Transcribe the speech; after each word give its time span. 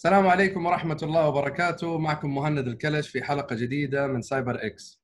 السلام 0.00 0.26
عليكم 0.26 0.66
ورحمة 0.66 0.96
الله 1.02 1.28
وبركاته. 1.28 1.98
معكم 1.98 2.34
مهند 2.34 2.66
الكلش 2.66 3.08
في 3.08 3.22
حلقة 3.22 3.56
جديدة 3.56 4.06
من 4.06 4.22
سايبر 4.22 4.66
إكس. 4.66 5.02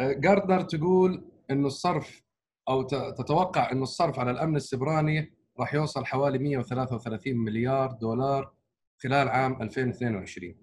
جاردنر 0.00 0.62
تقول 0.62 1.30
إنه 1.50 1.66
الصرف 1.66 2.22
أو 2.68 2.82
تتوقع 3.18 3.72
إنه 3.72 3.82
الصرف 3.82 4.18
على 4.18 4.30
الأمن 4.30 4.56
السبراني 4.56 5.32
راح 5.60 5.74
يوصل 5.74 6.06
حوالي 6.06 6.38
133 6.38 7.36
مليار 7.36 7.92
دولار 7.92 8.52
خلال 8.98 9.28
عام 9.28 9.62
2022 9.62 10.54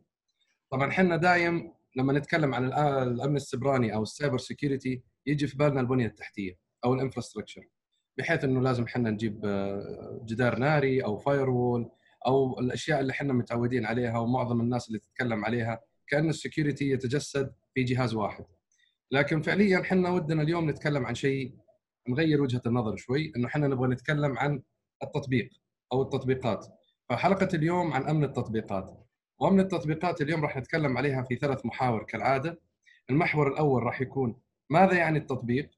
طبعا 0.71 0.89
إحنا 0.89 1.15
دايم 1.15 1.73
لما 1.95 2.13
نتكلم 2.13 2.53
عن 2.55 2.65
الأمن 3.07 3.35
السبراني 3.35 3.95
أو 3.95 4.03
ال 4.03 4.09
cyber 4.09 4.37
security 4.37 5.01
يجي 5.25 5.47
في 5.47 5.57
بالنا 5.57 5.81
البنية 5.81 6.07
التحتية 6.07 6.57
أو 6.85 6.93
ال 6.93 6.98
infrastructure 6.98 7.67
بحيث 8.17 8.43
إنه 8.43 8.61
لازم 8.61 8.83
إحنا 8.83 9.09
نجيب 9.09 9.45
آه، 9.45 10.21
جدار 10.25 10.59
ناري 10.59 11.03
أو 11.03 11.17
firewall 11.17 11.91
أو 12.27 12.59
الأشياء 12.59 12.99
اللي 12.99 13.11
إحنا 13.11 13.33
متعودين 13.33 13.85
عليها 13.85 14.17
ومعظم 14.17 14.61
الناس 14.61 14.87
اللي 14.87 14.99
تتكلم 14.99 15.45
عليها 15.45 15.81
كأن 16.07 16.29
السكيورتي 16.29 16.89
يتجسد 16.89 17.53
في 17.73 17.83
جهاز 17.83 18.13
واحد. 18.13 18.45
لكن 19.11 19.41
فعليا 19.41 19.81
إحنا 19.81 20.09
ودنا 20.09 20.41
اليوم 20.41 20.69
نتكلم 20.69 21.05
عن 21.05 21.15
شيء 21.15 21.55
نغير 22.09 22.41
وجهة 22.41 22.61
النظر 22.65 22.95
شوي 22.95 23.33
إنه 23.35 23.47
إحنا 23.47 23.67
نبغى 23.67 23.87
نتكلم 23.87 24.37
عن 24.37 24.61
التطبيق 25.03 25.49
أو 25.93 26.01
التطبيقات. 26.01 26.67
فحلقة 27.09 27.49
اليوم 27.53 27.93
عن 27.93 28.03
أمن 28.03 28.23
التطبيقات. 28.23 29.05
وأمن 29.39 29.59
التطبيقات 29.59 30.21
اليوم 30.21 30.43
راح 30.43 30.57
نتكلم 30.57 30.97
عليها 30.97 31.21
في 31.23 31.35
ثلاث 31.35 31.65
محاور 31.65 32.03
كالعادة. 32.03 32.59
المحور 33.09 33.47
الأول 33.47 33.83
راح 33.83 34.01
يكون 34.01 34.35
ماذا 34.69 34.93
يعني 34.93 35.17
التطبيق 35.19 35.69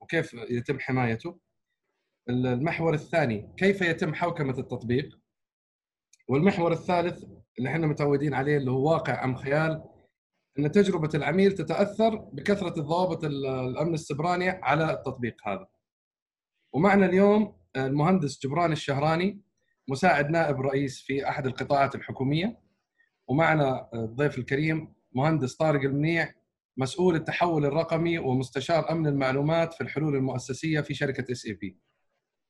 وكيف 0.00 0.34
يتم 0.34 0.80
حمايته. 0.80 1.38
المحور 2.28 2.94
الثاني 2.94 3.54
كيف 3.56 3.80
يتم 3.82 4.14
حوكمة 4.14 4.58
التطبيق. 4.58 5.18
والمحور 6.28 6.72
الثالث 6.72 7.24
اللي 7.58 7.68
إحنا 7.70 7.86
متعودين 7.86 8.34
عليه 8.34 8.56
اللي 8.56 8.70
هو 8.70 8.92
واقع 8.92 9.24
أم 9.24 9.36
خيال 9.36 9.84
إن 10.58 10.72
تجربة 10.72 11.08
العميل 11.14 11.52
تتأثر 11.52 12.16
بكثرة 12.16 12.80
الضوابط 12.80 13.24
الأمن 13.24 13.94
السبراني 13.94 14.48
على 14.48 14.92
التطبيق 14.92 15.36
هذا. 15.48 15.66
ومعنا 16.72 17.06
اليوم 17.06 17.56
المهندس 17.76 18.46
جبران 18.46 18.72
الشهراني 18.72 19.40
مساعد 19.88 20.30
نائب 20.30 20.60
رئيس 20.60 21.00
في 21.02 21.28
أحد 21.28 21.46
القطاعات 21.46 21.94
الحكومية 21.94 22.60
ومعنا 23.28 23.88
الضيف 23.94 24.38
الكريم 24.38 24.94
مهندس 25.12 25.56
طارق 25.56 25.80
المنيع 25.82 26.34
مسؤول 26.76 27.14
التحول 27.14 27.64
الرقمي 27.64 28.18
ومستشار 28.18 28.90
أمن 28.92 29.06
المعلومات 29.06 29.74
في 29.74 29.80
الحلول 29.80 30.16
المؤسسية 30.16 30.80
في 30.80 30.94
شركة 30.94 31.32
SAP. 31.32 31.78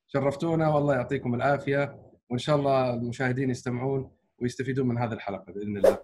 شرفتونا 0.06 0.68
والله 0.68 0.94
يعطيكم 0.94 1.34
العافية 1.34 2.07
وإن 2.30 2.38
شاء 2.38 2.56
الله 2.56 2.94
المشاهدين 2.94 3.50
يستمعون 3.50 4.10
ويستفيدون 4.42 4.88
من 4.88 4.98
هذه 4.98 5.12
الحلقة 5.12 5.52
بإذن 5.52 5.76
الله. 5.76 5.98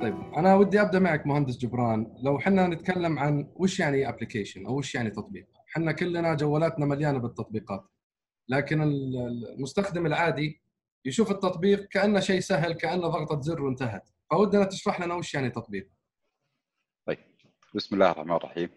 طيب 0.00 0.14
أنا 0.36 0.54
ودي 0.54 0.80
أبدأ 0.80 0.98
معك 0.98 1.26
مهندس 1.26 1.58
جبران. 1.58 2.06
لو 2.22 2.38
حنا 2.38 2.66
نتكلم 2.66 3.18
عن 3.18 3.48
وش 3.56 3.80
يعني 3.80 4.08
ابلكيشن 4.08 4.66
أو 4.66 4.78
وش 4.78 4.94
يعني 4.94 5.10
تطبيق؟ 5.10 5.46
حنا 5.66 5.92
كلنا 5.92 6.34
جوالاتنا 6.34 6.86
مليانة 6.86 7.18
بالتطبيقات. 7.18 7.84
لكن 8.50 8.82
المستخدم 8.82 10.06
العادي 10.06 10.60
يشوف 11.04 11.30
التطبيق 11.30 11.88
كأنه 11.88 12.20
شيء 12.20 12.40
سهل 12.40 12.72
كأنه 12.72 13.08
ضغطة 13.08 13.40
زر 13.40 13.62
وانتهت. 13.62 14.08
فودنا 14.30 14.64
تشرح 14.64 15.00
لنا 15.00 15.14
وش 15.14 15.34
يعني 15.34 15.50
تطبيق 15.50 15.90
طيب. 17.06 17.18
بسم 17.74 17.94
الله 17.94 18.10
الرحمن 18.10 18.32
الرحيم. 18.36 18.70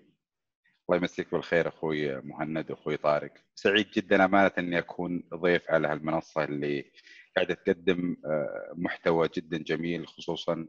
الله 0.89 1.01
يمسيك 1.01 1.31
بالخير 1.31 1.67
أخوي 1.67 2.21
مهند 2.21 2.71
واخوي 2.71 2.97
طارق. 2.97 3.33
سعيد 3.55 3.91
جدا 3.91 4.25
أمانة 4.25 4.51
أني 4.57 4.79
أكون 4.79 5.23
ضيف 5.33 5.71
على 5.71 5.87
هالمنصة 5.87 6.43
اللي 6.43 6.91
قاعدة 7.35 7.53
تقدم 7.53 8.17
آه، 8.25 8.73
محتوى 8.75 9.29
جدا 9.37 9.57
جميل 9.57 10.07
خصوصا 10.07 10.67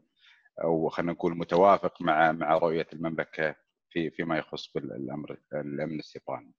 أو 0.63 0.89
خلينا 0.89 1.11
نقول 1.11 1.37
متوافق 1.37 2.01
مع 2.01 2.31
مع 2.31 2.57
رؤية 2.57 2.87
المملكة 2.93 3.55
في 3.89 4.09
فيما 4.09 4.37
يخص 4.37 4.71
بالامر 4.75 5.37
الأمن 5.53 5.99
السيبراني. 5.99 6.53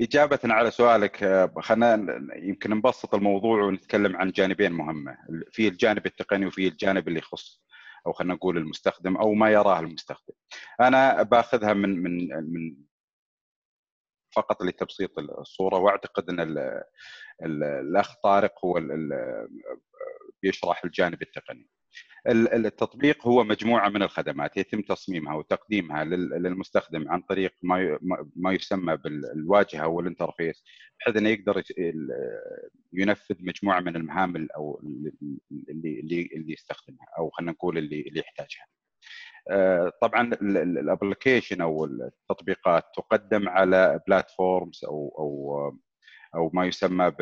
إجابة 0.00 0.38
على 0.44 0.70
سؤالك 0.70 1.22
آه، 1.22 1.54
خلينا 1.60 2.18
يمكن 2.36 2.70
نبسط 2.70 3.14
الموضوع 3.14 3.62
ونتكلم 3.62 4.16
عن 4.16 4.30
جانبين 4.30 4.72
مهمة 4.72 5.18
في 5.52 5.68
الجانب 5.68 6.06
التقني 6.06 6.46
وفي 6.46 6.68
الجانب 6.68 7.08
اللي 7.08 7.18
يخص 7.18 7.62
أو 8.06 8.12
خلينا 8.12 8.34
نقول 8.34 8.56
المستخدم 8.58 9.16
أو 9.16 9.34
ما 9.34 9.50
يراه 9.50 9.80
المستخدم. 9.80 10.34
أنا 10.80 11.22
باخذها 11.22 11.72
من 11.72 12.02
من 12.02 12.28
من 12.28 12.76
فقط 14.36 14.62
لتبسيط 14.62 15.18
الصورة 15.18 15.78
وأعتقد 15.78 16.30
أن 16.30 16.56
الأخ 17.42 18.14
طارق 18.22 18.64
هو 18.64 18.80
بيشرح 20.42 20.84
الجانب 20.84 21.22
التقني. 21.22 21.68
التطبيق 22.28 23.26
هو 23.26 23.44
مجموعة 23.44 23.88
من 23.88 24.02
الخدمات 24.02 24.56
يتم 24.56 24.80
تصميمها 24.80 25.34
وتقديمها 25.34 26.04
للمستخدم 26.04 27.08
عن 27.08 27.20
طريق 27.20 27.52
ما 28.36 28.52
يسمى 28.52 28.96
بالواجهة 28.96 29.86
وال 29.88 30.02
interface 30.02 30.64
بحيث 31.00 31.16
إنه 31.16 31.28
يقدر 31.28 31.62
ينفذ 32.92 33.36
مجموعة 33.40 33.80
من 33.80 33.96
المهام 33.96 34.48
أو 34.56 34.80
اللي 35.70 36.00
اللي 36.00 36.30
اللي 36.34 36.52
يستخدمها 36.52 37.06
أو 37.18 37.30
خلينا 37.30 37.52
نقول 37.52 37.78
اللي 37.78 38.00
اللي 38.00 38.20
يحتاجها. 38.20 38.66
آه، 39.50 39.92
طبعا 40.02 40.32
ال 40.42 40.52
application 40.52 41.60
أو 41.60 41.84
التطبيقات 41.84 42.84
تقدم 42.96 43.48
على 43.48 44.00
platforms 44.06 44.84
أو 44.84 45.14
أو 45.18 45.78
أو 46.34 46.50
ما 46.54 46.66
يسمى 46.66 47.12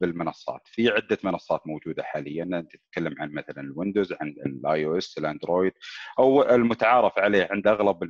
بالمنصات. 0.00 0.60
في 0.64 0.88
عدة 0.88 1.18
منصات 1.24 1.66
موجودة 1.66 2.02
حاليا. 2.02 2.66
تتكلم 2.70 3.14
عن 3.18 3.32
مثلا 3.32 3.60
ال 3.60 3.66
Windows 3.66 4.12
عن 4.12 4.28
ال 4.28 4.84
iOS 4.86 4.98
ال 4.98 5.18
Android 5.18 5.72
أو 6.18 6.42
المتعارف 6.42 7.18
عليه 7.18 7.48
عند 7.50 7.66
أغلب 7.66 8.02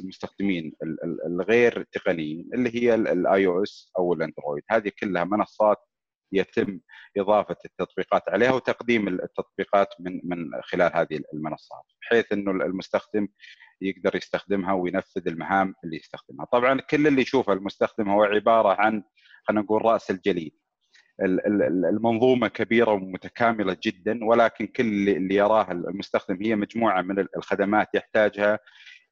المستخدمين 0.00 0.72
الغير 1.26 1.82
تقنيين 1.92 2.50
اللي 2.54 2.74
هي 2.74 2.94
ال 2.94 3.07
iOS 3.07 3.46
أو 3.46 3.62
ال 3.62 3.92
Android. 3.98 4.62
هذه 4.70 4.92
كلها 5.00 5.24
منصات 5.24 5.78
يتم 6.32 6.80
إضافة 7.18 7.56
التطبيقات 7.64 8.22
عليها 8.28 8.52
وتقديم 8.52 9.08
التطبيقات 9.08 9.88
من 10.00 10.20
من 10.24 10.50
خلال 10.62 10.90
هذه 10.94 11.20
المنصات 11.34 11.84
بحيث 12.02 12.32
إنه 12.32 12.50
المستخدم 12.50 13.28
يقدر 13.80 14.16
يستخدمها 14.16 14.72
وينفذ 14.72 15.28
المهام 15.28 15.74
اللي 15.84 15.96
يستخدمها. 15.96 16.46
طبعا 16.52 16.80
كل 16.80 17.06
اللي 17.06 17.22
يشوفه 17.22 17.52
المستخدم 17.52 18.08
هو 18.08 18.22
عبارة 18.22 18.80
عن 18.80 19.02
خلينا 19.48 19.62
نقول 19.62 19.84
رأس 19.84 20.10
الجليد 20.10 20.52
المنظومة 21.20 22.48
كبيرة 22.48 22.92
ومتكاملة 22.92 23.76
جدا 23.82 24.24
ولكن 24.24 24.66
كل 24.66 25.08
اللي 25.08 25.34
يراه 25.34 25.72
المستخدم 25.72 26.42
هي 26.42 26.56
مجموعة 26.56 27.02
من 27.02 27.26
الخدمات 27.36 27.94
يحتاجها 27.94 28.58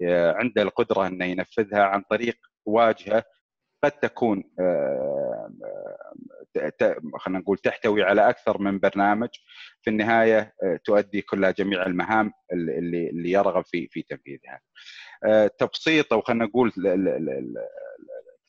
آه، 0.02 0.32
عنده 0.32 0.62
القدرة 0.62 1.06
إنه 1.06 1.24
ينفذها 1.24 1.82
عن 1.82 2.02
طريق 2.10 2.36
واجهة 2.66 3.24
قد 3.84 3.90
تكون 3.92 4.44
آه، 4.60 5.50
خلينا 7.18 7.38
نقول 7.38 7.58
تحتوي 7.58 8.02
على 8.02 8.28
أكثر 8.28 8.62
من 8.62 8.78
برنامج 8.78 9.28
في 9.82 9.90
النهاية 9.90 10.54
آه، 10.62 10.80
تؤدي 10.84 11.22
كلها 11.22 11.50
جميع 11.50 11.86
المهام 11.86 12.32
اللي 12.52 13.10
اللي 13.10 13.30
يرغب 13.30 13.64
في 13.66 13.88
في 13.88 14.02
تنفيذها. 14.02 14.60
تبسيط 15.58 16.12
أو 16.12 16.20
خلينا 16.20 16.44
نقول 16.44 16.72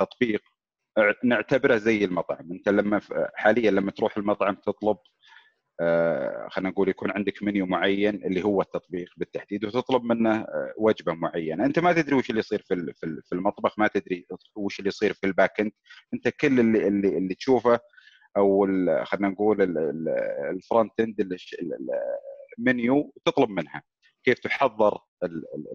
التطبيق 0.01 0.41
نعتبره 1.23 1.77
زي 1.77 2.05
المطعم. 2.05 2.51
انت 2.51 2.69
لما 2.69 3.01
حاليا 3.35 3.71
لما 3.71 3.91
تروح 3.91 4.17
المطعم 4.17 4.55
تطلب 4.55 4.97
آه، 5.81 6.47
خلينا 6.51 6.69
نقول 6.69 6.89
يكون 6.89 7.11
عندك 7.11 7.44
منيو 7.44 7.65
معين 7.65 8.15
اللي 8.25 8.44
هو 8.44 8.61
التطبيق 8.61 9.09
بالتحديد 9.17 9.65
وتطلب 9.65 10.03
منه 10.03 10.35
آه، 10.35 10.73
وجبة 10.77 11.13
معينة. 11.13 11.65
انت 11.65 11.79
ما 11.79 11.94
تدري 11.94 12.15
وش 12.15 12.29
اللي 12.29 12.39
يصير 12.39 12.61
في 12.61 12.94
في 13.25 13.35
المطبخ 13.35 13.79
ما 13.79 13.88
تدري 13.88 14.27
وش 14.55 14.79
اللي 14.79 14.88
يصير 14.88 15.13
في 15.13 15.27
ال 15.27 15.34
back 15.34 15.59
end 15.59 15.71
انت 16.13 16.27
كل 16.27 16.59
اللي 16.59 16.88
اللي, 16.88 17.17
اللي 17.17 17.35
تشوفه 17.35 17.79
أو 18.38 18.65
خلينا 19.03 19.29
نقول 19.29 19.61
ال 20.51 20.59
front 20.59 21.00
end 21.00 21.38
ال 22.59 22.70
menu 22.70 23.13
تطلب 23.25 23.50
منها. 23.50 23.83
كيف 24.23 24.39
تحضر 24.39 24.97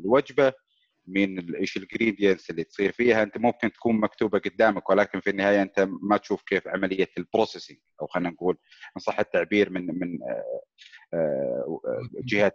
الوجبة 0.05 0.53
مين 1.07 1.55
إيش 1.55 1.77
ال 1.77 1.83
ingredients 1.83 2.51
اللي 2.51 2.65
تصير 2.65 2.93
فيها 2.93 3.23
انت 3.23 3.39
ممكن 3.39 3.73
تكون 3.73 4.01
مكتوبة 4.01 4.39
قدامك 4.39 4.91
ولكن 4.91 5.21
في 5.21 5.31
النهاية 5.31 5.63
انت 5.63 5.89
ما 6.03 6.17
تشوف 6.17 6.43
كيف 6.43 6.69
عملية 6.69 7.09
ال 7.19 7.24
processing 7.24 7.79
أو 8.01 8.07
خلينا 8.07 8.31
نقول 8.31 8.59
إن 8.97 9.01
صح 9.01 9.19
التعبير 9.21 9.71
من 9.71 9.87
من 9.87 10.19
آه، 10.23 11.15
آه، 11.15 11.81
جهات 12.25 12.55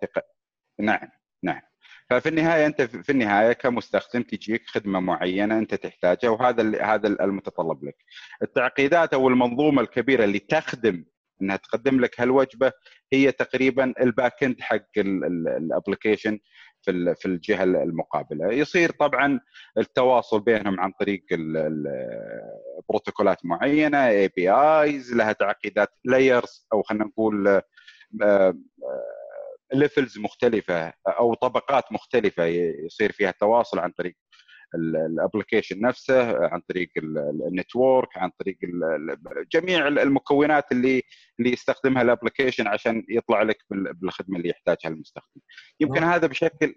نعم 0.79 1.09
نعم 1.43 1.61
ففي 2.09 2.29
النهاية 2.29 2.65
انت 2.65 2.81
في 2.81 3.11
النهاية 3.11 3.53
كمستخدم 3.53 4.21
تجيك 4.21 4.67
خدمة 4.67 4.99
معينة 4.99 5.59
انت 5.59 5.75
تحتاجها 5.75 6.29
وهذا 6.29 6.83
هذا 6.83 7.07
المتطلب 7.07 7.85
لك. 7.85 7.95
التعقيدات 8.41 9.13
أو 9.13 9.27
المنظومة 9.27 9.81
الكبيرة 9.81 10.23
اللي 10.23 10.39
تخدم 10.39 11.05
إنها 11.41 11.55
تقدم 11.55 11.99
لك 12.01 12.21
هالوجبة 12.21 12.71
هي 13.13 13.31
تقريبا 13.31 13.93
ال 14.01 14.10
back 14.10 14.43
end 14.43 14.61
حق 14.61 14.87
ال 14.97 15.09
application 15.09 16.39
في 16.87 17.15
في 17.15 17.25
الجهة 17.25 17.63
المقابلة. 17.63 18.53
يصير 18.53 18.91
طبعا 18.91 19.39
التواصل 19.77 20.39
بينهم 20.39 20.79
عن 20.79 20.91
طريق 20.99 21.23
بروتوكولات 22.89 23.45
معينة 23.45 24.07
APIs 24.07 25.13
لها 25.13 25.31
تعقيدات 25.33 25.89
layers 26.05 26.67
أو 26.73 26.81
خلينا 26.83 27.05
نقول 27.05 27.61
levels 29.73 30.19
مختلفة 30.19 30.93
أو 31.07 31.33
طبقات 31.33 31.83
مختلفة 31.91 32.45
يصير 32.85 33.11
فيها 33.11 33.29
التواصل 33.29 33.79
عن 33.79 33.91
طريق 33.91 34.15
ال 34.75 34.84
application 34.84 35.81
نفسه 35.81 36.47
عن 36.47 36.61
طريق 36.69 36.89
ال 37.47 37.56
network 37.56 38.17
عن 38.17 38.31
طريق 38.39 38.57
جميع 39.51 39.87
المكونات 39.87 40.71
اللي 40.71 41.03
اللي 41.39 41.51
يستخدمها 41.51 42.01
ال 42.01 42.07
application 42.07 42.67
عشان 42.67 43.05
يطلع 43.09 43.41
لك 43.41 43.57
بالخدمة 43.69 44.37
اللي 44.37 44.49
يحتاجها 44.49 44.89
المستخدم. 44.89 45.41
يمكن 45.79 46.01
نعم. 46.01 46.09
هذا 46.09 46.27
بشكل 46.27 46.75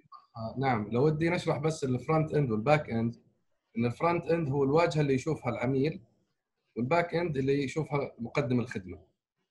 نعم. 0.58 0.88
لو 0.92 1.06
ودي 1.06 1.30
نشرح 1.30 1.58
بس 1.58 1.84
ال 1.84 1.92
front 1.92 2.34
end 2.34 2.50
وال 2.50 2.63
back 2.63 2.90
end 2.90 3.16
إن 3.78 3.86
ال 3.86 3.93
front 3.93 4.26
end 4.26 4.48
هو 4.48 4.64
الواجهة 4.64 5.00
اللي 5.00 5.14
يشوفها 5.14 5.52
العميل 5.52 6.00
وال 6.76 6.89
back 6.89 7.14
end 7.14 7.36
اللي 7.36 7.64
يشوفها 7.64 8.12
مقدم 8.18 8.60
الخدمة. 8.60 8.98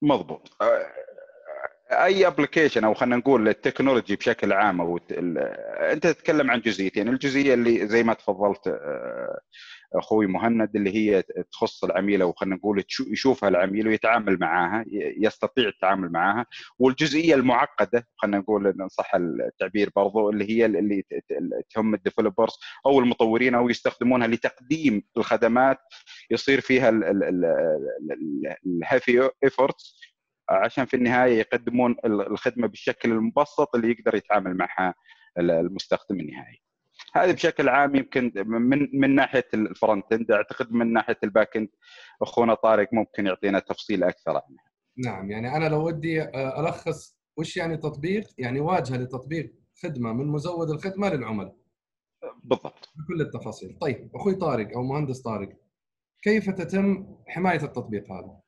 مضبوط. 0.01 0.57
أي 1.91 2.27
application 2.27 2.83
أو 2.83 2.93
خلينا 2.93 3.15
نقول 3.15 3.47
ال 3.47 3.54
technology 3.54 4.15
بشكل 4.15 4.53
عام 4.53 4.81
أو 4.81 4.99
أنت 5.91 6.07
تتكلم 6.07 6.51
عن 6.51 6.59
جزئيتين. 6.61 7.07
الجزئية 7.07 7.53
اللي 7.53 7.87
زي 7.87 8.03
ما 8.03 8.13
تفضلت 8.13 8.67
آه، 8.67 9.39
أخوي 9.95 10.27
مهند 10.27 10.75
اللي 10.75 10.95
هي 10.95 11.23
تخص 11.51 11.83
العميل 11.83 12.21
أو 12.21 12.33
خلينا 12.33 12.55
نقول 12.55 12.83
يشوفها 13.11 13.49
العميل 13.49 13.87
ويتعامل 13.87 14.39
معاها 14.39 14.85
يستطيع 15.17 15.67
التعامل 15.67 16.11
معاها. 16.11 16.45
والجزئية 16.79 17.35
المعقدة 17.35 18.07
خلينا 18.15 18.37
نقول 18.37 18.67
إن 18.67 18.87
صح 18.87 19.15
التعبير 19.15 19.89
برضو 19.95 20.29
اللي 20.29 20.49
هي 20.49 20.65
اللي 20.65 21.03
تهم 21.75 21.93
ال 21.93 21.99
developers 21.99 22.53
أو 22.85 22.99
المطورين 22.99 23.55
أو 23.55 23.69
يستخدمونها 23.69 24.27
لتقديم 24.27 25.03
الخدمات. 25.17 25.77
يصير 26.31 26.61
فيها 26.61 26.89
ال 28.65 28.76
heavy 28.76 29.29
efforts 29.43 29.99
عشان 30.49 30.85
في 30.85 30.95
النهاية 30.95 31.39
يقدمون 31.39 31.95
الخدمة 32.05 32.67
بالشكل 32.67 33.11
المبسط 33.11 33.75
اللي 33.75 33.91
يقدر 33.91 34.15
يتعامل 34.15 34.57
معها 34.57 34.93
المستخدم 35.39 36.19
النهائي. 36.19 36.61
هذه 37.13 37.31
بشكل 37.31 37.69
عام 37.69 37.95
يمكن 37.95 38.31
من 38.35 38.99
من 38.99 39.15
ناحية 39.15 39.47
ال 39.53 39.63
front 39.63 40.13
end 40.13 40.31
أعتقد 40.31 40.71
من 40.71 40.93
ناحية 40.93 41.17
ال 41.23 41.30
back 41.30 41.57
end 41.57 41.69
أخونا 42.21 42.53
طارق 42.53 42.89
ممكن 42.93 43.27
يعطينا 43.27 43.59
تفصيل 43.59 44.03
أكثر 44.03 44.31
عنها. 44.31 44.69
نعم 44.97 45.31
يعني 45.31 45.55
أنا 45.55 45.69
لو 45.69 45.87
ودي 45.87 46.21
آه، 46.21 46.59
ألخص 46.59 47.19
وش 47.37 47.57
يعني 47.57 47.77
تطبيق؟ 47.77 48.27
يعني 48.37 48.59
واجهة 48.59 48.97
لتطبيق 48.97 49.53
خدمة 49.83 50.13
من 50.13 50.27
مزود 50.27 50.69
الخدمة 50.69 51.09
للعملاء. 51.09 51.55
بالضبط. 52.43 52.89
بكل 52.95 53.21
التفاصيل. 53.21 53.77
طيب 53.81 54.11
أخوي 54.15 54.35
طارق 54.35 54.67
أو 54.75 54.83
مهندس 54.83 55.21
طارق 55.21 55.49
كيف 56.21 56.49
تتم 56.49 57.15
حماية 57.27 57.63
التطبيق 57.63 58.11
هذا؟ 58.11 58.39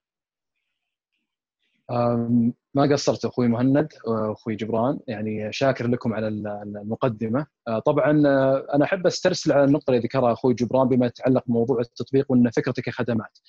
ما 2.75 2.83
قصرت 2.91 3.25
أخوي 3.25 3.47
مهند 3.47 3.87
واخوي 4.07 4.55
جبران 4.55 4.99
يعني 5.07 5.53
شاكر 5.53 5.87
لكم 5.87 6.13
على 6.13 6.27
المقدمة. 6.27 7.45
آه، 7.67 7.79
طبعا 7.79 8.23
آه، 8.27 8.67
أنا 8.73 8.85
أحب 8.85 9.07
أسترسل 9.07 9.51
على 9.51 9.63
النقطة 9.63 9.91
اللي 9.91 10.01
ذكرها 10.01 10.33
أخوي 10.33 10.53
جبران 10.53 10.87
بما 10.87 11.05
يتعلق 11.05 11.43
بموضوع 11.47 11.79
التطبيق 11.79 12.25
وأن 12.31 12.49
فكرته 12.49 12.81
كخدمات 12.81 13.39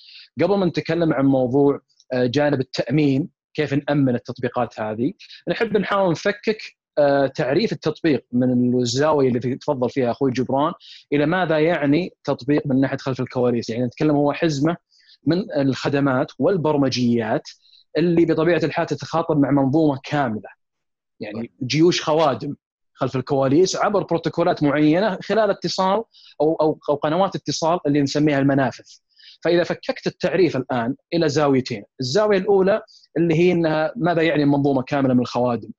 قبل 0.42 0.58
ما 0.58 0.66
نتكلم 0.66 1.12
عن 1.12 1.26
موضوع 1.26 1.80
آه، 2.12 2.26
جانب 2.26 2.60
التأمين 2.60 3.28
كيف 3.54 3.74
نأمن 3.74 4.14
التطبيقات 4.14 4.80
هذه 4.80 5.12
نحب 5.48 5.76
نحاول 5.76 6.10
نفكك 6.10 6.82
تعريف 7.34 7.72
التطبيق 7.72 8.24
من 8.32 8.80
الزاوية 8.80 9.28
اللي 9.28 9.56
تفضل 9.56 9.90
فيها 9.90 10.10
أخوي 10.10 10.30
جبران 10.30 10.72
إلى 11.12 11.26
ماذا 11.26 11.58
يعني 11.58 12.14
تطبيق 12.24 12.66
من 12.66 12.80
ناحية 12.80 12.96
خلف 12.96 13.20
الكواليس. 13.20 13.70
يعني 13.70 13.84
نتكلم 13.86 14.16
هو 14.16 14.32
حزمة 14.32 14.76
من 15.26 15.52
الخدمات 15.56 16.32
والبرمجيات 16.38 17.48
اللي 17.96 18.24
بطبيعة 18.24 18.60
الحال 18.64 18.86
تتخاطب 18.86 19.38
مع 19.38 19.50
منظومة 19.50 20.00
كاملة 20.04 20.48
يعني 21.20 21.50
جيوش 21.62 22.02
خوادم 22.02 22.56
خلف 22.94 23.16
الكواليس 23.16 23.76
عبر 23.76 24.02
بروتوكولات 24.02 24.62
معينة 24.62 25.18
خلال 25.22 25.50
اتصال 25.50 26.04
أو 26.40 26.54
أو 26.60 26.78
أو 26.88 26.94
قنوات 26.94 27.36
اتصال 27.36 27.78
اللي 27.86 28.02
نسميها 28.02 28.38
المنافذ. 28.38 28.84
فإذا 29.44 29.64
فككت 29.64 30.06
التعريف 30.06 30.56
الآن 30.56 30.94
إلى 31.14 31.28
زاويتين، 31.28 31.84
الزاوية 32.00 32.38
الأولى 32.38 32.82
اللي 33.16 33.34
هي 33.34 33.52
إنها 33.52 33.92
ماذا 33.96 34.22
يعني 34.22 34.44
منظومة 34.44 34.82
كاملة 34.82 35.14
من 35.14 35.20
الخوادم؟ 35.20 35.70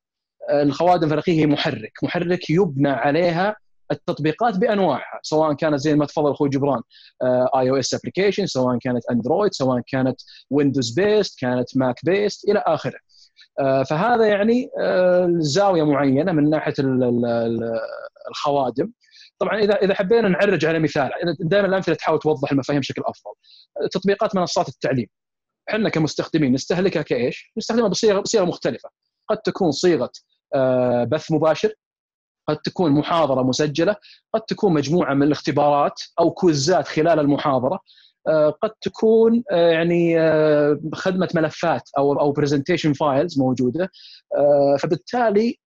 الخوادم 0.51 1.07
الفلكيه 1.07 1.41
هي 1.41 1.45
محرك، 1.45 1.93
محرك 2.03 2.49
يبنى 2.49 2.89
عليها 2.89 3.55
التطبيقات 3.93 4.57
بأنواعها 4.57 5.19
سواء 5.23 5.53
كانت 5.53 5.75
زي 5.75 5.95
ما 5.95 6.05
تفضل 6.05 6.31
أخوي 6.31 6.49
جبران 6.49 6.81
iOS 7.55 7.93
application 7.93 8.45
سواء 8.45 8.77
كانت 8.77 9.05
Android 9.11 9.53
سواء 9.53 9.81
كانت 9.87 10.21
Windows 10.49 10.91
based 10.91 11.39
كانت 11.39 11.77
Mac 11.77 11.95
based 12.05 12.49
إلى 12.49 12.63
آخره. 12.67 12.99
آه، 13.59 13.83
فهذا 13.83 14.25
يعني 14.25 14.69
آه، 14.79 15.33
زاوية 15.37 15.83
معينة 15.83 16.31
من 16.31 16.49
ناحية 16.49 16.73
الخوادم. 18.29 18.91
طبعا 19.39 19.59
اذا 19.59 19.73
إذا 19.73 19.93
حبينا 19.93 20.29
نعرج 20.29 20.65
على 20.65 20.79
مثال 20.79 21.11
دائما 21.39 21.67
الأمثلة 21.67 21.95
تحاول 21.95 22.19
توضح 22.19 22.51
المفاهيم 22.51 22.79
بشكل 22.79 23.01
أفضل. 23.05 23.33
تطبيقات 23.91 24.35
منصات 24.35 24.69
التعليم. 24.69 25.07
إحنا 25.69 25.89
كمستخدمين 25.89 26.53
نستهلكها 26.53 27.01
كإيش؟ 27.01 27.51
نستخدمها 27.57 27.87
بصيغة 27.87 28.45
مختلفة. 28.45 28.89
قد 29.29 29.37
تكون 29.37 29.71
صيغة 29.71 30.11
آه، 30.55 31.03
بث 31.03 31.31
مباشر 31.31 31.73
قد 32.47 32.57
تكون 32.57 32.91
محاضرة 32.91 33.41
مسجلة 33.43 33.95
قد 34.33 34.41
تكون 34.41 34.73
مجموعة 34.73 35.13
من 35.13 35.23
الاختبارات 35.23 36.01
أو 36.19 36.31
quizات 36.31 36.87
خلال 36.87 37.19
المحاضرة 37.19 37.79
آه، 38.27 38.49
قد 38.49 38.71
تكون 38.81 39.43
آه، 39.51 39.71
يعني 39.71 40.19
آه، 40.19 40.79
خدمة 40.93 41.29
ملفات 41.35 41.89
أو 41.97 42.19
أو 42.19 42.31
presentation 42.31 42.93
files 42.93 43.39
موجودة 43.39 43.91
فبالتالي 44.79 45.59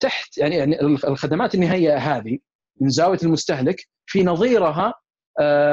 تحت 0.00 0.38
يعني 0.38 0.56
يعني 0.56 0.80
الخدمات 0.82 1.54
النهائية 1.54 1.96
هذه 1.96 2.38
من 2.80 2.88
زاوية 2.88 3.18
المستهلك 3.22 3.88
في 4.06 4.22
نظيرها 4.22 4.94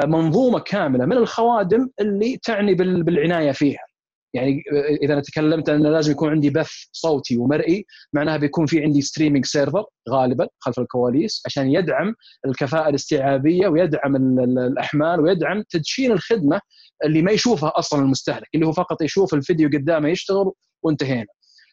منظومة 0.04 0.58
كاملة 0.58 1.06
من 1.06 1.16
الخوادم 1.16 1.88
اللي 2.00 2.36
تعني 2.36 2.74
بالعناية 2.74 3.52
فيها. 3.52 3.93
يعني 4.34 4.62
إذا 5.02 5.12
أنا 5.12 5.22
تكلمت 5.22 5.68
أن 5.68 5.82
لازم 5.82 6.12
يكون 6.12 6.30
عندي 6.30 6.50
بث 6.50 6.70
صوتي 6.92 7.38
ومرئي 7.38 7.86
معناها 8.12 8.36
بيكون 8.36 8.66
في 8.66 8.82
عندي 8.82 9.02
streaming 9.02 9.44
server 9.44 9.84
غالبا 10.10 10.48
خلف 10.58 10.78
الكواليس 10.78 11.42
عشان 11.46 11.70
يدعم 11.70 12.14
الكفاءة 12.46 12.88
الاستيعابية 12.88 13.68
ويدعم 13.68 14.16
الأحمال 14.16 15.20
ويدعم 15.20 15.62
تدشين 15.70 16.12
الخدمة 16.12 16.60
اللي 17.04 17.22
ما 17.22 17.32
يشوفها 17.32 17.72
أصلا 17.78 18.02
المستهلك 18.02 18.48
اللي 18.54 18.66
هو 18.66 18.72
فقط 18.72 19.02
يشوف 19.02 19.34
الفيديو 19.34 19.68
قدامه 19.68 20.08
يشتغل 20.08 20.52
وانتهينا. 20.82 21.26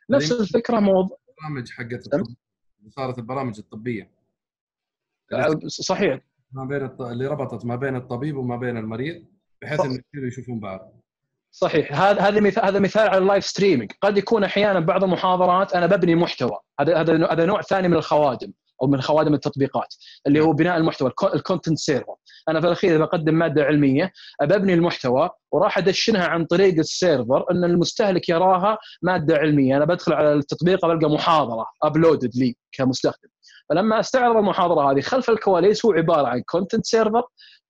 نفس 0.10 0.32
الفكرة 0.32 0.80
موضوع 0.80 1.18
البرامج 1.30 1.70
حقت 1.70 2.10
صارت 2.90 3.18
البرامج 3.18 3.60
الطبية. 3.60 4.12
صحيح. 5.68 6.20
ما 6.52 6.66
بين 6.66 6.86
الط... 6.86 7.02
اللي 7.02 7.28
ربطت 7.28 7.66
ما 7.66 7.76
بين 7.76 7.96
الطبيب 7.96 8.38
وما 8.38 8.58
بين 8.58 8.78
المريض 8.78 9.26
بحيث 9.62 9.80
إنه 9.86 10.28
يشوفون 10.28 10.60
بعض. 10.60 11.02
صحيح. 11.52 12.02
هذا 12.02 12.22
هذا 12.22 12.40
مثال 12.40 12.66
هذا 12.66 12.80
مثال 12.80 13.08
على 13.08 13.18
ال 13.18 13.23
live 13.23 13.46
streaming 13.46 13.92
قد 14.02 14.18
يكون 14.18 14.44
أحيانا 14.44 14.80
بعض 14.80 15.04
المحاضرات 15.04 15.74
أنا 15.74 15.86
ببني 15.86 16.16
محتوى. 16.16 16.60
هذا 16.80 16.98
هذا 16.98 17.28
هذا 17.32 17.46
نوع 17.46 17.62
ثاني 17.62 17.88
من 17.88 17.94
الخوادم 17.94 18.52
أو 18.82 18.88
من 18.88 19.02
خوادم 19.02 19.34
التطبيقات 19.34 19.96
اللي 20.28 20.40
هو 20.40 20.54
بناء 20.54 20.78
المحتوى 20.78 21.12
ال 21.34 21.39
content 21.39 21.78
server 21.78 22.16
أنا 22.50 22.62
في 22.62 22.68
الأخير 22.68 22.98
بقدم 22.98 23.34
مادة 23.34 23.64
علمية 23.64 24.12
ابني 24.42 24.74
المحتوى 24.74 25.30
وراح 25.52 25.78
أدشنها 25.78 26.28
عن 26.28 26.46
طريق 26.46 26.78
ال 26.78 26.87
server 26.87 27.46
إن 27.52 27.64
المستهلك 27.64 28.30
يراها 28.30 28.78
مادة 29.02 29.36
علمية. 29.38 29.78
أنا 29.78 29.86
بدخل 29.86 30.14
على 30.14 30.34
التطبيق 30.34 30.86
بلقى 30.86 31.10
محاضرة 31.10 31.66
uploaded 31.84 32.32
لي 32.36 32.56
كمستخدم. 32.72 33.30
فلما 33.70 34.00
أستعرض 34.00 34.38
المحاضرة 34.38 34.92
هذه 34.92 35.02
خلف 35.02 35.30
الكواليس 35.30 35.86
هو 35.86 35.92
عبارة 35.92 36.28
عن 36.28 36.42
content 36.42 36.86
server 36.86 37.24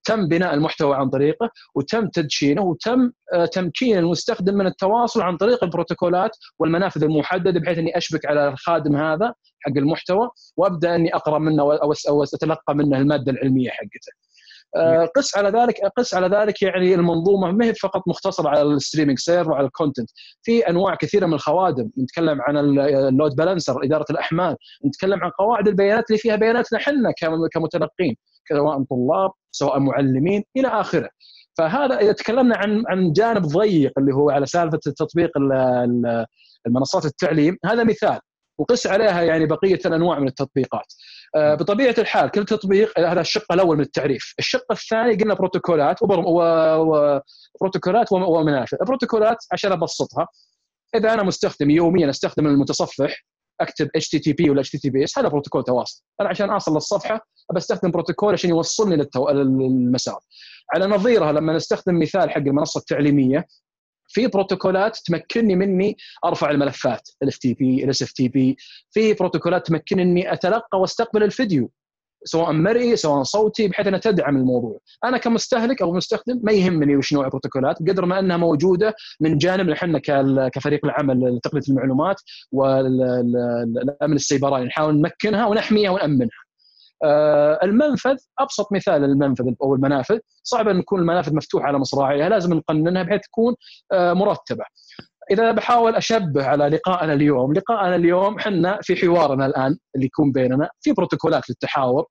تم 0.03 0.27
بناء 0.27 0.53
المحتوى 0.53 0.95
عن 0.95 1.09
طريقه 1.09 1.49
وتم 1.75 2.07
تدشينه 2.07 2.61
وتم 2.61 3.11
آه، 3.33 3.45
تمكين 3.45 3.97
المستخدم 3.97 4.53
من 4.53 4.67
التواصل 4.67 5.21
عن 5.21 5.37
طريق 5.37 5.63
البروتوكولات 5.63 6.37
والمنافذ 6.59 7.03
المحددة 7.03 7.59
بحيث 7.59 7.77
إني 7.77 7.97
أشبك 7.97 8.25
على 8.25 8.47
الخادم 8.47 8.95
هذا 8.95 9.33
حق 9.59 9.77
المحتوى 9.77 10.29
وأبدأ 10.57 10.95
إني 10.95 11.15
أقرأ 11.15 11.39
منه 11.39 11.63
أو 12.09 12.23
أتلقى 12.23 12.75
منه 12.75 12.97
المادة 12.97 13.31
العلمية 13.31 13.69
حقته. 13.69 14.11
آه، 14.75 15.05
قس 15.05 15.37
على 15.37 15.49
ذلك 15.49 15.75
قس 15.97 16.13
على 16.13 16.37
ذلك 16.37 16.61
يعني 16.61 16.95
المنظومة 16.95 17.51
ما 17.51 17.65
هي 17.65 17.73
فقط 17.73 18.07
مختصرة 18.07 18.49
على 18.49 18.61
ال 18.61 18.67
streaming 18.67 19.19
server 19.19 19.51
وعلى 19.51 19.65
ال 19.67 19.72
content. 19.72 20.09
في 20.43 20.69
أنواع 20.69 20.95
كثيرة 20.95 21.25
من 21.25 21.33
الخوادم 21.33 21.89
نتكلم 21.99 22.41
عن 22.41 22.57
ال 22.57 22.73
load 22.73 23.35
balancer 23.35 23.83
إدارة 23.83 24.05
الأحمال 24.09 24.55
نتكلم 24.85 25.23
عن 25.23 25.31
قواعد 25.39 25.67
البيانات 25.67 26.09
اللي 26.09 26.19
فيها 26.19 26.35
بياناتنا 26.35 26.79
إحنا 26.79 27.13
كمتلقين. 27.53 28.15
سواء 28.51 28.83
طلاب 28.83 29.31
سواء 29.51 29.79
معلمين 29.79 30.43
إلى 30.57 30.67
آخره. 30.67 31.09
فهذا 31.57 31.97
إذا 31.97 32.11
تكلمنا 32.11 32.57
عن 32.57 32.83
عن 32.87 33.11
جانب 33.11 33.41
ضيق 33.41 33.91
اللي 33.97 34.13
هو 34.13 34.29
على 34.29 34.45
سالفة 34.45 34.77
تطبيق 34.77 35.31
المنصات 36.67 37.05
التعليم 37.05 37.57
هذا 37.65 37.83
مثال. 37.83 38.19
وقس 38.57 38.87
عليها 38.87 39.21
يعني 39.21 39.45
بقية 39.45 39.79
الأنواع 39.85 40.19
من 40.19 40.27
التطبيقات. 40.27 40.85
آه، 41.35 41.55
بطبيعة 41.55 41.95
الحال 41.97 42.31
كل 42.31 42.45
تطبيق 42.45 42.99
هذا 42.99 43.21
الشق 43.21 43.53
الأول 43.53 43.77
من 43.77 43.83
التعريف، 43.83 44.33
الشق 44.39 44.71
الثاني 44.71 45.15
قلنا 45.15 45.33
بروتوكولات 45.33 46.01
وبروتوكولات 46.01 48.11
ومنافذ، 48.11 48.77
البروتوكولات 48.81 49.37
عشان 49.51 49.71
أبسطها 49.71 50.27
إذا 50.95 51.13
أنا 51.13 51.23
مستخدم 51.23 51.69
يوميا 51.69 52.09
أستخدم 52.09 52.47
المتصفح 52.47 53.25
أكتب 53.61 53.89
اتش 53.95 54.09
تي 54.09 54.19
تي 54.19 54.33
بي 54.33 54.49
ولا 54.49 54.59
اتش 54.61 54.71
تي 54.71 54.77
تي 54.77 54.89
بي 54.89 55.03
اس 55.03 55.19
هذا 55.19 55.27
بروتوكول 55.27 55.63
تواصل، 55.63 56.03
أنا 56.21 56.29
عشان 56.29 56.49
اوصل 56.49 56.73
للصفحة 56.73 57.27
بستخدم 57.55 57.91
بروتوكول 57.91 58.33
عشان 58.33 58.49
يوصلني 58.49 59.07
للمسار. 59.29 60.19
على 60.73 60.87
نظيرها 60.87 61.31
لما 61.31 61.53
نستخدم 61.53 61.99
مثال 61.99 62.29
حق 62.29 62.37
المنصة 62.37 62.79
التعليمية 62.79 63.47
في 64.07 64.27
بروتوكولات 64.27 64.97
تمكنني 65.05 65.55
مني 65.55 65.97
أرفع 66.25 66.51
الملفات 66.51 67.09
ال 67.23 67.37
FTP 67.37 67.83
ال 67.83 68.01
SFTP 68.01 68.57
في 68.91 69.13
بروتوكولات 69.13 69.67
تمكنني 69.67 70.33
أتلقى 70.33 70.79
وأستقبل 70.79 71.23
الفيديو. 71.23 71.71
سواء 72.23 72.51
مرئي 72.51 72.95
سواء 72.95 73.23
صوتي 73.23 73.67
بحيث 73.67 73.87
أنها 73.87 73.99
تدعم 73.99 74.37
الموضوع. 74.37 74.79
أنا 75.03 75.17
كمستهلك 75.17 75.81
أو 75.81 75.93
مستخدم 75.93 76.39
ما 76.43 76.51
يهمني 76.51 76.95
وش 76.95 77.13
نوع 77.13 77.25
البروتوكولات 77.25 77.79
قدر 77.79 78.05
ما 78.05 78.19
أنها 78.19 78.37
موجودة 78.37 78.93
من 79.19 79.37
جانبنا 79.37 79.73
إحنا 79.73 79.99
كفريق 80.49 80.85
العمل 80.85 81.35
لتقنيه 81.35 81.63
المعلومات 81.69 82.21
والامن 82.51 84.15
السيبراني. 84.15 84.65
نحاول 84.65 84.95
نمكنها 84.95 85.45
ونحميها 85.45 85.89
ونأمنها. 85.91 86.29
آه، 87.03 87.59
المنفذ 87.63 88.17
أبسط 88.39 88.71
مثال 88.73 89.03
المنفذ 89.03 89.53
أو 89.63 89.75
المنافذ. 89.75 90.19
صعب 90.43 90.67
أن 90.67 90.81
تكون 90.81 90.99
المنافذ 90.99 91.35
مفتوحه 91.35 91.65
على 91.65 91.79
مصراعيها 91.79 92.29
لازم 92.29 92.53
نقننها 92.53 93.03
بحيث 93.03 93.21
تكون 93.21 93.55
آه، 93.91 94.13
مرتبة. 94.13 94.63
إذا 95.31 95.51
بحاول 95.51 95.95
أشبه 95.95 96.45
على 96.45 96.67
لقائنا 96.67 97.13
اليوم 97.13 97.53
لقائنا 97.53 97.95
اليوم 97.95 98.37
إحنا 98.37 98.79
في 98.81 98.95
حوارنا 98.95 99.45
الآن 99.45 99.77
اللي 99.95 100.05
يكون 100.05 100.31
بيننا 100.31 100.69
في 100.81 100.91
بروتوكولات 100.91 101.49
للتحاور 101.49 102.05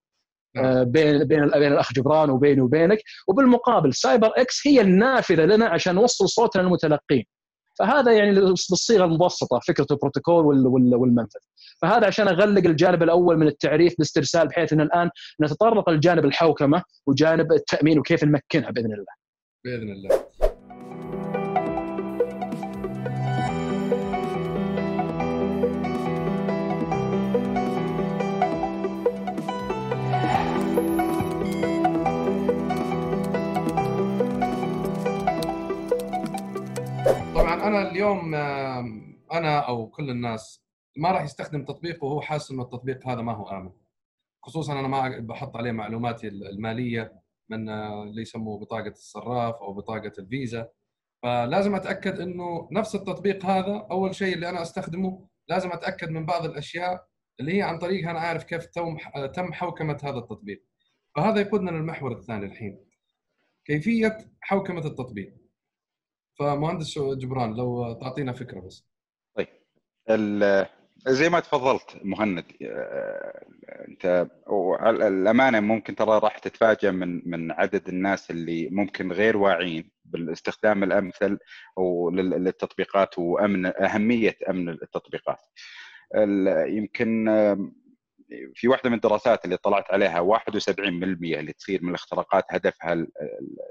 نعم. 0.57 0.65
آه، 0.65 0.83
بين 0.83 1.25
بين 1.25 1.49
بين 1.49 1.73
الأخ 1.73 1.93
جبران 1.93 2.31
وبيني 2.31 2.61
وبينك 2.61 2.99
وبالمقابل 3.29 3.95
سايبر 3.95 4.33
إكس 4.37 4.67
هي 4.67 4.81
النافذة 4.81 5.45
لنا 5.45 5.67
عشان 5.67 5.95
نوصل 5.95 6.29
صوتنا 6.29 6.63
للمتلقين. 6.63 7.25
فهذا 7.79 8.13
يعني 8.13 8.41
بالصيغة 8.41 9.05
المبسطة 9.05 9.61
فكرة 9.69 9.87
البروتوكول 9.91 10.67
والمنفذ. 10.95 11.41
فهذا 11.83 12.07
عشان 12.07 12.29
أغلق 12.29 12.67
الجانب 12.67 13.03
الأول 13.03 13.37
من 13.37 13.47
التعريف 13.47 13.95
باسترسال 13.99 14.49
بحيث 14.49 14.73
إن 14.73 14.81
الآن 14.81 15.11
نتطرق 15.43 15.91
لجانب 15.91 16.25
الحوكمة 16.25 16.83
وجانب 17.07 17.53
التأمين 17.53 17.99
وكيف 17.99 18.25
نمكنها 18.25 18.71
بإذن 18.71 18.93
الله. 18.93 19.15
بإذن 19.65 19.93
الله. 19.93 20.30
أنا 37.71 37.91
اليوم 37.91 38.35
أنا 39.33 39.59
أو 39.59 39.91
كل 39.91 40.11
الناس 40.11 40.65
ما 40.97 41.11
راح 41.11 41.23
يستخدم 41.23 41.65
تطبيق 41.65 42.05
وهو 42.05 42.21
حاسس 42.21 42.51
إنه 42.51 42.63
التطبيق 42.63 43.09
هذا 43.09 43.23
ما 43.23 43.33
هو 43.33 43.49
آمن. 43.49 43.73
خصوصا 44.43 44.81
أنا 44.81 44.89
ما 44.89 45.19
بحط 45.19 45.57
عليه 45.57 45.73
معلوماتي 45.73 46.29
المالية 46.29 47.23
من 47.49 47.69
اللي 47.69 48.23
يسموه 48.23 48.59
بطاقة 48.59 48.89
الصراف 48.89 49.55
أو 49.55 49.73
بطاقة 49.73 50.13
الفيزا. 50.19 50.69
فلازم 51.23 51.75
أتأكد 51.75 52.21
إنه 52.21 52.69
نفس 52.73 52.95
التطبيق 52.95 53.47
هذا 53.47 53.87
أول 53.91 54.15
شيء 54.15 54.35
اللي 54.35 54.49
أنا 54.49 54.63
أستخدمه 54.63 55.29
لازم 55.49 55.73
أتأكد 55.73 56.11
من 56.11 56.27
بعض 56.27 56.45
الأشياء 56.45 57.07
اللي 57.41 57.57
هي 57.59 57.63
عن 57.63 57.79
طريقها 57.79 58.11
أنا 58.11 58.21
عارف 58.21 58.45
كيف 58.45 58.67
تم 58.67 58.97
تم 59.35 59.53
حوكمة 59.53 59.99
هذا 60.05 60.19
التطبيق. 60.19 60.65
فهذا 61.17 61.41
يقودنا 61.41 61.71
للمحور 61.71 62.13
الثاني 62.13 62.47
الحين. 62.47 62.85
كيفية 63.65 64.19
حوكمة 64.41 64.87
التطبيق. 64.87 65.40
فمهندس 66.41 66.99
جبران 66.99 67.55
لو 67.55 67.93
تعطينا 67.93 68.33
فكرة 68.33 68.61
بس 68.61 68.85
طيب 69.37 69.49
زي 71.07 71.29
ما 71.29 71.41
تفضلت 71.41 72.01
مهند 72.05 72.45
انت 73.89 74.27
الأمانة 74.87 75.61
ممكن 75.61 75.95
ترى 75.95 76.19
راح 76.19 76.39
تتفاجئ 76.39 76.91
من 76.91 77.31
من 77.31 77.53
عدد 77.53 77.89
الناس 77.89 78.31
اللي 78.31 78.69
ممكن 78.71 79.13
غير 79.13 79.37
واعيين 79.37 79.91
بالاستخدام 80.05 80.83
الأمثل 80.83 81.39
للتطبيقات 82.13 83.19
وأمن 83.19 83.67
أهمية 83.67 84.37
أمن 84.49 84.69
التطبيقات. 84.69 85.39
يمكن 86.67 87.29
في 88.55 88.69
واحدة 88.69 88.91
من 88.91 88.97
الدراسات 88.97 89.45
اللي 89.45 89.57
طلعت 89.57 89.91
عليها 89.91 90.21
71% 90.21 90.79
اللي 90.79 91.53
تصير 91.53 91.83
من 91.83 91.89
الاختراقات 91.89 92.45
هدفها 92.51 93.07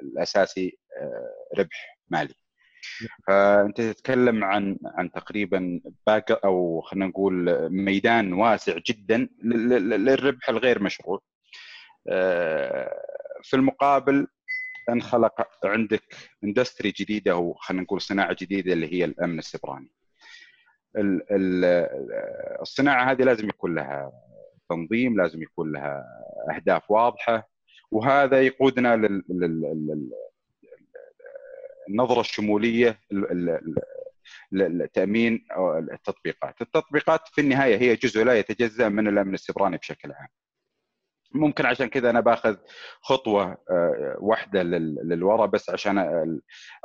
الأساسي 0.02 0.78
آه، 0.98 1.60
ربح 1.60 2.00
مالي. 2.10 2.34
فانت 3.28 3.82
تتكلم 3.82 4.44
عن 4.44 4.78
عن 4.86 5.12
تقريبا 5.12 5.82
باك 6.08 6.32
أو 6.32 6.82
خلينا 6.82 7.08
نقول 7.08 7.70
ميدان 7.72 8.34
واسع 8.34 8.78
جدا 8.88 9.30
للربح 9.44 10.50
الغير 10.50 10.84
مشروع. 10.84 11.22
آه، 12.08 13.04
في 13.44 13.56
المقابل 13.56 14.28
انخلق 14.90 15.48
عندك 15.64 16.04
industry 16.44 16.92
جديدة 16.92 17.32
أو 17.32 17.54
خلينا 17.54 17.84
نقول 17.84 18.02
صناعة 18.02 18.36
جديدة 18.40 18.74
اللي 18.74 18.94
هي 18.94 19.06
الأمن 19.06 19.40
السبراني. 19.40 19.92
الصناعة 22.62 23.12
هذه 23.12 23.24
لازم 23.24 23.50
يكون 23.50 23.76
لها 23.76 24.12
تنظيم 24.70 25.22
لازم 25.22 25.42
يكون 25.44 25.72
لها 25.72 26.06
أهداف 26.56 26.92
واضحة 26.92 27.50
وهذا 27.92 28.42
يقودنا 28.42 28.96
لل 28.96 29.24
النظرة 31.90 32.20
الشمولية 32.20 33.00
لتامين 34.52 35.46
التطبيقات، 35.94 36.62
التطبيقات 36.62 37.28
في 37.28 37.42
النهاية 37.42 37.78
هي 37.78 37.96
جزء 37.96 38.24
لا 38.24 38.40
يتجزأ 38.40 38.90
من 38.90 39.08
الأمن 39.08 39.34
السبراني 39.34 39.78
بشكل 39.78 40.12
عام. 40.12 40.28
ممكن 41.34 41.66
عشان 41.66 41.88
كذا 41.88 42.10
أنا 42.10 42.20
باخذ 42.20 42.58
خطوة 43.02 43.58
آه، 43.70 44.18
واحدة 44.20 44.64
للوراء 44.64 45.48
بس 45.48 45.70
عشان 45.70 45.98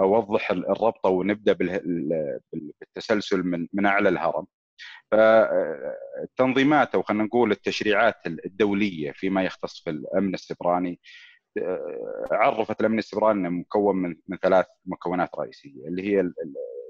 أوضح 0.01 0.51
الربطة 0.51 1.11
ونبدأ 1.11 1.53
بالتسلسل 1.53 3.43
من 3.43 3.69
من 3.73 3.87
أعلى 3.87 4.09
الهرم. 4.09 4.47
فالتنظيمات 5.11 6.95
أو 6.95 7.03
خلينا 7.03 7.25
نقول 7.25 7.53
التشريعات 7.53 8.27
الدولية 8.27 9.13
فيما 9.13 9.43
يختص 9.45 9.81
في 9.85 9.91
الأمن 9.91 10.35
السبراني 10.35 11.01
عرفت 12.31 12.81
الأمن 12.81 12.99
السبراني 12.99 13.41
إنه 13.41 13.51
مكون 13.51 13.97
من 13.97 14.17
من 14.29 14.37
ثلاث 14.37 14.67
مكونات 14.87 15.35
رئيسية 15.39 15.89
اللي 15.89 16.03
هي 16.03 16.21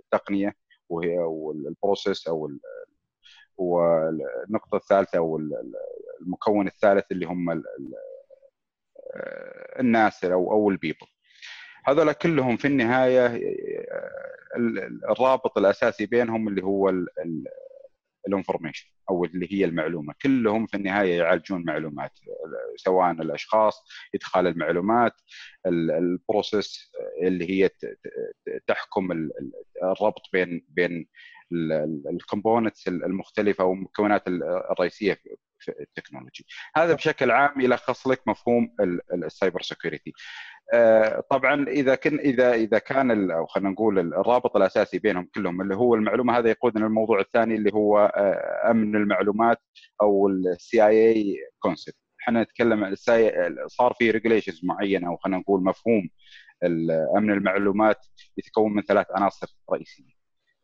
التقنية 0.04 0.54
وهي 0.88 1.18
ال 1.68 1.76
process 1.76 2.28
أو 2.28 2.50
والنقطة 3.56 4.76
الثالثة 4.76 5.18
أو 5.18 5.40
المكون 6.20 6.66
الثالث 6.66 7.12
اللي 7.12 7.26
هم 7.26 7.62
الناس 9.80 10.24
أو 10.24 10.52
أو 10.52 10.70
ال 10.70 10.75
people. 10.75 11.06
هذول 11.86 12.12
كلهم 12.12 12.56
في 12.56 12.66
النهاية 12.68 13.40
الرابط 15.10 15.58
الأساسي 15.58 16.06
بينهم 16.06 16.48
اللي 16.48 16.62
هو 16.62 16.92
ال 18.28 18.33
information 18.33 18.88
أو 19.10 19.24
اللي 19.24 19.48
هي 19.52 19.64
المعلومة. 19.64 20.14
كلهم 20.22 20.66
في 20.66 20.76
النهاية 20.76 21.18
يعالجون 21.18 21.64
معلومات 21.64 22.18
سواء 22.76 23.10
الأشخاص 23.10 23.86
إدخال 24.14 24.46
المعلومات 24.46 25.12
ال 25.66 25.82
process 25.82 26.92
اللي 27.22 27.50
هي 27.50 27.70
تحكم 28.66 29.28
الربط 29.82 30.22
بين 30.32 30.66
بين 30.68 31.06
ال 32.10 32.17
components 32.17 32.88
المختلفة 32.88 33.64
والمكونات 33.64 34.28
الرئيسية 34.28 35.20
في 35.58 35.72
ال 35.80 35.86
technology. 35.86 36.46
هذا 36.76 36.94
بشكل 36.94 37.30
عام 37.30 37.60
يلخص 37.60 38.06
لك 38.06 38.28
مفهوم 38.28 38.76
ال 39.14 39.22
cyber 39.22 39.62
security 39.62 40.12
طبعا 41.30 41.68
إذا 41.68 41.94
كن 41.94 42.18
اذا 42.18 42.52
إذا 42.54 42.78
كان 42.78 43.30
أو 43.30 43.46
خلينا 43.46 43.70
نقول 43.70 43.98
الرابط 43.98 44.56
الأساسي 44.56 44.98
بينهم 44.98 45.28
كلهم 45.34 45.60
اللي 45.62 45.76
هو 45.76 45.94
المعلومة 45.94 46.38
هذا 46.38 46.50
يقودنا 46.50 46.84
للموضوع 46.84 47.20
الثاني 47.20 47.54
اللي 47.54 47.70
هو 47.74 47.98
آه، 48.16 48.70
أمن 48.70 48.96
المعلومات 48.96 49.58
أو 50.02 50.28
ال 50.28 50.43
CIA 50.43 50.86
concept 50.86 51.96
إحنا 52.22 52.42
نتكلم 52.42 52.94
صار 53.66 53.94
في 53.98 54.10
regulations 54.10 54.60
معينة 54.64 55.08
أو 55.08 55.16
خلينا 55.16 55.38
نقول 55.38 55.64
مفهوم 55.64 56.08
أمن 57.16 57.30
المعلومات 57.30 58.06
يتكون 58.38 58.74
من 58.74 58.82
ثلاث 58.82 59.06
عناصر 59.10 59.46
رئيسية. 59.72 60.13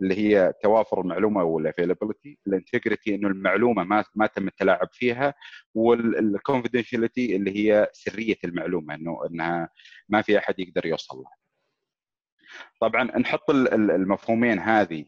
اللي 0.03 0.19
هي 0.19 0.53
توافر 0.63 1.01
المعلومة 1.01 1.43
وال 1.43 1.57
availability 1.57 2.39
ال 2.47 2.54
integrity 2.54 3.15
إنه 3.15 3.29
المعلومة 3.29 3.85
ما 3.85 4.05
ما 4.15 4.27
تم 4.27 4.49
التلاعب 4.49 4.89
فيها 4.93 5.35
والكونفدينشاليتي 5.75 7.37
اللي 7.37 7.57
هي 7.57 7.89
سرية 7.93 8.37
المعلومة 8.45 8.95
إنه 8.95 9.27
إنها 9.31 9.69
ما 10.09 10.23
في 10.23 10.39
أحد 10.39 10.59
يقدر 10.59 10.87
يوصل 10.87 11.17
لها. 11.17 11.41
طبعا 12.81 13.05
نحط 13.19 13.51
المفهومين 13.51 14.59
هذه 14.59 15.05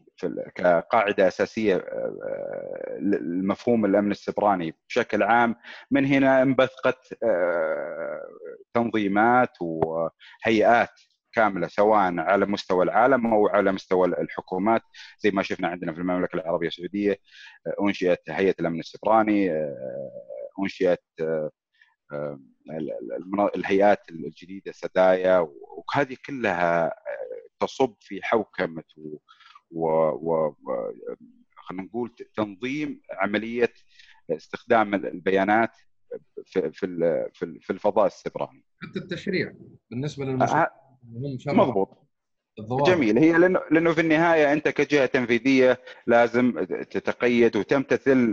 كقاعدة 0.55 1.27
أساسية 1.27 1.75
آه، 1.75 2.97
لمفهوم 3.01 3.85
الأمن 3.85 4.11
السبراني 4.11 4.75
بشكل 4.89 5.23
عام. 5.23 5.55
من 5.91 6.05
هنا 6.05 6.41
انبثقت 6.41 7.23
آه، 7.23 8.21
تنظيمات 8.73 9.57
وهيئات 9.61 10.99
كاملة 11.33 11.67
سواء 11.67 12.19
على 12.19 12.45
مستوى 12.45 12.83
العالم 12.83 13.27
أو 13.27 13.47
على 13.47 13.71
مستوى 13.71 14.07
الحكومات 14.07 14.81
زي 15.19 15.31
ما 15.31 15.43
شفنا 15.43 15.67
عندنا 15.67 15.93
في 15.93 15.99
المملكة 15.99 16.35
العربية 16.35 16.67
السعودية 16.67 17.17
آه، 17.67 17.87
أنشئت 17.87 18.29
هيئة 18.29 18.55
الأمن 18.59 18.79
السبراني 18.79 19.51
أنشئت 20.59 21.03
الهيئات 23.55 24.09
الجديدة 24.09 24.71
سدايا 24.71 25.47
وهذه 25.87 26.17
كلها 26.25 26.93
تصب 27.59 27.95
في 27.99 28.23
حوكمة 28.23 28.83
و, 28.97 29.87
و... 30.11 30.47
و... 30.47 30.93
خلينا 31.55 31.83
نقول 31.83 32.15
تنظيم 32.35 33.01
عملية 33.11 33.73
استخدام 34.31 34.93
البيانات 34.93 35.71
في 36.45 36.71
في 36.71 37.59
في 37.61 37.69
الفضاء 37.69 38.07
السبراني. 38.07 38.63
حتى 38.81 38.99
التشريع 38.99 39.53
بالنسبة 39.91 40.25
للمشروع 40.25 40.82
مضبوط. 41.47 42.03
جميل. 42.87 43.17
هي 43.17 43.31
لأنه 43.31 43.61
لأنه 43.71 43.93
في 43.93 44.01
النهاية 44.01 44.53
أنت 44.53 44.67
كجهة 44.67 45.05
تنفيذية 45.05 45.79
لازم 46.07 46.63
تتقيد 46.65 47.55
وتمتثل 47.55 48.31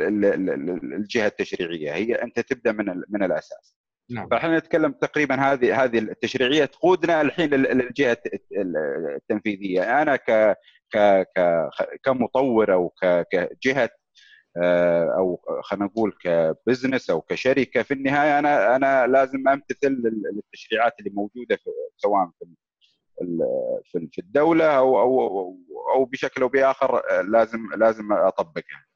الجهة 0.83 1.27
التشريعية. 1.27 1.93
هي 1.93 2.15
أنت 2.15 2.41
تبدأ 2.41 2.73
من 2.73 3.03
من 3.09 3.23
الأساس. 3.23 3.77
نعم. 4.11 4.29
فإحنا 4.29 4.59
نتكلم 4.59 4.93
تقريبا 4.93 5.35
هذه 5.35 5.85
هذه 5.85 5.99
التشريعية 5.99 6.65
تقودنا 6.65 7.21
الحين 7.21 7.51
للجهة 7.55 8.19
التنفيذية. 9.17 10.03
أنا 10.03 10.17
ك 10.17 10.57
ك 10.95 11.27
كمطور 12.05 12.73
أو 12.73 12.93
كجهة 13.33 13.91
أو 15.17 15.41
خلينا 15.63 15.85
نقول 15.85 16.13
كبزنس 16.23 17.11
أو 17.11 17.21
كشركة. 17.21 17.83
في 17.83 17.95
النهاية 17.95 18.39
أنا 18.39 18.77
أنا 18.77 19.07
لازم 19.07 19.49
أمتثل 19.49 20.03
التشريعات 20.37 20.93
اللي 20.99 21.11
موجودة 21.11 21.57
في 21.57 21.71
سواء 21.97 22.31
في 23.85 24.09
في 24.13 24.19
الدولة 24.19 24.77
أو 24.77 25.01
أو 25.01 25.57
أو 25.95 26.05
بشكل 26.05 26.43
أو 26.43 26.49
بآخر 26.49 27.03
لازم 27.23 27.59
لازم 27.77 28.13
أطبقها. 28.13 28.87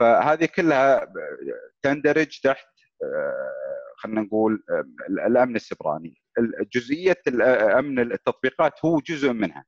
فهذه 0.00 0.44
كلها 0.56 1.12
تندرج 1.82 2.40
تحت 2.40 2.66
آه، 3.04 3.52
خلينا 3.96 4.20
نقول 4.20 4.64
الأمن 5.10 5.56
السبراني. 5.56 6.22
جزئيه 6.74 7.16
امن 7.78 7.98
التطبيقات 7.98 8.72
هو 8.84 8.98
جزء 8.98 9.32
منها. 9.32 9.64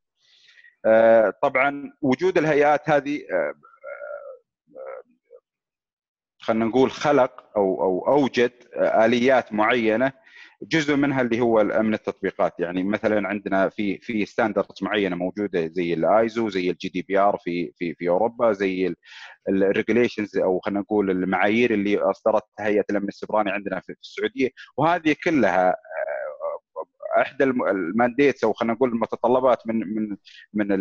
آه، 0.85 1.33
طبعا 1.41 1.93
وجود 2.01 2.37
الهيئات 2.37 2.89
هذه 2.89 3.21
آه، 3.31 3.35
آه، 3.35 3.53
خلينا 6.45 6.65
نقول 6.65 6.91
خلق 6.91 7.43
أو 7.57 7.81
أو 7.83 8.07
أوجد 8.07 8.51
آليات 8.77 9.53
معينة 9.53 10.11
جزء 10.61 10.95
منها 10.95 11.21
اللي 11.21 11.41
هو 11.41 11.61
الأمن 11.61 11.93
التطبيقات. 11.93 12.53
يعني 12.59 12.83
مثلا 12.83 13.27
عندنا 13.27 13.69
في 13.69 13.97
في 13.97 14.25
standards 14.25 14.75
معينة 14.83 15.15
موجودة 15.15 15.67
زي 15.67 15.93
الايزو 15.93 16.49
زي 16.49 16.69
ال 16.69 16.89
GDPR 16.89 17.37
في 17.43 17.71
في 17.77 17.93
في 17.93 18.09
أوروبا 18.09 18.51
زي 18.53 18.95
ال 19.49 19.56
regulations 19.56 20.37
أو 20.37 20.59
خلينا 20.59 20.79
نقول 20.79 21.11
المعايير 21.11 21.73
اللي 21.73 21.97
اصدرتها 21.97 22.45
هيئة 22.67 22.85
الأمن 22.89 23.07
السبراني 23.07 23.51
عندنا 23.51 23.79
في 23.79 23.93
السعودية. 24.01 24.49
وهذه 24.77 25.15
كلها 25.23 25.75
إحدى 27.21 27.43
ال 27.43 27.54
mandates 27.54 28.43
أو 28.43 28.53
خلينا 28.53 28.73
نقول 28.73 28.89
المتطلبات 28.89 29.67
من 29.67 29.79
من 29.79 30.17
من 30.53 30.71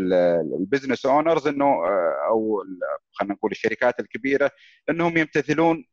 ال 0.61 0.66
business 0.66 1.07
owners 1.07 1.47
إنه 1.47 1.65
آه، 1.65 2.27
أو 2.29 2.65
خلينا 3.13 3.35
نقول 3.35 3.51
الشركات 3.51 4.01
الكبيرة 4.01 4.51
إنهم 4.91 5.17
يمتثلون 5.17 5.85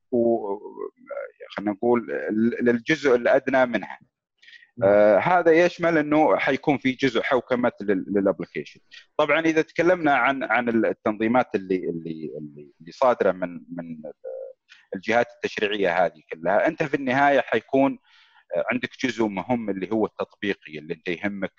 خلينا 1.49 1.71
نقول 1.71 2.07
للجزء 2.61 3.15
الأدنى 3.15 3.65
منها 3.65 3.99
آه 4.83 5.17
هذا 5.17 5.51
يشمل 5.51 5.97
إنه 5.97 6.37
حيكون 6.37 6.77
في 6.77 6.91
جزء 6.91 7.21
حوكمة 7.21 7.71
للابلكيشن. 7.81 8.79
طبعا 9.17 9.39
إذا 9.39 9.61
تكلمنا 9.61 10.13
عن 10.15 10.43
عن 10.43 10.69
التنظيمات 10.85 11.55
اللي 11.55 11.75
اللي 11.75 12.31
اللي 12.81 12.91
صادرة 12.91 13.31
من 13.31 13.53
من 13.53 14.01
الجهات 14.95 15.27
التشريعية 15.35 16.05
هذه 16.05 16.21
كلها، 16.33 16.67
أنت 16.67 16.83
في 16.83 16.93
النهاية 16.93 17.39
حيكون 17.41 17.99
عندك 18.55 18.89
جزء 19.03 19.25
مهم 19.25 19.69
اللي 19.69 19.91
هو 19.91 20.05
التطبيقي 20.05 20.77
اللي 20.77 20.93
انت 20.93 21.07
يهمك 21.07 21.53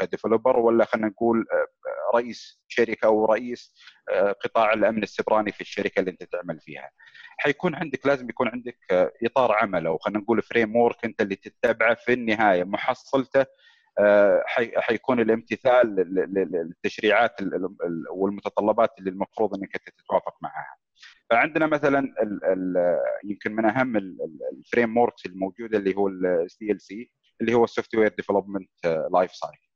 ك 0.00 0.06
developer 0.06 0.58
ولا 0.58 0.84
خلينا 0.84 1.08
نقول 1.08 1.46
آه، 1.52 2.16
رئيس 2.16 2.60
شركة 2.68 3.06
أو 3.06 3.24
رئيس 3.24 3.74
آه، 4.12 4.32
قطاع 4.32 4.72
الأمن 4.72 5.02
السبراني 5.02 5.52
في 5.52 5.60
الشركة 5.60 6.00
اللي 6.00 6.10
انت 6.10 6.22
تعمل 6.24 6.60
فيها. 6.60 6.90
حيكون 7.38 7.74
عندك 7.74 8.06
لازم 8.06 8.28
يكون 8.30 8.48
عندك 8.48 8.78
آه، 8.90 9.12
إطار 9.24 9.52
عمل 9.52 9.86
أو 9.86 9.98
خلينا 9.98 10.18
نقول 10.20 10.42
framework 10.42 11.04
انت 11.04 11.20
اللي 11.20 11.36
تتبعه 11.36 11.94
في 11.94 12.12
النهاية 12.12 12.64
محصلته 12.64 13.46
حيكون 14.76 15.20
الامتثال 15.20 15.94
للتشريعات 16.52 17.32
والمتطلبات 18.10 18.90
اللي 18.98 19.10
المفروض 19.10 19.54
انك 19.54 19.72
تتوافق 19.72 20.34
معها. 20.42 20.76
فعندنا 21.30 21.66
مثلا 21.66 21.98
ال 21.98 22.44
ال 22.44 22.74
يمكن 23.24 23.52
من 23.52 23.64
أهم 23.64 23.96
ال 24.52 24.96
frameworks 24.96 25.26
الموجودة 25.26 25.78
اللي 25.78 25.96
هو 25.96 26.08
ال 26.08 26.80
SDLC 26.80 27.10
اللي 27.40 27.54
هو 27.54 27.64
ال 27.64 27.94
software 27.94 28.14
development 28.16 28.70
life 29.12 29.32
cycle 29.32 29.66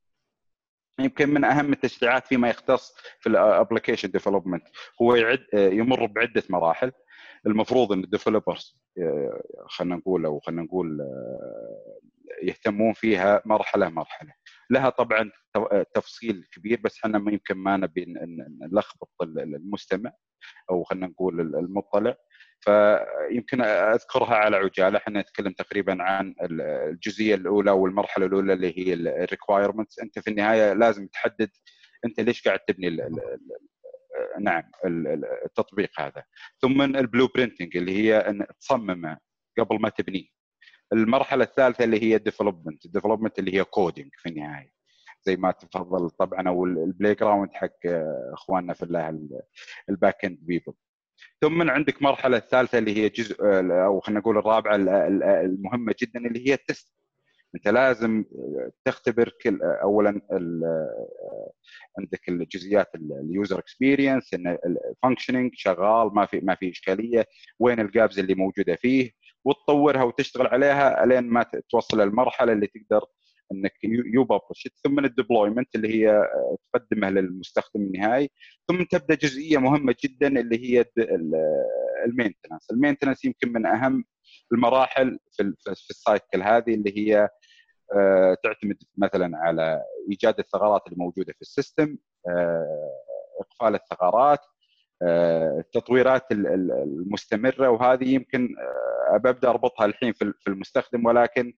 يمكن 0.99 1.29
من 1.29 1.43
أهم 1.43 1.73
التشريعات 1.73 2.27
فيما 2.27 2.49
يختص 2.49 2.95
في 3.19 3.29
ال 3.29 3.36
application 3.36 4.11
development 4.11 4.63
هو 5.01 5.15
يعد 5.15 5.45
يمر 5.53 6.05
بعدة 6.05 6.43
مراحل. 6.49 6.91
المفروض 7.45 7.91
إن 7.91 8.03
ال 8.03 8.10
developers 8.10 8.81
خلينا 9.67 9.95
نقول 9.95 10.25
أو 10.25 10.39
خلينا 10.39 10.61
نقول 10.61 10.99
يهتمون 12.43 12.93
فيها 12.93 13.41
مرحلة 13.45 13.89
مرحلة. 13.89 14.33
لها 14.69 14.89
طبعا 14.89 15.31
تفصيل 15.93 16.47
كبير 16.51 16.81
بس 16.83 16.99
إحنا 16.99 17.31
يمكن 17.31 17.55
ما 17.55 17.77
نبي 17.77 18.05
نلخبط 18.71 19.09
المستمع. 19.21 20.11
أو 20.69 20.83
خلينا 20.83 21.07
نقول 21.07 21.41
المطلع. 21.41 22.15
فيمكن 22.59 23.61
أذكرها 23.61 24.35
على 24.35 24.57
عجالة. 24.57 24.97
إحنا 24.97 25.21
نتكلم 25.21 25.51
تقريبا 25.51 26.03
عن 26.03 26.35
الجزئية 26.41 27.35
الأولى 27.35 27.71
والمرحلة 27.71 28.25
الأولى 28.25 28.53
اللي 28.53 28.77
هي 28.77 28.93
ال 28.93 29.01
requirements 29.01 29.99
أنت 29.99 30.19
في 30.19 30.29
النهاية 30.29 30.73
لازم 30.73 31.07
تحدد 31.07 31.49
أنت 32.05 32.19
ليش 32.19 32.47
قاعد 32.47 32.59
تبني 32.59 33.09
نعم 34.39 34.63
التطبيق 35.45 35.89
هذا. 35.99 36.23
ثم 36.61 36.81
ال 36.81 37.27
blueprinting 37.27 37.77
اللي 37.77 37.91
هي 37.97 38.17
أن 38.17 38.45
تصممه 38.59 39.17
قبل 39.59 39.81
ما 39.81 39.89
تبنيه. 39.89 40.27
المرحلة 40.93 41.43
الثالثة 41.43 41.83
اللي 41.83 42.03
هي 42.03 42.15
ال 42.15 42.21
development 42.21 42.85
ال 42.85 42.89
development 42.89 43.39
اللي 43.39 43.53
هي 43.53 43.63
coding 43.63 44.09
في 44.17 44.29
النهاية. 44.29 44.71
زي 45.23 45.35
ما 45.35 45.51
تفضل 45.51 46.09
طبعا 46.09 46.47
أو 46.49 46.65
ال 46.65 47.15
playground 47.15 47.49
حق 47.53 47.77
إخواننا 48.33 48.73
في 48.73 48.83
الله 48.83 49.19
ال 49.89 50.25
back-end 50.25 50.37
people 50.41 50.73
ثم 51.41 51.69
عندك 51.69 52.01
مرحلة 52.01 52.37
الثالثة 52.37 52.77
اللي 52.77 52.97
هي 52.97 53.09
جزء 53.09 53.35
أو 53.85 53.99
خلينا 53.99 54.19
نقول 54.19 54.37
الرابعة 54.37 54.75
المهمة 55.45 55.95
جدا 56.01 56.19
اللي 56.19 56.49
هي 56.49 56.53
ال 56.53 56.60
test. 56.60 56.93
أنت 57.55 57.67
لازم 57.67 58.25
تختبر 58.85 59.31
كل 59.43 59.61
اولا 59.61 60.21
عندك 61.99 62.29
الجزئيات 62.29 62.87
ال 62.95 63.08
user 63.08 63.59
experience 63.59 64.33
إن 64.33 64.57
ال 64.65 64.72
functioning 64.72 65.51
شغال 65.55 66.13
ما 66.15 66.25
في 66.25 66.39
ما 66.39 66.55
في 66.55 66.69
إشكالية 66.69 67.25
وين 67.59 67.79
ال 67.79 67.87
gaps 67.87 68.19
اللي 68.19 68.35
موجودة 68.35 68.75
فيه 68.75 69.11
وتطورها 69.45 70.03
وتشتغل 70.03 70.47
عليها 70.47 71.05
لين 71.05 71.23
ما 71.23 71.45
توصل 71.69 72.01
المرحله 72.01 72.53
اللي 72.53 72.67
تقدر 72.67 73.05
إنك 73.51 73.73
you 73.83 74.23
publish 74.23 74.67
ثم 74.83 74.99
ال 74.99 75.06
deployment 75.06 75.75
اللي 75.75 75.95
هي 75.95 76.09
آه، 76.09 76.57
تقدمه 76.73 77.09
للمستخدم 77.09 77.81
النهائي 77.81 78.29
ثم 78.67 78.83
تبدأ 78.83 79.15
جزئية 79.15 79.57
مهمة 79.57 79.95
جدا 80.03 80.27
اللي 80.27 80.57
هي 80.57 80.85
ال 82.05 82.11
maintenance 82.11 82.71
ال 82.71 82.76
maintenance 82.76 83.25
يمكن 83.25 83.53
من 83.53 83.65
أهم 83.65 84.03
المراحل 84.53 85.19
في 85.31 85.53
في 85.61 85.89
ال 85.89 85.98
cycle 85.98 86.41
هذه 86.43 86.73
اللي 86.73 86.97
هي 86.97 87.29
آه، 87.95 88.37
تعتمد 88.43 88.77
مثلا 88.97 89.37
على 89.37 89.81
إيجاد 90.11 90.39
الثغرات 90.39 90.81
الموجودة 90.87 91.33
في 91.33 91.41
ال 91.41 91.49
system 91.49 91.97
آه، 92.29 93.01
إقفال 93.41 93.75
الثغرات 93.75 94.39
التطويرات 95.59 96.31
المستمرة 96.31 97.69
وهذه 97.69 98.13
يمكن 98.13 98.55
أبدأ 99.07 99.49
أربطها 99.49 99.85
الحين 99.85 100.13
في 100.13 100.47
المستخدم 100.47 101.05
ولكن 101.05 101.53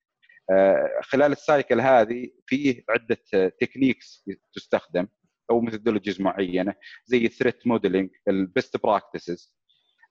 خلال 1.02 1.32
ال 1.32 1.40
cycle 1.40 1.82
هذه 1.82 2.30
فيه 2.46 2.84
عدة 2.90 3.50
techniques 3.62 4.26
تستخدم 4.54 5.08
أو 5.52 5.62
methodologies 5.62 6.22
معينة 6.22 6.76
زي 7.06 7.26
ال 7.26 7.32
threat 7.32 7.68
modeling 7.68 8.10
ال 8.28 8.39
best 8.39 8.84
practices 8.84 9.56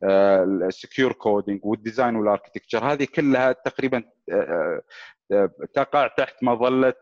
ال 0.04 0.20
secure 0.20 1.12
coding 1.12 1.60
وال 1.64 1.77
design 1.77 2.16
وال 2.16 2.27
architecture 2.27 2.92
هذه 2.92 3.06
كلها 3.14 3.52
تقريبا 3.52 4.04
آه، 4.32 4.82
آه، 5.32 5.50
تقع 5.74 6.06
تحت 6.06 6.42
مظلة 6.42 6.94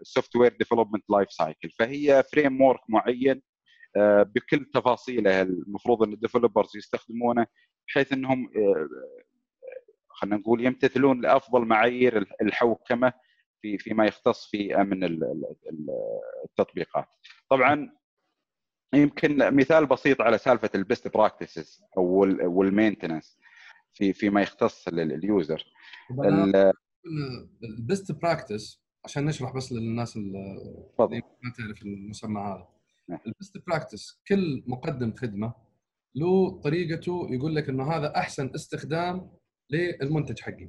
ال 0.00 0.36
software 0.36 0.56
development 0.58 1.04
life 1.10 1.32
cycle 1.32 1.70
فهي 1.70 2.22
framework 2.32 2.80
معين 2.88 3.42
آه، 3.96 4.22
بكل 4.22 4.64
تفاصيله 4.74 5.42
المفروض 5.42 6.02
إن 6.02 6.12
ال 6.12 6.18
developers 6.18 6.76
يستخدمونه 6.76 7.46
بحيث 7.88 8.12
إنهم 8.12 8.50
خلينا 10.14 10.36
نقول 10.36 10.64
يمتثلون 10.66 11.20
لأفضل 11.20 11.64
معايير 11.64 12.26
الحوكمة 12.42 13.12
في 13.62 13.78
فيما 13.78 14.06
يختص 14.06 14.46
في 14.50 14.80
أمن 14.80 15.04
التطبيقات. 16.44 17.08
طبعا 17.50 17.90
يمكن 18.94 19.54
مثال 19.56 19.86
بسيط 19.86 20.20
على 20.20 20.38
سالفة 20.38 20.70
ال 20.74 20.82
best 20.82 21.14
practices 21.14 21.82
أو 21.96 22.04
وال 22.42 22.57
maintenance 22.57 23.38
في 23.92 24.12
فيما 24.12 24.42
يختص 24.42 24.88
لل 24.88 25.13
user 25.13 25.64
ال 27.64 27.74
best 27.74 28.12
practice 28.12 28.84
عشان 29.04 29.24
نشرح 29.24 29.56
بس 29.56 29.72
للناس 29.72 30.16
اللي 30.16 30.38
ما 30.98 31.52
تعرف 31.58 31.82
المسمى 31.82 32.40
هذا 32.40 32.68
نعم. 33.08 33.18
ال 33.26 33.34
best 33.34 33.66
practice 33.66 34.22
كل 34.28 34.64
مقدم 34.66 35.12
خدمة 35.12 35.54
له 36.14 36.60
طريقته 36.60 37.28
يقول 37.30 37.54
لك 37.54 37.68
إنه 37.68 37.92
هذا 37.92 38.16
أحسن 38.16 38.50
استخدام 38.54 39.30
للمنتج 39.70 40.40
حقي. 40.40 40.68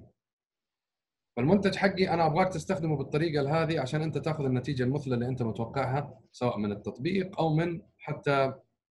فالمنتج 1.37 1.75
حقي 1.75 2.09
أنا 2.09 2.25
أبغاك 2.25 2.53
تستخدمه 2.53 2.97
بالطريقة 2.97 3.63
هذه 3.63 3.79
عشان 3.79 4.01
أنت 4.01 4.17
تأخذ 4.17 4.45
النتيجة 4.45 4.83
المثلى 4.83 5.13
اللي 5.13 5.27
أنت 5.27 5.41
متوقعها 5.43 6.19
سواء 6.31 6.57
من 6.57 6.71
التطبيق 6.71 7.39
أو 7.39 7.55
من 7.55 7.81
حتى 7.97 8.53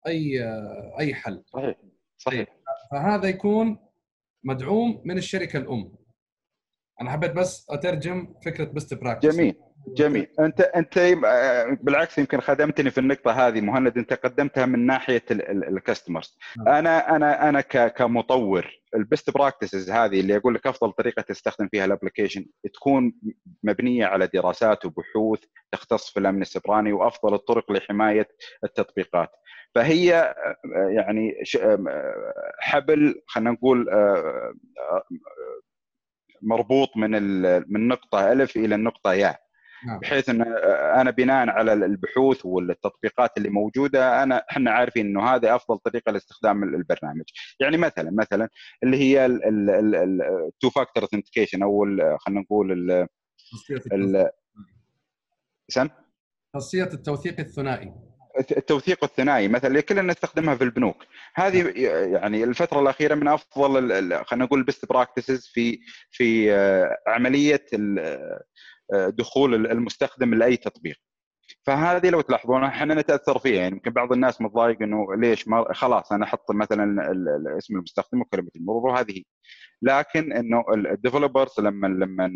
أي 0.08 0.44
أي 1.00 1.14
حل. 1.14 1.44
صحيح 1.46 1.78
صحيح. 2.18 2.58
فهذا 2.92 3.28
يكون 3.30 3.78
مدعوم 4.44 5.02
من 5.06 5.18
الشركة 5.18 5.58
الأم. 5.58 5.96
أنا 7.02 7.12
حبيت 7.12 7.32
بس 7.32 7.70
أترجم 7.70 8.34
فكرة 8.46 8.66
best 8.66 8.94
practice 8.94 9.36
جميل. 9.36 9.56
جميل. 9.88 10.28
أنت 10.40 10.62
أنت 10.62 11.00
بالعكس 11.82 12.18
يمكن 12.18 12.40
خدمتني 12.42 12.92
في 12.92 12.98
النقطة 12.98 13.32
هذه 13.32 13.62
مهند 13.62 13.98
أنت 13.98 14.14
قدمتها 14.14 14.66
من 14.66 14.86
ناحية 14.86 15.24
ال 15.32 15.42
customers 15.42 16.38
نعم. 16.58 16.68
أنا 16.68 17.16
أنا 17.16 17.50
أنا 17.50 17.62
كمطور 17.88 18.72
ال 18.96 19.03
best 19.03 19.30
practices 19.30 19.92
هذه 19.92 20.20
اللي 20.20 20.38
أقول 20.38 20.54
لك 20.54 20.68
أفضل 20.68 20.92
طريقة 20.92 21.22
تستخدم 21.22 21.68
فيها 21.68 21.86
ال 21.86 21.91
application 21.91 22.46
تكون 22.74 23.14
مبنية 23.64 24.06
على 24.06 24.28
دراسات 24.28 24.86
وبحوث 24.86 25.40
تختص 25.72 26.10
في 26.14 26.20
الأمن 26.20 26.42
السبراني 26.42 26.94
وأفضل 26.94 27.34
الطرق 27.34 27.72
لحماية 27.72 28.28
التطبيقات. 28.64 29.30
فهي 29.76 30.36
يعني 30.90 31.34
حبل 32.60 33.22
خلينا 33.28 33.52
نقول 33.52 33.88
مربوط 36.42 36.90
من 36.98 37.12
من 37.74 37.88
نقطة 37.88 38.32
ألف 38.32 38.58
إلى 38.58 38.76
النقطه 38.76 39.14
ياء. 39.14 39.45
نعم. 39.88 40.00
بحيث 40.00 40.30
إن 40.30 40.42
أنا 40.96 41.12
بناء 41.12 41.50
على 41.50 41.74
البحوث 41.74 42.46
والتطبيقات 42.46 43.38
اللي 43.38 43.50
موجودة 43.50 44.24
أنا 44.24 44.44
إحنا 44.52 44.72
عارفين 44.72 45.06
إنه 45.06 45.24
هذا 45.24 45.56
أفضل 45.56 45.78
طريقة 45.78 46.12
لاستخدام 46.12 46.64
البرنامج. 46.64 47.26
يعني 47.60 47.78
مثلا 47.78 48.12
مثلا 48.12 48.50
اللي 48.84 48.98
هي 48.98 49.26
ال 49.26 49.62
two 49.62 50.70
factor 50.70 51.04
authentication 51.04 51.64
أو 51.64 51.86
خلينا 52.20 52.42
نقول 52.42 52.72
ال 53.94 54.30
سم؟ 55.70 55.90
خاصيه 56.54 56.84
التوثيق 56.84 57.40
الثنائي. 57.40 57.94
التوثيق 58.58 59.04
الثنائي 59.04 59.48
مثلا 59.48 59.68
اللي 59.68 59.82
كلنا 59.82 60.02
نستخدمها 60.02 60.56
في 60.56 60.64
البنوك. 60.64 61.04
هذه 61.36 61.62
نعم. 61.62 61.74
يعني 62.14 62.44
الفترة 62.44 62.80
الأخيرة 62.80 63.16
من 63.16 63.28
أفضل 63.28 63.72
خلينا 64.26 64.46
نقول 64.46 64.60
ال 64.60 64.65
best 64.65 64.86
practices 64.90 65.48
في 65.54 65.80
في 66.12 66.54
آه، 66.54 66.98
عملية 67.08 67.66
دخول 68.94 69.72
المستخدم 69.72 70.34
لأي 70.34 70.58
تطبيق. 70.58 70.96
فهذه 71.64 72.10
لو 72.10 72.22
تلاحظون 72.22 72.64
إحنا 72.64 72.94
نتأثر 72.96 73.40
فيها. 73.40 73.62
يعني 73.62 73.76
يمكن 73.76 73.92
بعض 73.92 74.14
الناس 74.14 74.42
متضايق 74.42 74.82
إنه 74.82 75.16
ليش 75.16 75.48
ما 75.48 75.74
خلاص 75.74 76.12
أنا 76.12 76.26
أحط 76.26 76.52
مثلا 76.52 77.12
اسم 77.58 77.76
المستخدم 77.76 78.22
وكلمة 78.22 78.50
المرور 78.56 78.92
وهذه 78.92 79.24
لكن 79.82 80.34
إنه 80.34 80.64
ال 80.74 80.82
developers 80.82 81.60
لما 81.60 81.88
لما 81.88 82.32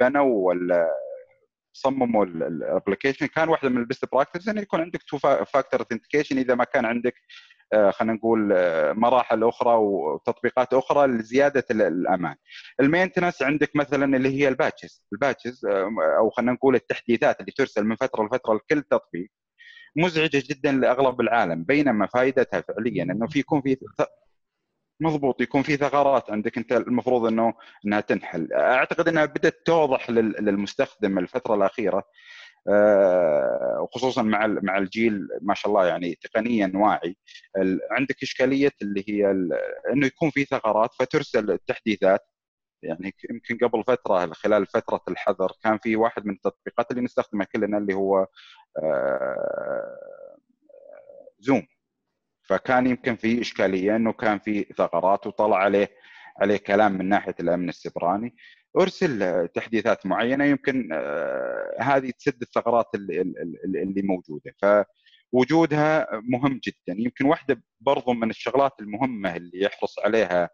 بنوا 0.00 0.48
ولا 0.48 0.86
صمموا 1.72 2.24
ال 2.24 2.33
application 2.33 3.26
كان 3.26 3.48
واحدة 3.48 3.68
من 3.68 3.78
ال 3.78 3.83
best 3.83 4.04
practice 4.12 4.48
إنه 4.48 4.60
يكون 4.60 4.80
عندك 4.80 5.02
two 5.02 5.18
factor 5.18 5.80
authentication 5.80 6.38
إذا 6.38 6.54
ما 6.54 6.64
كان 6.64 6.84
عندك 6.84 7.14
آه، 7.14 7.20
خلينا 7.74 8.12
نقول 8.14 8.52
آه، 8.52 8.92
مراحل 8.92 9.44
أخرى 9.44 9.74
وتطبيقات 9.76 10.74
أخرى 10.74 11.06
لزيادة 11.06 11.64
الأمان. 11.70 12.34
ال 12.80 12.85
maintenance 12.85 13.42
عندك 13.42 13.76
مثلا 13.76 14.16
اللي 14.16 14.28
هي 14.28 14.48
ال 14.48 14.54
patches، 14.54 15.04
ال 15.12 15.19
patches 15.19 15.66
آه، 15.66 15.90
أو 16.18 16.30
خلينا 16.30 16.52
نقول 16.52 16.74
التحديثات 16.74 17.40
اللي 17.40 17.52
ترسل 17.52 17.84
من 17.84 17.96
فترة 17.96 18.24
لفترة 18.26 18.54
لكل 18.54 18.82
تطبيق 18.82 19.28
مزعجة 19.96 20.42
جدا 20.50 20.72
لأغلب 20.72 21.20
العالم 21.20 21.64
بينما 21.64 22.06
فائدتها 22.06 22.60
فعليا 22.60 23.02
إنه 23.02 23.26
في 23.26 23.38
يكون 23.38 23.62
في 23.62 23.76
مضبوط 25.00 25.40
يكون 25.40 25.62
في 25.62 25.76
ثغرات 25.76 26.30
عندك 26.30 26.58
أنت 26.58 26.72
المفروض 26.72 27.26
إنه 27.26 27.54
إنها 27.86 28.00
تنحل 28.00 28.52
أعتقد 28.52 29.08
إنها 29.08 29.24
بدأت 29.24 29.62
توضح 29.66 30.10
للمستخدم 30.10 31.18
الفترة 31.18 31.54
الأخيرة 31.54 31.98
آه، 31.98 32.04
وخصوصا 33.82 34.22
مع 34.22 34.46
مع 34.46 34.78
الجيل 34.78 35.28
ما 35.42 35.54
شاء 35.54 35.70
الله 35.72 35.86
يعني 35.86 36.14
تقنيا 36.14 36.72
واعي. 36.74 37.16
عندك 37.90 38.22
إشكالية 38.22 38.70
اللي 38.82 39.04
هي 39.08 39.30
إنه 39.92 40.06
يكون 40.06 40.30
في 40.30 40.44
ثغرات 40.44 40.90
فترسل 40.94 41.50
التحديثات. 41.50 42.20
يعني 42.82 43.14
يمكن 43.30 43.66
قبل 43.68 43.84
فترة 43.84 44.32
خلال 44.34 44.66
فترة 44.66 45.00
الحظر 45.08 45.52
كان 45.64 45.78
في 45.78 45.96
واحد 45.96 46.26
من 46.26 46.34
التطبيقات 46.34 46.90
اللي 46.90 47.02
نستخدمها 47.02 47.46
كلنا 47.46 47.78
اللي 47.78 47.94
هو 47.94 48.26
Zoom. 51.40 51.56
آه، 51.58 51.66
فكان 52.48 52.86
يمكن 52.86 53.16
في 53.16 53.40
إشكالية 53.40 53.96
إنه 53.96 54.12
كان 54.12 54.38
في 54.38 54.62
ثغرات 54.78 55.26
وطلع 55.26 55.56
عليه 55.58 55.88
عليه 56.40 56.56
كلام 56.56 56.92
من 56.92 57.08
ناحية 57.08 57.34
الأمن 57.40 57.68
السبراني. 57.68 58.36
أرسل 58.78 59.48
تحديثات 59.48 60.06
معينة 60.06 60.44
يمكن 60.44 60.88
آه، 60.92 61.76
هذه 61.80 62.10
تسد 62.18 62.42
الثغرات 62.42 62.86
اللي, 62.94 64.02
موجودة. 64.02 64.54
فوجودها 65.32 66.08
مهم 66.12 66.60
جدا. 66.64 67.00
يمكن 67.00 67.24
واحدة 67.26 67.62
برضو 67.80 68.12
من 68.12 68.30
الشغلات 68.30 68.72
المهمة 68.80 69.36
اللي 69.36 69.60
يحرص 69.62 69.98
عليها 69.98 70.50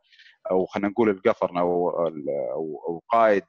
أو 0.50 0.66
خلينا 0.66 0.88
نقول 0.88 1.11
ال 1.11 1.15
governance 1.15 1.56
أو 1.56 1.90
أو, 1.90 3.02
قائد 3.08 3.42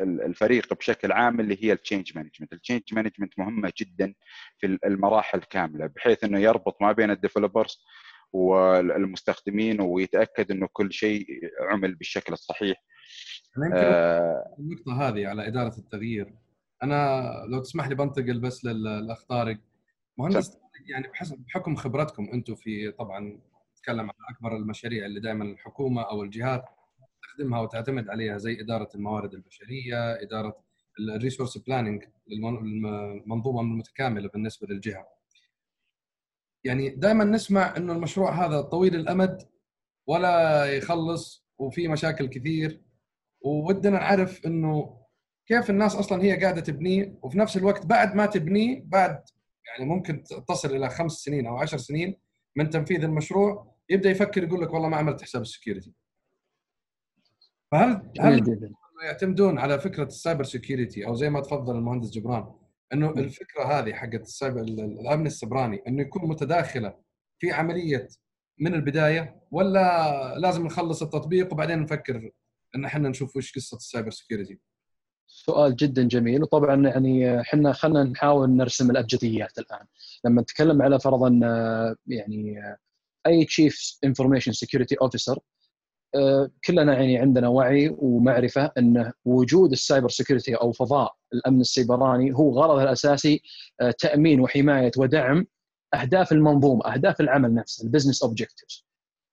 الفريق 0.00 0.74
بشكل 0.74 1.12
عام 1.12 1.40
اللي 1.40 1.64
هي 1.64 1.72
ال 1.72 1.78
change 1.78 2.12
management، 2.16 2.52
ال 2.52 2.56
change 2.56 2.82
management 2.92 3.38
مهمة 3.38 3.72
جدا 3.78 4.14
في 4.58 4.78
المراحل 4.84 5.40
كاملة 5.40 5.86
بحيث 5.86 6.24
إنه 6.24 6.38
يربط 6.40 6.82
ما 6.82 6.92
بين 6.92 7.10
الديفلوبرز 7.10 7.84
والمستخدمين 8.32 9.80
ويتأكد 9.80 10.50
إنه 10.50 10.68
كل 10.72 10.92
شيء 10.92 11.26
عمل 11.60 11.94
بالشكل 11.94 12.32
الصحيح. 12.32 12.76
آه. 13.74 14.54
النقطة 14.58 15.08
هذه 15.08 15.26
على 15.26 15.48
إدارة 15.48 15.78
التغيير. 15.78 16.34
أنا 16.82 17.30
لو 17.48 17.60
تسمح 17.60 17.88
لي 17.88 17.94
بنتقل 17.94 18.40
بس 18.40 18.64
للاخ 18.64 19.24
طارق 19.24 19.58
مهندس 20.18 20.58
يعني 20.86 21.08
بحسب 21.08 21.38
بحكم 21.38 21.76
خبرتكم 21.76 22.28
أنتم 22.32 22.54
في 22.54 22.90
طبعا 22.90 23.40
نتكلم 23.78 24.10
عن 24.10 24.34
أكبر 24.34 24.56
المشاريع 24.56 25.06
اللي 25.06 25.20
دائما 25.20 25.44
الحكومة 25.44 26.02
أو 26.02 26.22
الجهات 26.22 26.64
تستخدمها 27.22 27.60
وتعتمد 27.60 28.08
عليها 28.08 28.38
زي 28.38 28.60
إدارة 28.60 28.88
الموارد 28.94 29.34
البشرية، 29.34 30.22
إدارة 30.22 30.56
ال 31.00 31.06
resource 31.06 31.58
planning 31.58 32.04
المنظومة 32.32 33.60
المتكاملة 33.60 34.28
بالنسبة 34.28 34.66
للجهة. 34.66 35.08
يعني 36.64 36.88
دائما 36.88 37.24
نسمع 37.24 37.76
إنه 37.76 37.92
المشروع 37.92 38.46
هذا 38.46 38.60
طويل 38.60 38.94
الأمد 38.94 39.42
ولا 40.06 40.64
يخلص 40.64 41.46
وفي 41.58 41.88
مشاكل 41.88 42.26
كثير. 42.26 42.80
وودنا 43.48 43.98
نعرف 43.98 44.46
إنه 44.46 44.98
كيف 45.46 45.70
الناس 45.70 45.96
أصلا 45.96 46.22
هي 46.22 46.40
قاعدة 46.40 46.60
تبنيه 46.60 47.18
وفي 47.22 47.38
نفس 47.38 47.56
الوقت 47.56 47.86
بعد 47.86 48.14
ما 48.14 48.26
تبنيه 48.26 48.82
بعد 48.84 49.22
يعني 49.66 49.90
ممكن 49.90 50.22
تصل 50.48 50.76
إلى 50.76 50.90
خمس 50.90 51.12
سنين 51.12 51.46
أو 51.46 51.56
عشر 51.56 51.78
سنين 51.78 52.16
من 52.56 52.70
تنفيذ 52.70 53.04
المشروع 53.04 53.74
يبدأ 53.88 54.10
يفكر 54.10 54.44
يقول 54.44 54.60
لك 54.60 54.72
والله 54.72 54.88
ما 54.88 54.96
عملت 54.96 55.22
حساب 55.22 55.42
ال 55.42 55.47
security. 55.47 55.92
فهل 57.72 58.10
هل 58.20 58.74
يعتمدون 59.04 59.58
على 59.58 59.78
فكرة 59.80 60.04
ال 60.04 60.11
cyber 60.11 60.44
security؟ 60.44 61.06
أو 61.06 61.14
زي 61.14 61.30
ما 61.30 61.40
تفضل 61.40 61.76
المهندس 61.76 62.10
جبران 62.10 62.54
إنه 62.92 63.10
الفكرة 63.10 63.64
هذه 63.64 63.92
حقت 63.92 64.20
السايبر 64.20 64.60
الأمن 64.60 65.26
السبراني 65.26 65.82
إنه 65.88 66.02
يكون 66.02 66.28
متداخلة 66.28 66.94
في 67.38 67.52
عملية 67.52 68.08
من 68.58 68.74
البداية 68.74 69.40
ولا 69.50 70.34
لازم 70.38 70.66
نخلص 70.66 71.02
التطبيق 71.02 71.52
وبعدين 71.52 71.82
نفكر 71.82 72.30
إن 72.74 72.84
إحنا 72.84 73.08
نشوف 73.08 73.36
وش 73.36 73.54
قصة 73.54 73.76
ال 73.76 73.82
cyber 73.82 74.10
security 74.10 74.58
سؤال 75.26 75.76
جدا 75.76 76.02
جميل 76.02 76.42
وطبعا 76.42 76.86
يعني 76.86 77.40
إحنا 77.40 77.72
خلينا 77.72 78.04
نحاول 78.04 78.50
نرسم 78.50 78.90
الأبجديات 78.90 79.58
الآن 79.58 79.86
لما 80.24 80.42
نتكلم 80.42 80.82
على 80.82 81.00
فرضا 81.00 81.28
يعني 82.06 82.62
أي 83.26 83.44
chief 83.44 83.98
information 84.04 84.52
security 84.52 84.96
officer 85.00 85.38
كلنا 86.64 86.92
يعني 86.92 87.18
عندنا 87.18 87.48
وعي 87.48 87.96
ومعرفة 87.98 88.72
إن 88.78 89.12
وجود 89.24 89.72
ال 89.72 89.78
cyber 89.78 90.08
security 90.08 90.54
أو 90.54 90.72
فضاء 90.72 91.16
الأمن 91.34 91.60
السيبراني 91.60 92.34
هو 92.34 92.50
غرضه 92.50 92.82
الأساسي 92.82 93.42
آه، 93.80 93.90
تأمين 93.98 94.40
وحماية 94.40 94.90
ودعم 94.96 95.46
أهداف 95.94 96.32
المنظومة، 96.32 96.86
أهداف 96.94 97.20
العمل 97.20 97.54
نفسه، 97.54 97.84
ال 97.84 97.88
business 97.88 98.22
objectives. 98.22 98.87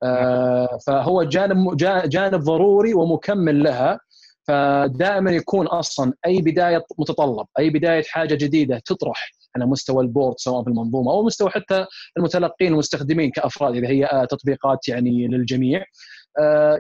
آه، 0.06 0.78
فهو 0.88 1.24
جانب 1.24 1.78
جانب 2.08 2.40
ضروري 2.44 2.94
ومكمل 2.94 3.64
لها. 3.64 4.00
فدائما 4.48 5.32
يكون 5.32 5.68
أصلا 5.68 6.14
أي 6.26 6.42
بداية 6.42 6.86
متطلب، 7.00 7.46
أي 7.60 7.70
بداية 7.70 8.04
حاجة 8.04 8.36
جديدة 8.36 8.82
تطرح 8.86 9.32
على 9.56 9.66
مستوى 9.66 10.04
البورد 10.04 10.36
سواء 10.38 10.64
في 10.64 10.70
المنظومة 10.70 11.12
أو 11.12 11.24
مستوى 11.24 11.50
حتى 11.50 11.86
المتلقين 12.18 12.74
المستخدمين 12.74 13.32
كأفراد 13.32 13.76
إذا 13.76 13.88
هي 13.88 14.06
آه، 14.06 14.26
تطبيقات 14.26 14.88
يعني 14.88 15.28
للجميع. 15.28 15.84
آه، 16.40 16.80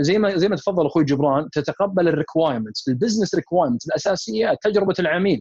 زي 0.00 0.18
ما 0.18 0.36
زي 0.36 0.48
ما 0.48 0.56
تفضل 0.56 0.86
أخوي 0.86 1.04
جبران 1.04 1.50
تتقبل 1.50 2.08
ال 2.08 2.14
requirements 2.14 2.88
ال 2.88 2.93
business 2.93 3.34
requirements 3.34 3.86
الأساسيات 3.86 4.58
تجربة 4.62 4.94
العميل. 4.98 5.40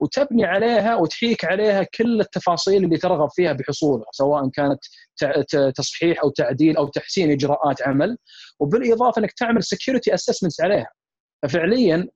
وتبني 0.00 0.44
عليها 0.44 0.96
وتحيك 0.96 1.44
عليها 1.44 1.82
كل 1.82 2.20
التفاصيل 2.20 2.84
اللي 2.84 2.96
ترغب 2.96 3.28
فيها 3.30 3.52
بحصولها 3.52 4.06
سواء 4.12 4.48
كانت 4.48 4.80
تصحيح 5.76 6.22
أو 6.22 6.30
تعديل 6.30 6.76
أو 6.76 6.88
تحسين 6.88 7.30
إجراءات 7.30 7.82
عمل. 7.82 8.18
وبالإضافة 8.60 9.20
إنك 9.20 9.32
تعمل 9.32 9.64
security 9.64 10.14
assessments 10.14 10.60
عليها. 10.60 10.90
ففعليا 11.42 12.08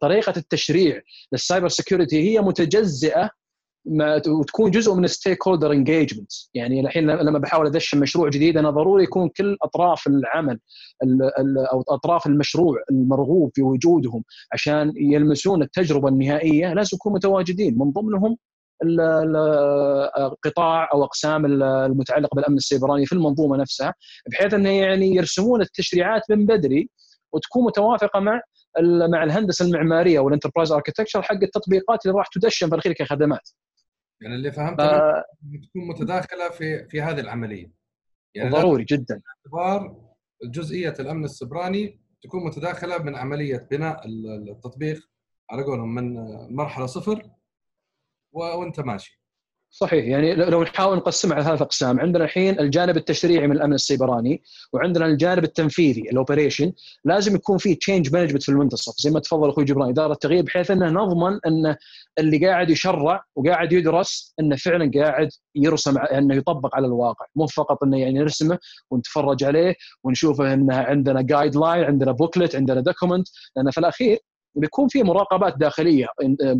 طريقة 0.00 0.32
التشريع 0.36 1.00
لل 1.32 1.42
cyber 1.42 1.68
security 1.68 2.30
هي 2.30 2.40
متجزئة 2.40 3.30
ما 3.86 4.22
وتكون 4.28 4.70
جزء 4.70 4.94
من 4.94 5.04
ال 5.04 5.48
stakeholder 5.48 5.72
engagement 5.72 6.32
يعني 6.54 6.80
الحين 6.80 7.10
لما 7.10 7.38
بحاول 7.38 7.66
ادشن 7.66 8.00
مشروع 8.00 8.28
جديد 8.28 8.56
أنا 8.56 8.70
ضروري 8.70 9.04
يكون 9.04 9.28
كل 9.28 9.56
أطراف 9.62 10.06
العمل 10.06 10.58
أو 11.72 11.84
أطراف 11.88 12.26
المشروع 12.26 12.76
المرغوب 12.90 13.50
في 13.54 13.62
وجودهم 13.62 14.24
عشان 14.52 14.92
يلمسون 14.96 15.62
التجربة 15.62 16.08
النهائية. 16.08 16.74
لازم 16.74 16.90
يكونوا 16.96 17.16
متواجدين. 17.18 17.78
من 17.78 17.90
ضمنهم 17.92 18.36
القطاع 20.18 20.90
أو 20.92 21.04
أقسام 21.04 21.62
المتعلقة 21.62 22.34
بالأمن 22.34 22.56
السيبراني 22.56 23.06
في 23.06 23.12
المنظومة 23.12 23.56
نفسها 23.56 23.94
بحيث 24.30 24.54
إنه 24.54 24.70
يعني 24.70 25.14
يرسمون 25.16 25.60
التشريعات 25.60 26.22
من 26.30 26.46
بدري 26.46 26.90
وتكون 27.32 27.64
متوافقة 27.64 28.20
مع 28.20 28.40
مع 29.10 29.24
الهندسة 29.24 29.64
المعمارية 29.64 30.20
وال 30.20 30.29
enterprise 30.29 30.72
architecture 30.72 31.22
حق 31.22 31.42
التطبيقات 31.42 32.06
اللي 32.06 32.18
راح 32.18 32.26
تدشن 32.26 32.68
في 32.68 32.74
الأخير 32.74 32.92
كخدمات. 32.92 33.48
يعني 34.20 34.34
اللي 34.34 34.52
فهمته 34.52 34.98
ف... 34.98 35.24
تكون 35.62 35.88
متداخلة 35.88 36.50
في 36.50 36.88
في 36.88 37.02
هذه 37.02 37.20
العملية. 37.20 37.72
يعني 38.34 38.50
ضروري 38.50 38.84
جدا. 38.84 39.22
اعتبار 39.28 40.06
جزئية 40.44 40.94
الأمن 41.00 41.24
السيبراني 41.24 42.00
تكون 42.22 42.44
متداخلة 42.44 42.98
من 42.98 43.16
عملية 43.16 43.68
بناء 43.70 44.06
التطبيق 44.06 45.10
على 45.50 45.62
قولهم 45.62 45.94
من 45.94 46.14
مرحلة 46.54 46.86
صفر 46.86 47.30
وأنت 48.32 48.80
ماشي. 48.80 49.22
صحيح. 49.70 50.04
يعني 50.04 50.34
لو 50.34 50.62
نحاول 50.62 50.96
نقسمها 50.96 51.34
على 51.34 51.44
ثلاث 51.44 51.62
أقسام 51.62 52.00
عندنا 52.00 52.24
الحين 52.24 52.60
الجانب 52.60 52.96
التشريعي 52.96 53.46
من 53.46 53.56
الأمن 53.56 53.72
السيبراني 53.72 54.42
وعندنا 54.72 55.06
الجانب 55.06 55.44
التنفيذي 55.44 56.00
ال 56.00 56.07
operation 56.07 56.72
لازم 57.04 57.34
يكون 57.34 57.58
في 57.58 57.74
change 57.74 58.12
management 58.12 58.42
في 58.42 58.48
المنتصف 58.48 58.94
زي 58.98 59.10
ما 59.10 59.20
تفضل 59.20 59.48
أخوي 59.48 59.64
جبران 59.64 59.88
إدارة 59.88 60.12
التغيير 60.12 60.42
بحيث 60.42 60.70
أنه 60.70 60.88
نضمن 60.88 61.38
أن 61.46 61.76
اللي 62.18 62.46
قاعد 62.46 62.70
يشرع 62.70 63.24
وقاعد 63.36 63.72
يدرس 63.72 64.34
أنه 64.40 64.56
فعلا 64.56 64.90
قاعد 64.94 65.28
يرسم 65.54 65.98
أنه 65.98 66.34
يطبق 66.34 66.76
على 66.76 66.86
الواقع. 66.86 67.26
مو 67.36 67.46
فقط 67.46 67.82
أنه 67.82 67.98
يعني 67.98 68.18
نرسمه 68.18 68.58
ونتفرج 68.90 69.44
عليه 69.44 69.74
ونشوفه 70.04 70.54
أنه 70.54 70.76
عندنا 70.76 71.22
guideline 71.22 71.84
عندنا 71.84 72.12
booklet 72.12 72.56
عندنا 72.56 72.80
document 72.80 73.28
لأن 73.56 73.70
في 73.70 73.78
الأخير 73.78 74.18
بيكون 74.56 74.88
في 74.88 75.02
مراقبات 75.02 75.54
داخلية 75.58 76.06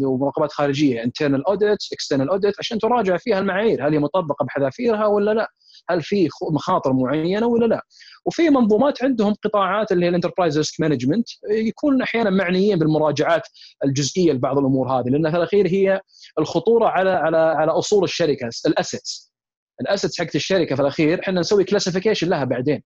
ومراقبات 0.02 0.52
خارجية 0.52 1.02
internal 1.02 1.40
audits 1.52 1.88
external 1.94 2.28
audit 2.28 2.52
عشان 2.58 2.78
تراجع 2.78 3.16
فيها 3.16 3.38
المعايير 3.38 3.88
هل 3.88 3.92
هي 3.92 3.98
مطبقة 3.98 4.44
بحذافيرها 4.44 5.06
ولا 5.06 5.34
لا؟ 5.34 5.50
هل 5.90 6.02
في 6.02 6.28
مخاطر 6.52 6.92
معينة 6.92 7.46
ولا 7.46 7.66
لا؟ 7.66 7.82
وفي 8.24 8.50
منظومات 8.50 9.04
عندهم 9.04 9.34
قطاعات 9.44 9.92
اللي 9.92 10.04
هي 10.04 10.08
ال 10.08 10.13
enterprise 10.13 10.58
risk 10.58 10.80
management 10.80 11.28
يكون 11.50 12.02
أحيانا 12.02 12.30
معنيين 12.30 12.78
بالمراجعات 12.78 13.42
الجزئية 13.84 14.32
لبعض 14.32 14.58
الأمور 14.58 14.88
هذه 14.88 15.08
لأن 15.08 15.30
في 15.30 15.36
الأخير 15.36 15.66
هي 15.66 16.00
الخطورة 16.38 16.86
على 16.88 17.10
على 17.10 17.36
على 17.36 17.70
أصول 17.72 18.04
الشركة 18.04 18.48
ال 18.66 18.76
assets 18.76 19.32
ال 19.80 19.86
assets 19.86 20.20
حقت 20.20 20.34
الشركة 20.36 20.76
في 20.76 20.82
الأخير 20.82 21.20
إحنا 21.20 21.40
نسوي 21.40 21.64
classification 21.64 22.28
لها 22.28 22.44
بعدين. 22.44 22.82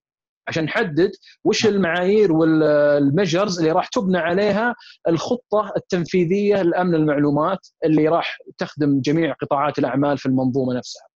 عشان 0.48 0.64
نحدد 0.64 1.10
وش 1.44 1.66
نعم. 1.66 1.74
المعايير 1.74 2.32
وال 2.32 2.58
measures 2.58 3.58
اللي 3.58 3.72
راح 3.72 3.88
تبنى 3.88 4.18
عليها 4.18 4.74
الخطة 5.08 5.72
التنفيذية 5.76 6.62
لأمن 6.62 6.94
المعلومات 6.94 7.68
اللي 7.84 8.08
راح 8.08 8.38
تخدم 8.58 9.00
جميع 9.00 9.32
قطاعات 9.32 9.78
الأعمال 9.78 10.18
في 10.18 10.26
المنظومة 10.26 10.74
نفسها. 10.74 11.06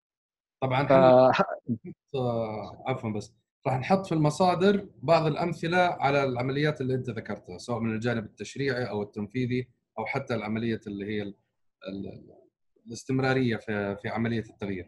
طبعا 0.61 0.87
ف... 0.87 2.17
عفوا 2.87 3.09
بس 3.09 3.33
راح 3.67 3.79
نحط 3.79 4.05
في 4.05 4.11
المصادر 4.11 4.87
بعض 5.01 5.25
الأمثلة 5.25 5.77
على 5.77 6.23
العمليات 6.23 6.81
اللي 6.81 6.95
أنت 6.95 7.09
ذكرتها 7.09 7.57
سواء 7.57 7.79
من 7.79 7.95
الجانب 7.95 8.25
التشريعي 8.25 8.89
أو 8.89 9.01
التنفيذي 9.01 9.69
أو 9.99 10.05
حتى 10.05 10.35
العملية 10.35 10.79
اللي 10.87 11.05
هي 11.05 11.33
الاستمرارية 12.87 13.57
في 13.57 13.95
في 14.01 14.09
عملية 14.09 14.43
التغيير. 14.49 14.87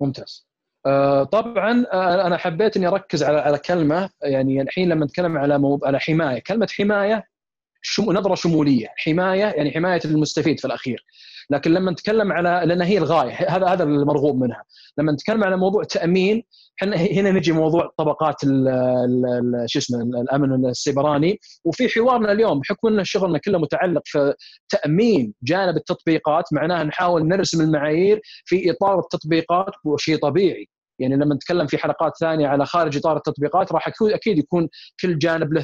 ممتاز. 0.00 0.48
آه، 0.86 1.24
طبعا 1.24 1.86
آه، 1.92 2.26
أنا 2.26 2.36
حبيت 2.36 2.76
إني 2.76 2.86
أركز 2.86 3.22
على 3.22 3.38
على 3.38 3.58
كلمة 3.58 4.10
يعني 4.22 4.60
الحين 4.62 4.88
لما 4.88 5.04
نتكلم 5.04 5.38
على 5.38 5.58
موضوع 5.58 5.88
على 5.88 6.00
حماية 6.00 6.38
كلمة 6.38 6.68
حماية 6.78 7.24
شمو 7.82 8.12
نظرة 8.12 8.34
شمولية 8.34 8.88
حماية 8.96 9.44
يعني 9.44 9.70
حماية 9.70 10.00
المستفيد 10.04 10.60
في 10.60 10.64
الأخير. 10.64 11.04
لكن 11.50 11.70
لما 11.70 11.90
نتكلم 11.90 12.32
على 12.32 12.62
لأن 12.66 12.82
هي 12.82 12.98
الغاية 12.98 13.32
هذا 13.48 13.66
هذا 13.66 13.84
المرغوب 13.84 14.40
منها. 14.40 14.64
لما 14.98 15.12
نتكلم 15.12 15.44
على 15.44 15.56
موضوع 15.56 15.84
تأمين 15.84 16.42
إحنا 16.82 16.96
هنا 16.96 17.30
نجي 17.30 17.52
موضوع 17.52 17.92
طبقات 17.98 18.40
شو 19.66 19.78
اسمه 19.78 20.02
الأمن 20.02 20.66
السيبراني. 20.68 21.40
وفي 21.64 21.88
حوارنا 21.88 22.32
اليوم 22.32 22.60
بحكم 22.60 22.88
ان 22.88 23.04
شغلنا 23.04 23.38
كله 23.38 23.58
متعلق 23.58 24.02
في 24.04 24.34
تأمين 24.68 25.34
جانب 25.42 25.76
التطبيقات. 25.76 26.44
معناه 26.52 26.82
نحاول 26.82 27.28
نرسم 27.28 27.60
المعايير 27.60 28.20
في 28.44 28.70
إطار 28.70 28.98
التطبيقات 28.98 29.72
وشيء 29.84 30.18
طبيعي. 30.18 30.68
يعني 30.98 31.16
لما 31.16 31.34
نتكلم 31.34 31.66
في 31.66 31.78
حلقات 31.78 32.12
ثانية 32.20 32.46
على 32.46 32.66
خارج 32.66 32.96
إطار 32.96 33.16
التطبيقات 33.16 33.72
راح 33.72 33.88
أكيد 34.02 34.38
يكون 34.38 34.68
كل 35.00 35.18
جانب 35.18 35.52
له 35.52 35.62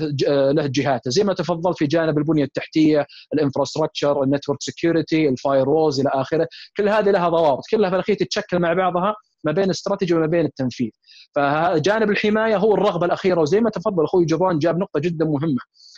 له 0.53 0.67
جهاته 0.67 1.11
زي 1.11 1.25
ما 1.25 1.35
تفضلت 1.35 1.79
في 1.79 1.87
جانب 1.87 2.19
البنية 2.19 2.45
التحتية 2.45 3.07
ال 3.35 3.41
infrastructure 3.41 4.23
ال 4.23 4.27
network 4.27 4.59
security 4.63 5.21
ال 5.21 5.29
firewalls 5.29 6.01
إلى 6.01 6.11
آخره 6.15 6.49
كل 6.77 6.89
هذه 6.89 7.11
لها 7.11 7.29
ضوابط. 7.29 7.63
كلها 7.71 7.91
في 7.91 7.97
الأخير 7.97 8.17
تتشكل 8.17 8.59
مع 8.59 8.73
بعضها 8.73 9.15
ما 9.45 9.53
بين 9.53 9.65
الاستراتيجي 9.65 10.15
وما 10.15 10.27
بين 10.27 10.45
التنفيذ. 10.45 10.91
فجانب 11.35 12.11
الحماية 12.11 12.57
هو 12.57 12.75
الرغبة 12.75 13.07
الأخيرة 13.07 13.41
وزي 13.41 13.61
ما 13.61 13.71
تفضل 13.71 14.05
أخوي 14.05 14.25
جبران 14.25 14.59
جاب 14.59 14.79
نقطة 14.79 15.01
جدا 15.01 15.25
مهمة. 15.25 15.61
آه، 15.61 15.90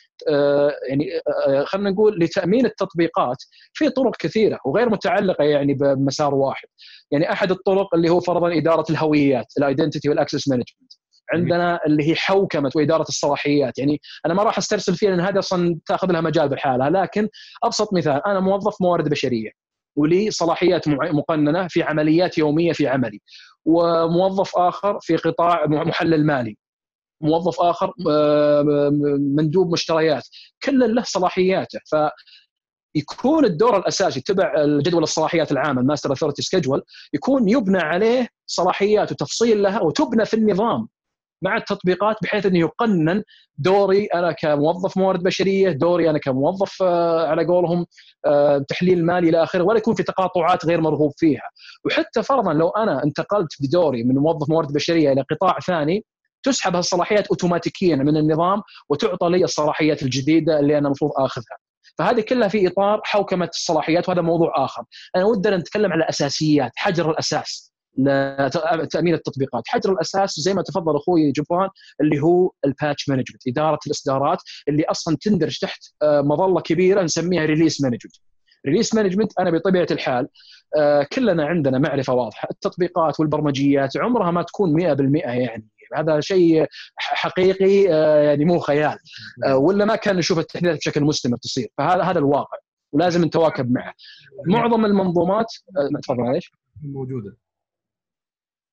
يعني 0.88 1.10
آه، 1.48 1.64
خلينا 1.64 1.90
نقول 1.90 2.18
لتأمين 2.20 2.66
التطبيقات 2.66 3.36
في 3.72 3.90
طرق 3.90 4.16
كثيرة 4.16 4.58
وغير 4.64 4.90
متعلقة 4.90 5.44
يعني 5.44 5.74
بمسار 5.74 6.34
واحد. 6.34 6.68
يعني 7.10 7.32
أحد 7.32 7.50
الطرق 7.50 7.94
اللي 7.94 8.08
هو 8.08 8.20
فرضا 8.20 8.56
إدارة 8.56 8.84
الهويات 8.90 9.46
ال 9.58 9.64
identity 9.64 10.08
وال 10.08 10.18
access 10.18 10.48
management 10.48 10.92
عندنا 11.32 11.80
اللي 11.86 12.08
هي 12.10 12.14
حوكمة 12.14 12.70
وإدارة 12.74 13.02
الصلاحيات. 13.08 13.78
يعني 13.78 14.00
أنا 14.26 14.34
ما 14.34 14.42
راح 14.42 14.58
أسترسل 14.58 14.94
فيها 14.94 15.10
لأن 15.10 15.20
هذا 15.20 15.38
أصلا 15.38 15.78
تأخذ 15.86 16.12
لها 16.12 16.20
مجال 16.20 16.48
بالحالة 16.48 16.88
لكن 16.88 17.28
أبسط 17.64 17.94
مثال 17.94 18.26
أنا 18.26 18.40
موظف 18.40 18.82
موارد 18.82 19.08
بشرية 19.08 19.50
ولي 19.96 20.30
صلاحيات 20.30 20.88
مقننة 20.88 21.68
في 21.68 21.82
عمليات 21.82 22.38
يومية 22.38 22.72
في 22.72 22.88
عملي 22.88 23.20
وموظف 23.64 24.56
آخر 24.56 24.98
في 25.00 25.16
قطاع 25.16 25.66
محلل 25.66 26.26
مالي. 26.26 26.56
موظف 27.22 27.60
آخر 27.60 27.92
مندوب 29.36 29.72
مشتريات. 29.72 30.28
كل 30.64 30.94
له 30.94 31.02
صلاحياته. 31.02 31.78
ف 31.86 31.96
يكون 32.94 33.44
الدور 33.44 33.76
الأساسي 33.76 34.20
تبع 34.20 34.52
جدول 34.66 35.02
الصلاحيات 35.02 35.52
العامة 35.52 35.80
ال 35.80 35.85
master 35.85 36.12
authority 36.12 36.42
schedule 36.42 36.82
يكون 37.14 37.48
يبنى 37.48 37.78
عليه 37.78 38.28
صلاحيات 38.46 39.12
وتفصيل 39.12 39.62
لها 39.62 39.82
وتبنى 39.82 40.24
في 40.24 40.34
النظام 40.34 40.88
مع 41.42 41.56
التطبيقات 41.56 42.16
بحيث 42.22 42.46
إنه 42.46 42.58
يقنن 42.58 43.22
دوري 43.58 44.06
أنا 44.06 44.32
كموظف 44.32 44.96
موارد 44.96 45.22
بشرية، 45.22 45.70
دوري 45.70 46.10
أنا 46.10 46.18
كموظف 46.18 46.82
آه، 46.82 47.26
على 47.26 47.46
قولهم 47.46 47.86
آه، 48.26 48.58
تحليل 48.68 49.04
مالي 49.04 49.28
إلى 49.28 49.42
آخره 49.42 49.62
ولا 49.62 49.78
يكون 49.78 49.94
في 49.94 50.02
تقاطعات 50.02 50.66
غير 50.66 50.80
مرغوب 50.80 51.12
فيها، 51.16 51.50
وحتى 51.84 52.22
فرضا 52.22 52.52
لو 52.52 52.68
أنا 52.68 53.04
انتقلت 53.04 53.50
بدوري 53.60 54.04
من 54.04 54.14
موظف 54.14 54.50
موارد 54.50 54.72
بشرية 54.72 55.12
إلى 55.12 55.24
قطاع 55.30 55.58
ثاني 55.66 56.04
تسحب 56.42 56.76
هالصلاحيات 56.76 57.26
اوتوماتيكيا 57.26 57.96
من 57.96 58.16
النظام 58.16 58.62
وتعطى 58.88 59.28
لي 59.28 59.44
الصلاحيات 59.44 60.02
الجديدة 60.02 60.60
اللي 60.60 60.78
أنا 60.78 60.86
المفروض 60.86 61.12
آخذها. 61.16 61.56
فهذه 61.98 62.20
كلها 62.20 62.48
في 62.48 62.66
إطار 62.66 63.00
حوكمة 63.04 63.48
الصلاحيات 63.54 64.08
وهذا 64.08 64.20
موضوع 64.20 64.64
آخر. 64.64 64.84
أنا 65.16 65.24
ودنا 65.24 65.56
نتكلم 65.56 65.92
على 65.92 66.04
اساسيات، 66.08 66.72
حجر 66.76 67.10
الأساس 67.10 67.72
لتامين 67.98 69.14
التطبيقات، 69.14 69.62
حجر 69.66 69.92
الأساس 69.92 70.40
زي 70.40 70.54
ما 70.54 70.62
تفضل 70.62 70.96
أخوي 70.96 71.32
جبران 71.32 71.68
اللي 72.00 72.20
هو 72.20 72.50
ال 72.64 72.72
patch 72.72 73.08
management، 73.08 73.48
إدارة 73.48 73.78
الإصدارات 73.86 74.38
اللي 74.68 74.84
أصلا 74.84 75.16
تندرج 75.20 75.58
تحت 75.58 75.82
آه، 76.02 76.20
مظلة 76.20 76.60
كبيرة 76.60 77.02
نسميها 77.02 77.44
release 77.44 77.80
management. 77.80 78.16
release 78.66 78.94
management 78.94 79.32
أنا 79.38 79.50
بطبيعة 79.50 79.86
الحال 79.90 80.28
آه، 80.76 81.06
كلنا 81.12 81.46
عندنا 81.46 81.78
معرفة 81.78 82.14
واضحة 82.14 82.48
التطبيقات 82.50 83.20
والبرمجيات 83.20 83.96
عمرها 83.96 84.30
ما 84.30 84.42
تكون 84.42 84.72
100% 84.72 85.16
يعني 85.24 85.66
هذا 85.96 86.20
شيء 86.20 86.66
حقيقي 86.96 87.92
آه، 87.92 88.22
يعني 88.22 88.44
مو 88.44 88.58
خيال. 88.58 88.98
آه، 89.46 89.56
ولا 89.56 89.84
ما 89.84 89.96
كان 89.96 90.16
نشوف 90.16 90.38
التحديثات 90.38 90.76
بشكل 90.76 91.04
مستمر 91.04 91.36
تصير. 91.36 91.68
فهذا 91.78 92.02
هذا 92.02 92.18
الواقع. 92.18 92.58
ولازم 92.92 93.24
نتواكب 93.24 93.72
معه. 93.72 93.94
معظم 94.46 94.84
المنظومات 94.84 95.46
تفضل 96.02 96.20
معليش. 96.20 96.52
موجودة. 96.82 97.36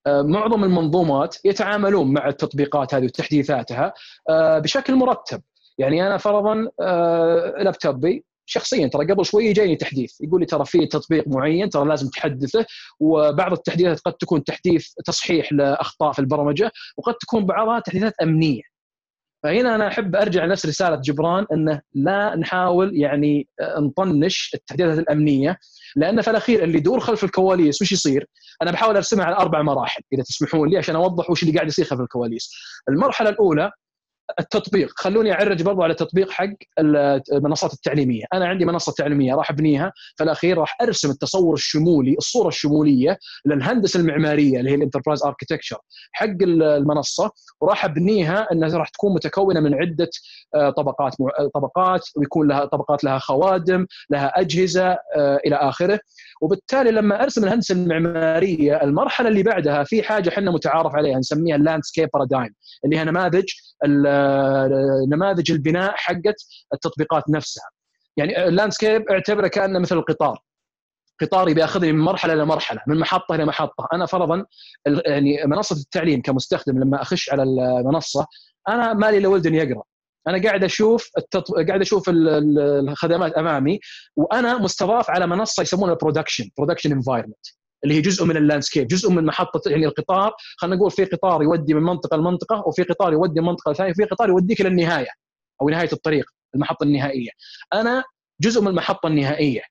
معظم 0.07 0.63
المنظومات 0.63 1.45
يتعاملون 1.45 2.13
مع 2.13 2.27
التطبيقات 2.27 2.93
هذه 2.93 3.05
وتحديثاتها 3.05 3.93
بشكل 4.59 4.95
مرتب. 4.95 5.41
يعني 5.77 6.07
أنا 6.07 6.17
فرضا 6.17 6.55
لابتوبي 7.63 8.25
شخصيا 8.49 8.87
ترى 8.87 9.13
قبل 9.13 9.25
شوي 9.25 9.53
جايني 9.53 9.75
تحديث 9.75 10.21
يقول 10.21 10.39
لي 10.39 10.45
ترى 10.45 10.65
في 10.65 10.85
تطبيق 10.85 11.27
معين 11.27 11.69
ترى 11.69 11.87
لازم 11.87 12.09
تحدثه 12.09 12.65
وبعض 12.99 13.51
التحديثات 13.53 13.99
قد 13.99 14.13
تكون 14.13 14.43
تحديث 14.43 14.87
تصحيح 15.05 15.53
لأخطاء 15.53 16.11
في 16.11 16.19
البرمجة 16.19 16.71
وقد 16.97 17.13
تكون 17.13 17.45
بعضها 17.45 17.79
تحديثات 17.79 18.13
أمنية 18.23 18.61
فهنا 19.43 19.75
أنا 19.75 19.87
أحب 19.87 20.15
أرجع 20.15 20.45
لنفس 20.45 20.65
رسالة 20.65 20.95
جبران 20.95 21.45
إنه 21.53 21.81
لا 21.93 22.35
نحاول 22.35 22.97
يعني 22.97 23.47
نطنش 23.79 24.51
التحديثات 24.53 24.99
الأمنية 24.99 25.57
لأن 25.95 26.21
في 26.21 26.29
الأخير 26.29 26.63
اللي 26.63 26.77
يدور 26.77 26.99
خلف 26.99 27.23
الكواليس 27.23 27.81
وش 27.81 27.91
يصير؟ 27.91 28.27
أنا 28.61 28.71
بحاول 28.71 28.95
أرسمها 28.95 29.25
على 29.25 29.35
أربع 29.35 29.61
مراحل 29.61 30.01
إذا 30.13 30.23
تسمحون 30.23 30.69
لي 30.69 30.77
عشان 30.77 30.95
أوضح 30.95 31.29
وش 31.29 31.43
اللي 31.43 31.53
قاعد 31.53 31.67
يصير 31.67 31.85
خلف 31.85 31.99
الكواليس. 31.99 32.51
المرحلة 32.89 33.29
الأولى 33.29 33.71
التطبيق. 34.39 34.91
خلوني 34.95 35.33
أعرج 35.33 35.61
برضو 35.61 35.83
على 35.83 35.91
التطبيق 35.91 36.29
حق 36.31 36.49
المنصات 36.79 37.73
التعليمية. 37.73 38.23
أنا 38.33 38.47
عندي 38.47 38.65
منصة 38.65 38.93
تعليمية 38.97 39.35
راح 39.35 39.51
أبنيها 39.51 39.91
في 40.17 40.23
الاخير 40.23 40.57
راح 40.57 40.77
أرسم 40.81 41.11
التصور 41.11 41.53
الشمولي 41.53 42.15
الصورة 42.17 42.47
الشمولية 42.47 43.17
للهندسة 43.45 43.99
المعمارية 43.99 44.59
اللي 44.59 44.71
هي 44.71 44.75
ال 44.75 44.80
enterprise 44.80 45.23
architecture 45.23 45.77
حق 46.11 46.35
المنصة 46.41 47.31
وراح 47.61 47.85
أبنيها 47.85 48.47
إنها 48.51 48.77
راح 48.77 48.89
تكون 48.89 49.13
متكونة 49.13 49.59
من 49.59 49.73
عدة 49.73 50.09
آه، 50.55 50.69
طبقات 50.69 51.15
طبقات 51.53 52.01
ويكون 52.15 52.47
لها 52.47 52.65
طبقات 52.65 53.03
لها 53.03 53.19
خوادم 53.19 53.85
لها 54.09 54.39
أجهزة 54.39 54.97
آه، 55.15 55.39
إلى 55.45 55.55
آخره. 55.55 55.99
وبالتالي 56.41 56.91
لما 56.91 57.23
أرسم 57.23 57.43
الهندسة 57.43 57.75
المعمارية 57.75 58.83
المرحلة 58.83 59.29
اللي 59.29 59.43
بعدها 59.43 59.83
في 59.83 60.03
حاجة 60.03 60.29
إحنا 60.29 60.51
متعارف 60.51 60.95
عليها 60.95 61.17
نسميها 61.19 61.55
ال 61.55 61.61
landscape 61.61 62.09
paradigm 62.13 62.53
اللي 62.85 62.97
هي 62.97 63.03
نماذج 63.03 63.45
نماذج 65.09 65.51
البناء 65.51 65.93
حقت 65.95 66.35
التطبيقات 66.73 67.29
نفسها. 67.29 67.69
يعني 68.17 68.47
ال 68.47 68.54
landscape 68.54 69.09
اعتبره 69.09 69.47
كأنه 69.47 69.79
مثل 69.79 69.97
القطار. 69.97 70.39
قطار 71.21 71.53
بياخذني 71.53 71.91
من 71.91 71.99
مرحلة 71.99 72.35
لمرحله 72.35 72.81
من 72.87 72.99
محطة 72.99 73.35
إلى 73.35 73.45
محطة. 73.45 73.87
أنا 73.93 74.05
فرضا 74.05 74.45
يعني 75.05 75.43
منصة 75.45 75.75
التعليم 75.75 76.21
كمستخدم 76.21 76.79
لما 76.79 77.01
أخش 77.01 77.29
على 77.29 77.43
المنصة 77.43 78.27
أنا 78.69 78.93
مالي 78.93 79.17
إلا 79.17 79.27
ولد 79.27 79.45
يقرا 79.45 79.83
أنا 80.27 80.43
قاعد 80.43 80.63
أشوف 80.63 81.09
التط... 81.17 81.51
قاعد 81.51 81.81
أشوف 81.81 82.09
الخدمات 82.09 83.33
أمامي 83.33 83.79
وأنا 84.15 84.57
مستضاف 84.57 85.09
على 85.09 85.27
منصة 85.27 85.61
يسمونها 85.61 85.93
production 85.93 86.49
production 86.57 86.91
environment 86.91 87.45
اللي 87.83 87.95
هي 87.95 88.01
جزء 88.01 88.25
من 88.25 88.37
ال 88.37 88.42
landscape 88.42 88.87
جزء 88.87 89.11
من 89.11 89.25
محطة 89.25 89.69
يعني 89.69 89.85
القطار 89.85 90.33
خلينا 90.57 90.75
نقول 90.75 90.91
في 90.91 91.05
قطار 91.05 91.43
يودي 91.43 91.73
من 91.73 91.83
منطقة 91.83 92.17
لمنطقة 92.17 92.63
وفي 92.67 92.83
قطار 92.83 93.13
يودي 93.13 93.41
من 93.41 93.47
منطقة 93.47 93.73
ثانية 93.73 93.91
وفي 93.91 94.03
قطار 94.03 94.29
يوديك 94.29 94.61
إلى 94.61 94.69
النهاية 94.69 95.09
أو 95.61 95.69
نهاية 95.69 95.89
الطريق 95.93 96.25
المحطة 96.55 96.83
النهائية. 96.83 97.29
أنا 97.73 98.03
جزء 98.41 98.61
من 98.61 98.67
المحطة 98.67 99.07
النهائية. 99.07 99.61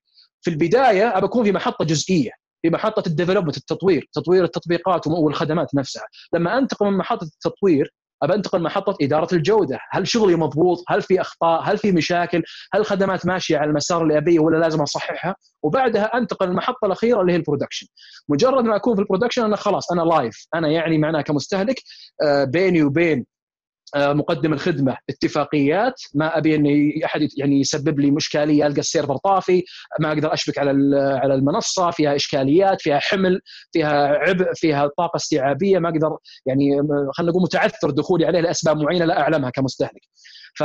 في 0.41 0.51
البداية 0.51 1.19
ابى 1.19 1.27
اكون 1.27 1.45
في 1.45 1.53
محطة 1.53 1.85
جزئية 1.85 2.31
في 2.63 2.71
محطة 2.71 3.03
ال 3.07 3.11
development 3.11 3.57
التطوير 3.57 4.09
تطوير 4.13 4.45
التطبيقات 4.45 5.07
والخدمات 5.07 5.75
نفسها. 5.75 6.05
لما 6.35 6.59
أنتقل 6.59 6.87
من 6.87 6.99
محطة 6.99 7.25
التطوير 7.25 7.93
أبى 8.23 8.35
أنتقل 8.35 8.63
محطة 8.63 8.97
إدارة 9.03 9.35
الجودة، 9.35 9.79
هل 9.91 10.09
شغلي 10.09 10.37
مضبوط؟ 10.37 10.85
هل 10.89 11.03
في 11.03 11.21
أخطاء؟ 11.21 11.63
هل 11.63 11.79
في 11.79 11.93
مشاكل؟ 11.93 12.43
هل 12.73 12.81
الخدمات 12.81 13.27
ماشية 13.27 13.59
على 13.59 13.71
المسار 13.71 14.03
اللي 14.03 14.19
أبيه 14.19 14.39
ولا 14.39 14.57
لازم 14.57 14.83
أصححها؟ 14.83 15.37
وبعدها 15.63 16.05
أنتقل 16.19 16.47
للمحطه 16.47 16.87
الأخيرة 16.87 17.21
اللي 17.21 17.33
هي 17.33 17.37
ال 17.37 17.41
production. 17.41 17.87
مجرد 18.29 18.65
ما 18.65 18.77
أكون 18.77 18.95
في 18.95 19.01
ال 19.01 19.05
production 19.05 19.45
أنا 19.45 19.57
خلاص 19.57 19.93
أنا 19.93 20.03
live، 20.03 20.47
أنا 20.55 20.69
يعني 20.69 20.99
معناه 20.99 21.21
كمستهلك 21.21 21.77
آه، 22.23 22.45
بيني 22.45 22.83
وبين 22.83 23.27
مقدم 23.97 24.53
الخدمة. 24.53 24.97
اتفاقيات 25.11 25.95
ما 26.15 26.39
أبي 26.39 26.55
ان 26.55 26.93
أحد 27.05 27.29
يعني 27.37 27.61
يسبب 27.61 28.01
لي 28.01 28.11
مشكاليه 28.11 28.67
القى 28.67 28.81
السيرفر 28.81 29.17
طافي 29.17 29.65
ما 30.01 30.09
أقدر 30.09 30.33
أشبك 30.35 30.59
على 30.59 30.71
على 31.23 31.35
المنصة 31.35 31.91
فيها 31.91 32.17
إشكاليات 32.17 32.81
فيها 32.81 32.99
حمل 32.99 33.41
فيها 33.73 34.07
عبء 34.07 34.53
فيها 34.55 34.91
طاقة 34.99 35.17
استيعابية 35.17 35.79
ما 35.79 35.89
أقدر 35.89 36.17
يعني 36.47 36.71
خلينا 37.13 37.33
نقول 37.33 37.43
متعثر 37.43 37.91
دخولي 37.91 38.27
عليه 38.27 38.41
لأسباب 38.41 38.77
معينة 38.77 39.05
لا 39.05 39.21
أعلمها 39.21 39.51
كمستهلك. 39.51 40.03
ف 40.55 40.65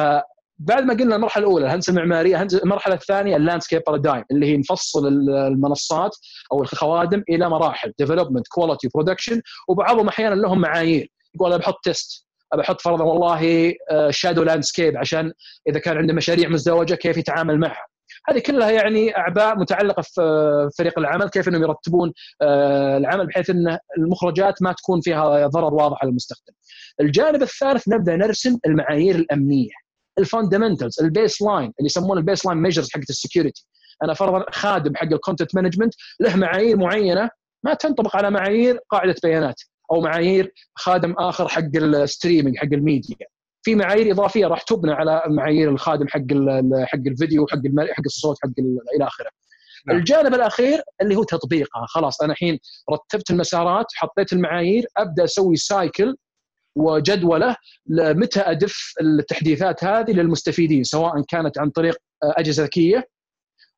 بعد 0.58 0.84
ما 0.84 0.94
قلنا 0.94 1.16
المرحلة 1.16 1.44
الأولى 1.44 1.66
الهندسه 1.66 1.92
المعماريه 1.92 2.48
المرحلة 2.64 2.96
الثانية؟ 2.96 3.36
ال 3.36 3.40
landscape 3.40 3.82
paradigm 3.88 4.24
اللي 4.32 4.46
هي 4.46 4.58
نفصل 4.58 5.08
المنصات 5.08 6.12
أو 6.52 6.62
الخوادم 6.62 7.24
إلى 7.30 7.50
مراحل 7.50 7.94
development 8.00 8.48
quality 8.48 8.90
production 8.96 9.42
وبعضهم 9.68 10.08
أحيانا 10.08 10.36
لهم 10.36 10.62
معايير. 10.62 11.12
يقول 11.36 11.50
أنا 11.54 11.58
بحط 11.58 11.80
test 11.84 12.28
بحط 12.58 12.82
فرضا 12.82 13.04
والله 13.04 13.74
shadow 14.10 14.44
landscape 14.44 14.98
عشان 14.98 15.34
إذا 15.70 15.80
كان 15.80 15.98
عنده 15.98 16.14
مشاريع 16.14 16.50
مزدوجة 16.50 16.96
كيف 16.96 17.18
يتعامل 17.18 17.60
معها. 17.60 17.88
هذه 18.30 18.40
كلها 18.40 18.72
يعني 18.72 19.18
أعباء 19.18 19.60
متعلقة 19.60 20.02
في 20.02 20.70
فريق 20.78 21.00
العمل 21.00 21.30
كيف 21.30 21.48
إنهم 21.48 21.64
يرتبون 21.64 22.14
آه، 22.42 22.98
العمل 22.98 23.28
بحيث 23.28 23.50
إن 23.50 23.78
المخرجات 23.98 24.62
ما 24.62 24.74
تكون 24.74 25.02
فيها 25.02 25.48
ضرر 25.48 25.74
واضح 25.74 25.98
على 26.02 26.10
المستخدم. 26.10 26.54
الجانب 27.02 27.42
الثالث 27.42 27.88
نبدأ 27.88 28.16
نرسم 28.16 28.58
المعايير 28.66 29.16
الأمنية 29.16 29.72
ال 30.20 30.25
fundamentals 30.25 30.94
ال 30.94 31.00
baseline 31.02 31.74
اللي 31.80 31.86
يسمونه 31.86 32.20
ال 32.20 32.46
baseline 32.46 32.58
measures 32.58 32.90
حقت 32.94 33.10
ال 33.10 33.15
security. 33.15 33.66
أنا 34.04 34.14
فرضا 34.14 34.46
خادم 34.52 34.96
حق 34.96 35.04
ال 35.04 35.10
content 35.10 35.56
management 35.56 35.94
له 36.20 36.36
معايير 36.36 36.78
معينة 36.78 37.30
ما 37.64 37.74
تنطبق 37.74 38.16
على 38.16 38.32
معايير 38.32 38.80
قاعدة 38.90 39.16
بيانات. 39.24 39.62
أو 39.94 40.02
معايير 40.02 40.54
خادم 40.76 41.14
آخر 41.18 41.48
حق 41.48 41.76
ال 41.76 41.84
streaming 41.84 42.58
حق 42.58 42.74
الميديا. 42.74 43.16
في 43.64 43.76
معايير 43.76 44.12
إضافية 44.12 44.48
راح 44.48 44.62
تبنى 44.62 44.92
على 44.92 45.24
معايير 45.28 45.70
الخادم 45.70 46.08
حق 46.08 46.20
حق 46.86 47.08
الفيديو 47.08 47.48
حق 47.48 47.62
حق 47.92 48.04
الصوت 48.06 48.38
حق 48.44 48.50
إلى 48.96 49.08
آخره. 49.08 49.30
نعم. 49.88 49.98
الجانب 49.98 50.34
الأخير 50.34 50.82
اللي 51.02 51.16
هو 51.16 51.24
تطبيقها 51.24 51.86
خلاص 51.88 52.22
أنا 52.22 52.34
الحين 52.34 52.60
رتبت 52.92 53.32
المسارات 53.32 53.86
حطيت 53.96 54.34
المعايير 54.34 54.86
أبدأ 54.98 55.24
أسوي 55.24 55.56
سايكل 55.56 56.16
وجدوله 56.76 57.56
لمتى 57.88 58.40
أدف 58.40 58.94
التحديثات 59.02 59.84
هذه 59.84 60.12
للمستفيدين 60.12 60.84
سواء 60.84 61.22
كانت 61.28 61.60
عن 61.60 61.70
طريق 61.70 61.98
أجهزة 62.24 62.64
ذكية 62.64 63.08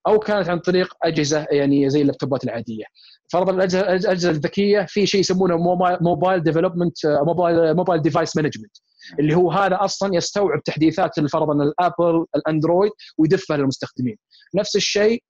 أو 0.08 0.20
كانت 0.20 0.50
عن 0.50 0.60
طريق 0.60 0.94
أجهزة 1.04 1.48
يعني 1.52 1.90
زي 1.90 2.02
اللابتوبات 2.02 2.44
العادية. 2.44 2.86
فرضا 3.32 3.52
الاجهزه 3.52 4.30
الذكية 4.30 4.86
في 4.90 5.06
شيء 5.06 5.20
يسمونه 5.20 5.58
mobile 6.02 6.44
development 6.44 6.98
mobile 7.06 7.76
mobile 7.76 8.02
device 8.02 8.36
management. 8.36 8.78
اللي 9.20 9.36
هو 9.36 9.52
هذا 9.52 9.78
أصلا 9.82 10.16
يستوعب 10.16 10.64
تحديثات 10.64 11.20
فرضا 11.20 11.54
ال 11.54 11.66
Apple 11.66 12.26
ال 12.36 12.43
Android 12.43 12.92
ويدفها 13.18 13.58
للمستخدمين. 13.58 14.18
نفس 14.56 14.76
الشيء 14.76 15.24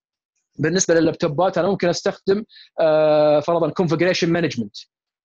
بالنسبة 0.60 0.93
لل 0.93 1.08
laptopات 1.08 1.58
أنا 1.58 1.67
ممكن 1.67 1.89
أستخدم 1.89 2.43
آه، 2.79 3.39
فرضا 3.39 3.69
configuration 3.69 4.29
management 4.29 4.75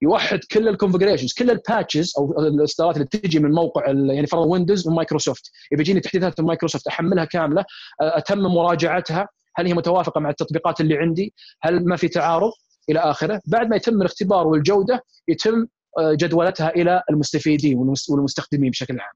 يوحد 0.02 0.40
كل 0.52 0.68
ال 0.68 0.72
configurations 0.72 1.32
كل 1.32 1.50
ال 1.50 1.58
patches 1.58 2.12
أو 2.18 2.38
الاصدارات 2.38 2.96
اللي 2.96 3.06
تجي 3.06 3.38
من 3.38 3.50
موقع 3.50 3.86
يعني 3.86 4.26
فرضا 4.26 4.46
Windows 4.46 4.88
و 4.88 4.94
Microsoft 4.94 5.50
يجيني 5.72 6.00
تحديثات 6.00 6.40
من 6.40 6.46
مايكروسوفت 6.46 6.86
أحملها 6.86 7.24
كاملة 7.24 7.64
آه، 8.00 8.18
اتم 8.18 8.38
مراجعتها 8.38 9.28
هل 9.56 9.66
هي 9.66 9.74
متوافقة 9.74 10.20
مع 10.20 10.30
التطبيقات 10.30 10.80
اللي 10.80 10.96
عندي؟ 10.98 11.34
هل 11.62 11.84
ما 11.84 11.96
في 11.96 12.08
تعارض؟ 12.08 12.52
إلى 12.90 12.98
آخره، 12.98 13.40
بعد 13.46 13.68
ما 13.68 13.76
يتم 13.76 14.00
الاختبار 14.00 14.46
والجودة 14.46 15.04
يتم 15.28 15.66
جدولتها 16.00 16.68
إلى 16.68 17.02
المستفيدين 17.10 17.78
والمستخدمين 18.10 18.70
بشكل 18.70 19.00
عام. 19.00 19.12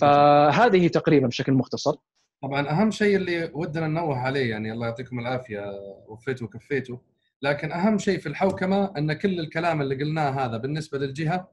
فهذه 0.00 0.88
تقريبا 0.88 1.26
بشكل 1.26 1.52
مختصر. 1.52 1.94
طبعا 2.42 2.70
أهم 2.70 2.90
شيء 2.90 3.16
اللي 3.16 3.50
ودنا 3.54 3.88
ننوه 3.88 4.18
عليه 4.18 4.50
يعني 4.50 4.72
الله 4.72 4.86
يعطيكم 4.86 5.18
العافية 5.18 5.64
وفيتوا 6.08 6.46
وكفيتوا 6.46 6.98
لكن 7.42 7.72
أهم 7.72 7.98
شيء 7.98 8.18
في 8.18 8.28
الحوكمة 8.28 8.98
أن 8.98 9.12
كل 9.12 9.40
الكلام 9.40 9.82
اللي 9.82 9.94
قلناه 9.94 10.30
هذا 10.30 10.56
بالنسبة 10.56 10.98
للجهة 10.98 11.52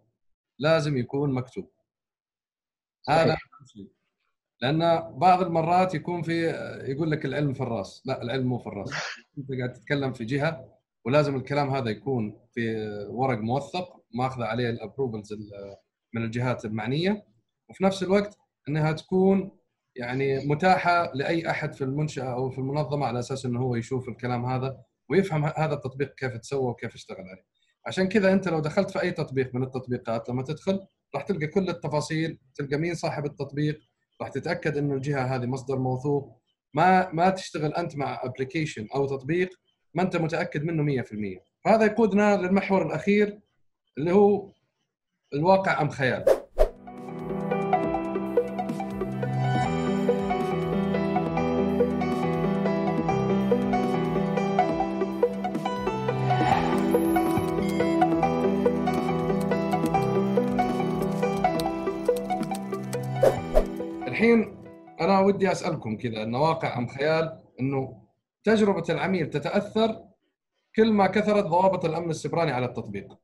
لازم 0.59 0.97
يكون 0.97 1.34
مكتوب. 1.34 1.71
صحيح. 3.01 3.19
هذا. 3.19 3.38
لأن 4.64 4.80
بعض 5.18 5.41
المرات 5.41 5.95
يكون 5.95 6.22
في 6.22 6.45
يقول 6.88 7.11
لك 7.11 7.26
العلم 7.26 7.53
في 7.53 7.61
الراس، 7.61 8.03
لا 8.05 8.22
العلم 8.22 8.47
مو 8.47 8.57
في 8.57 8.68
الراس. 8.68 8.89
أنت 9.38 9.47
قاعد 9.59 9.74
تتكلم 9.74 10.14
في 10.14 10.26
جهة 10.26 10.80
ولازم 11.05 11.36
الكلام 11.36 11.70
هذا 11.70 11.89
يكون 11.89 12.39
في 12.53 12.88
ورق 13.09 13.39
موثق 13.39 14.03
ماخذة 14.14 14.45
عليه 14.45 14.70
الابروفلز 14.70 15.34
من 16.14 16.24
الجهات 16.24 16.66
المعنية 16.66 17.26
وفي 17.70 17.84
نفس 17.84 18.03
الوقت 18.03 18.38
إنها 18.70 18.91
تكون 18.91 19.51
يعني 19.95 20.45
متاحة 20.45 21.11
لأي 21.16 21.49
أحد 21.49 21.74
في 21.74 21.84
المنشأة 21.84 22.34
أو 22.34 22.49
في 22.49 22.57
المنظمة 22.57 23.05
على 23.05 23.20
أساس 23.20 23.45
إنه 23.45 23.59
هو 23.59 23.76
يشوف 23.76 24.09
الكلام 24.09 24.45
هذا 24.45 24.78
ويفهم 25.09 25.45
هذا 25.45 25.74
التطبيق 25.74 26.16
كيف 26.16 26.38
تسوى 26.38 26.70
وكيف 26.70 26.95
اشتغل 26.95 27.18
عليه. 27.18 27.45
عشان 27.88 28.07
كذا 28.07 28.34
أنت 28.34 28.47
لو 28.47 28.59
دخلت 28.59 28.91
في 28.91 29.01
أي 29.01 29.11
تطبيق 29.11 29.55
من 29.55 29.64
التطبيقات 29.64 30.30
لما 30.30 30.43
تدخل 30.43 30.80
راح 31.16 31.24
تلقى 31.24 31.47
كل 31.47 31.70
التفاصيل، 31.70 32.39
تلقى 32.55 32.78
مين 32.78 32.95
صاحب 32.95 33.26
التطبيق، 33.26 33.80
راح 34.22 34.30
تتأكد 34.30 34.78
إنه 34.78 34.93
الجهة 34.93 35.36
هذه 35.36 35.45
مصدر 35.45 35.80
موثوق، 35.80 36.41
ما 36.74 37.11
ما 37.11 37.30
تشتغل 37.30 37.74
أنت 37.74 37.95
مع 37.95 38.22
ابلكيشن 38.24 38.88
أو 38.95 39.05
تطبيق 39.05 39.49
ما 39.93 40.03
أنت 40.03 40.16
متأكد 40.16 40.64
منه 40.64 40.84
100%. 40.84 41.39
فهذا 41.66 41.86
يقودنا 41.86 42.38
للمحور 42.38 42.86
الأخير 42.86 43.39
اللي 43.97 44.11
هو 44.11 44.51
الواقع 45.34 45.82
أم 45.82 45.89
خيال. 45.89 46.42
ودي 65.24 65.51
أسألكم 65.51 65.97
كذا 65.97 66.24
انه 66.24 66.41
واقع 66.41 66.78
أم 66.78 66.88
خيال 66.88 67.43
إنه 67.59 68.07
تجربة 68.43 68.84
العميل 68.89 69.30
تتأثر 69.30 70.05
كل 70.76 70.91
ما 70.91 71.07
كثرت 71.07 71.43
ضوابط 71.43 71.86
الأمن 71.86 72.09
السبراني 72.09 72.51
على 72.51 72.65
التطبيق. 72.65 73.17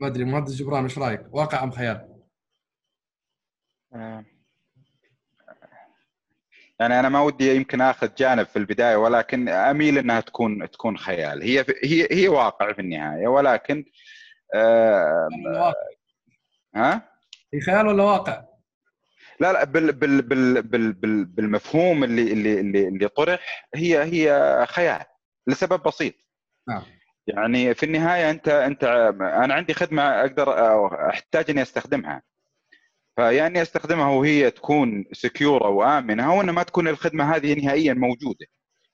ما 0.00 0.06
أدري 0.06 0.24
مهندس 0.24 0.54
جبران 0.54 0.82
إيش 0.82 0.98
رأيك؟ 0.98 1.26
واقع 1.30 1.62
أم 1.62 1.70
خيال؟ 1.70 2.18
يعني 6.80 7.00
أنا 7.00 7.08
ما 7.08 7.20
ودي 7.20 7.56
يمكن 7.56 7.80
آخذ 7.80 8.14
جانب 8.14 8.46
في 8.46 8.56
البداية 8.58 8.96
ولكن 8.96 9.48
أميل 9.48 9.98
إنها 9.98 10.20
تكون 10.20 10.70
تكون 10.70 10.98
خيال 10.98 11.42
هي 11.42 11.64
هي 11.84 12.08
هي 12.10 12.28
واقع 12.28 12.72
في 12.72 12.80
النهاية 12.80 13.28
ولكن 13.28 13.84
آه 14.54 15.28
ها 16.74 17.12
هي 17.54 17.60
خيال 17.60 17.86
ولا 17.86 18.02
واقع؟ 18.04 18.44
لا 19.40 19.52
لا 19.52 19.64
بال 19.64 19.92
بال 19.92 20.22
بال 20.22 20.62
بال 20.62 20.92
بال 20.92 21.24
بالمفهوم 21.24 22.04
اللي 22.04 22.32
اللي 22.32 22.60
اللي, 22.60 22.88
اللي 22.88 23.08
طرح 23.08 23.68
هي 23.74 24.02
هي 24.02 24.66
خيال 24.68 25.04
لسبب 25.46 25.82
بسيط. 25.82 26.14
نعم. 26.68 26.82
يعني 27.26 27.74
في 27.74 27.86
النهاية 27.86 28.30
أنت 28.30 28.48
أنت 28.48 28.84
أنا 29.20 29.54
عندي 29.54 29.74
خدمة 29.74 30.02
أقدر 30.02 30.54
أحتاج 31.10 31.50
أني 31.50 31.62
أستخدمها. 31.62 32.22
فيا 33.16 33.46
أني 33.46 33.62
أستخدمها 33.62 34.10
وهي 34.10 34.50
تكون 34.50 35.04
سكيور 35.12 35.64
أو 35.64 35.84
آمنة 35.84 36.32
أو 36.32 36.40
ان 36.40 36.50
ما 36.50 36.62
تكون 36.62 36.88
الخدمة 36.88 37.36
هذه 37.36 37.54
نهائيا 37.64 37.94
موجودة. 37.94 38.46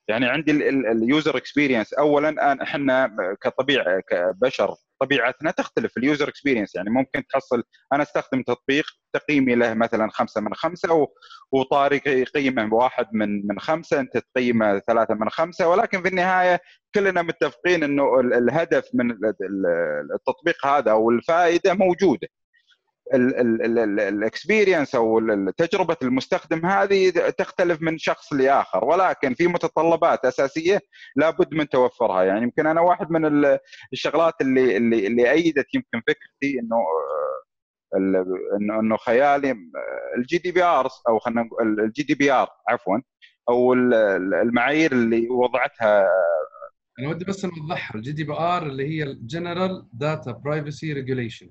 يعني 0.07 0.25
عندي 0.25 0.51
ال 0.91 1.00
user 1.00 1.37
experience 1.37 1.93
اولا 1.93 2.63
إحنا 2.63 3.15
كطبيعة 3.41 3.99
كبشر 3.99 4.75
طبيعتنا 5.01 5.51
تختلف 5.51 5.97
ال 5.97 6.03
user 6.03 6.29
experience 6.29 6.75
يعني 6.75 6.89
ممكن 6.89 7.23
تحصل 7.27 7.63
أنا 7.93 8.03
أستخدم 8.03 8.41
تطبيق 8.41 8.85
تقييمي 9.13 9.55
له 9.55 9.73
مثلا 9.73 10.09
خمسة 10.11 10.41
من 10.41 10.53
خمسة 10.53 11.07
وطارق 11.51 12.07
يقيمه 12.07 12.73
واحد 12.73 13.05
من 13.13 13.47
من 13.47 13.59
خمسة 13.59 13.99
أنت 13.99 14.17
تقيمه 14.17 14.79
ثلاثة 14.79 15.13
من 15.13 15.29
خمسة 15.29 15.67
ولكن 15.69 16.01
في 16.01 16.07
النهاية 16.07 16.59
كلنا 16.95 17.21
متفقين 17.21 17.83
إنه 17.83 18.19
الهدف 18.19 18.89
من 18.93 19.11
التطبيق 20.15 20.65
هذا 20.65 20.91
أو 20.91 21.09
الفائدة 21.09 21.73
موجودة. 21.73 22.27
ال 23.13 23.30
experience 23.30 24.95
أو 24.95 25.19
تجربة 25.57 25.97
المستخدم 26.01 26.65
هذه 26.65 27.09
تختلف 27.09 27.81
من 27.81 27.97
شخص 27.97 28.33
لآخر. 28.33 28.85
ولكن 28.85 29.33
في 29.33 29.47
متطلبات 29.47 30.25
أساسية 30.25 30.79
لابد 31.15 31.53
من 31.53 31.69
توفرها. 31.69 32.23
يعني 32.23 32.41
يمكن 32.43 32.67
أنا 32.67 32.81
واحد 32.81 33.11
من 33.11 33.55
الشغلات 33.93 34.33
اللي 34.41 34.77
اللي 34.77 35.07
اللي 35.07 35.31
أيدت 35.31 35.75
يمكن 35.75 36.01
فكرتي 36.07 36.59
إنه 36.59 36.77
انه 38.61 38.79
إنه 38.79 38.97
خيالي 38.97 39.55
ال 40.17 40.37
GDPR 40.37 40.89
أو 41.09 41.19
خلينا 41.19 41.41
نقول 41.43 41.79
ال 41.79 42.03
GDPR 42.03 42.47
عفوا 42.69 42.97
أو 43.49 43.73
المعايير 43.73 44.91
اللي 44.91 45.29
وضعتها. 45.29 46.07
أنا 46.99 47.09
ودي 47.09 47.25
بس 47.25 47.45
نوضحها 47.45 47.95
ال 47.95 48.11
GDPR 48.11 48.63
اللي 48.63 48.87
هي 48.87 49.03
ال 49.03 49.14
general 49.14 49.87
data 49.93 50.31
privacy 50.31 50.93
regulation 50.93 51.49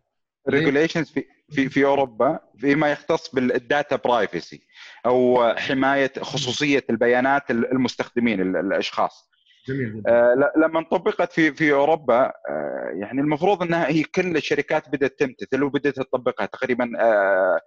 regulations 0.49 1.11
في 1.11 1.24
في 1.51 1.68
في 1.68 1.84
أوروبا 1.84 2.38
فيما 2.59 2.92
يختص 2.92 3.34
بال 3.35 3.55
data 3.55 3.97
privacy 3.97 4.66
أو 5.07 5.49
حماية 5.57 6.12
خصوصية 6.20 6.84
البيانات 6.90 7.51
المستخدمين 7.51 8.57
الأشخاص. 8.57 9.30
جميل 9.68 10.03
آه 10.07 10.53
لما 10.57 10.82
طبقت 10.90 11.32
في 11.32 11.53
في 11.53 11.72
أوروبا 11.72 12.24
آه 12.26 12.90
يعني 12.95 13.20
المفروض 13.20 13.62
إنها 13.62 13.88
هي 13.88 14.03
كل 14.03 14.36
الشركات 14.36 14.88
بدأت 14.88 15.18
تمتثل 15.18 15.62
وبدأت 15.62 15.95
تطبقها 15.97 16.47
تقريبا 16.47 16.90
آه 17.01 17.61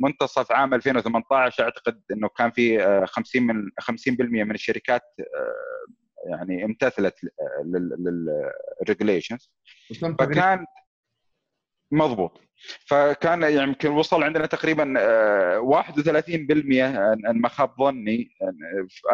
منتصف 0.00 0.52
عام 0.52 0.74
2018 0.74 1.64
أعتقد 1.64 2.00
إنه 2.12 2.28
كان 2.28 2.50
في 2.50 2.78
50 3.06 3.42
من 3.42 3.70
50% 3.82 3.90
من 4.20 4.54
الشركات 4.54 5.02
يعني 6.26 6.64
امتثلت 6.64 7.14
للريجوليشنز 7.64 9.50
فكان 10.18 10.66
مضبوط. 11.92 12.40
فكان 12.86 13.42
يعني 13.42 13.62
يمكن 13.62 13.88
وصل 13.88 14.22
عندنا 14.22 14.46
تقريبا 14.46 14.94
31% 15.60 16.96
ان 17.30 17.40
ما 17.40 17.48
خاب 17.48 17.74
ظني 17.78 18.30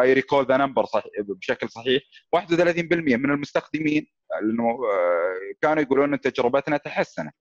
I 0.01 0.13
recall 0.13 0.45
the 0.45 0.57
number 0.57 0.85
بشكل 1.19 1.69
صحيح 1.69 2.01
31% 2.35 3.17
من 3.17 3.31
المستخدمين 3.31 4.07
لأنه 4.41 4.77
كانوا 5.61 5.83
يقولون 5.83 6.13
إن 6.13 6.21
تجربتنا 6.21 6.77
تحسنت. 6.77 7.33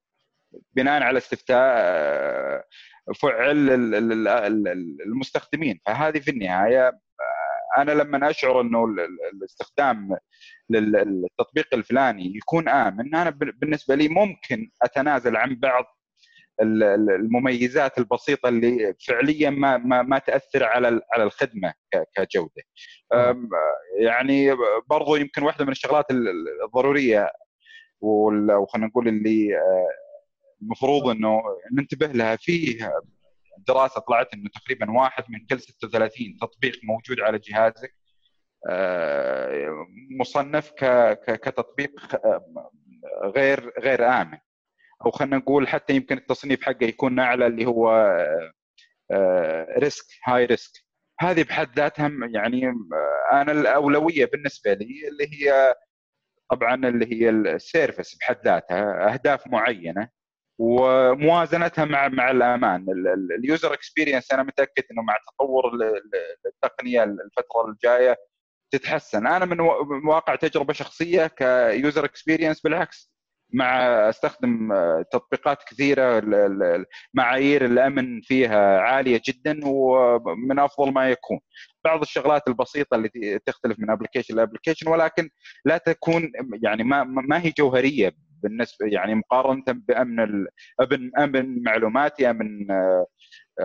بناء 0.73 1.03
على 1.03 1.19
استفتاء 1.19 2.65
فعل 3.21 3.71
المستخدمين. 5.07 5.81
فهذه 5.87 6.19
في 6.19 6.31
النهاية 6.31 6.93
أنا 7.79 7.93
لما 7.93 8.31
أشعر 8.31 8.61
إنه 8.61 8.85
الاستخدام 9.35 10.17
للتطبيق 10.71 11.75
الفلاني 11.75 12.37
يكون 12.37 12.69
آمن 12.69 13.15
أنا 13.15 13.31
بالنسبة 13.31 13.95
لي 13.95 14.09
ممكن 14.09 14.71
أتنازل 14.83 15.37
عن 15.37 15.55
بعض 15.55 15.85
المميزات 16.63 17.99
البسيطة 17.99 18.49
اللي 18.49 18.95
فعليا 19.09 19.51
ما 19.51 19.77
ما, 19.77 20.03
ما 20.03 20.19
تأثر 20.19 20.65
على 20.65 21.01
على 21.13 21.23
الخدمة 21.25 21.75
كجودة. 22.17 22.63
يعني 24.01 24.57
برضو 24.91 25.17
يمكن 25.17 25.43
واحدة 25.43 25.65
من 25.65 25.73
الشغلات 25.73 26.05
الضرورية 26.65 27.31
وخلينا 28.01 28.87
نقول 28.87 29.09
اللي 29.09 29.49
المفروض 30.63 31.09
إنه 31.09 31.43
ننتبه 31.79 32.07
لها 32.07 32.37
فيه 32.37 32.93
دراسة 33.69 34.01
طلعت 34.01 34.35
إنه 34.35 34.51
تقريبا 34.55 34.91
واحد 34.91 35.25
من 35.29 35.47
كل 35.51 35.61
36 35.61 36.37
تطبيق 36.41 36.81
موجود 36.85 37.21
على 37.21 37.39
جهازك 37.39 37.95
مصنف 40.21 40.73
كتطبيق 41.27 41.91
غير 43.25 43.73
غير 43.81 44.07
آمن. 44.09 44.39
أو 45.07 45.11
خلينا 45.11 45.37
نقول 45.37 45.69
حتى 45.69 45.93
يمكن 45.97 46.17
التصنيف 46.17 46.63
حقه 46.63 46.85
يكون 46.85 47.19
أعلى 47.19 47.47
اللي 47.47 47.67
هو 47.67 48.17
risk 49.79 50.07
high 50.25 50.45
risk 50.45 50.73
هذه 51.21 51.43
بحد 51.43 51.77
ذاتها 51.79 52.11
يعني 52.35 52.73
أنا 53.33 53.53
الأولوية 53.53 54.25
بالنسبة 54.25 54.73
لي 54.73 55.09
اللي 55.09 55.25
هي 55.33 55.75
طبعا 56.51 56.75
اللي 56.75 57.13
هي 57.13 57.31
ال 57.31 57.41
service 57.41 58.17
بحد 58.19 58.39
ذاتها 58.45 59.13
أهداف 59.13 59.47
معينة 59.47 60.09
وموازنتها 60.59 61.85
مع 61.85 62.09
مع 62.09 62.31
الأمان. 62.31 62.87
ال 63.39 63.46
user 63.46 63.75
experience 63.75 64.33
أنا 64.33 64.43
متأكد 64.43 64.83
إنه 64.93 65.03
مع 65.03 65.17
تطور 65.29 65.71
التقنية 66.47 67.05
الفترة 67.05 67.69
الجاية 67.69 68.17
تتحسن. 68.79 69.27
أنا 69.27 69.45
من 69.45 69.61
واقع 70.07 70.35
تجربة 70.35 70.73
شخصية 70.73 71.27
ك 71.27 71.42
user 71.42 72.05
experience 72.05 72.61
بالعكس 72.61 73.15
مع 73.53 73.79
أستخدم 74.09 74.73
تطبيقات 75.13 75.59
كثيرة 75.69 76.23
معايير 77.15 77.65
الأمن 77.65 78.21
فيها 78.21 78.81
عالية 78.81 79.21
جدا 79.29 79.61
ومن 79.65 80.59
أفضل 80.59 80.93
ما 80.93 81.11
يكون. 81.11 81.41
بعض 81.85 82.01
الشغلات 82.01 82.49
البسيطة 82.49 82.95
اللي 82.95 83.39
تختلف 83.47 83.79
من 83.81 83.91
application 83.91 84.37
ل 84.37 84.41
application 84.41 84.89
ولكن 84.89 85.31
لا 85.65 85.79
تكون 85.79 86.33
يعني 86.63 86.85
ما 86.85 87.05
ما 87.05 87.45
هي 87.45 87.53
جوهرية 87.59 88.13
بالنسبة 88.43 88.87
يعني 88.87 89.15
مقارنة 89.15 89.65
بأمن 89.69 90.47
أمن 91.19 91.63
معلوماتي 91.63 92.31
أمن 92.31 92.67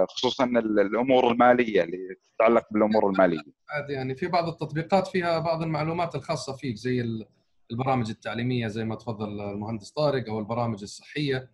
خصوصا 0.09 0.43
الأمور 0.45 1.31
المالية 1.31 1.83
اللي 1.83 2.15
تتعلق 2.35 2.67
بالأمور 2.71 3.09
المالية. 3.09 3.41
يعني 3.89 4.15
في 4.15 4.27
بعض 4.27 4.47
التطبيقات 4.47 5.07
فيها 5.07 5.39
بعض 5.39 5.61
المعلومات 5.61 6.15
الخاصة 6.15 6.53
فيك 6.53 6.75
زي 6.75 7.25
البرامج 7.71 8.09
التعليمية 8.09 8.67
زي 8.67 8.85
ما 8.85 8.95
تفضل 8.95 9.41
المهندس 9.41 9.91
طارق 9.91 10.29
أو 10.29 10.39
البرامج 10.39 10.81
الصحية. 10.81 11.51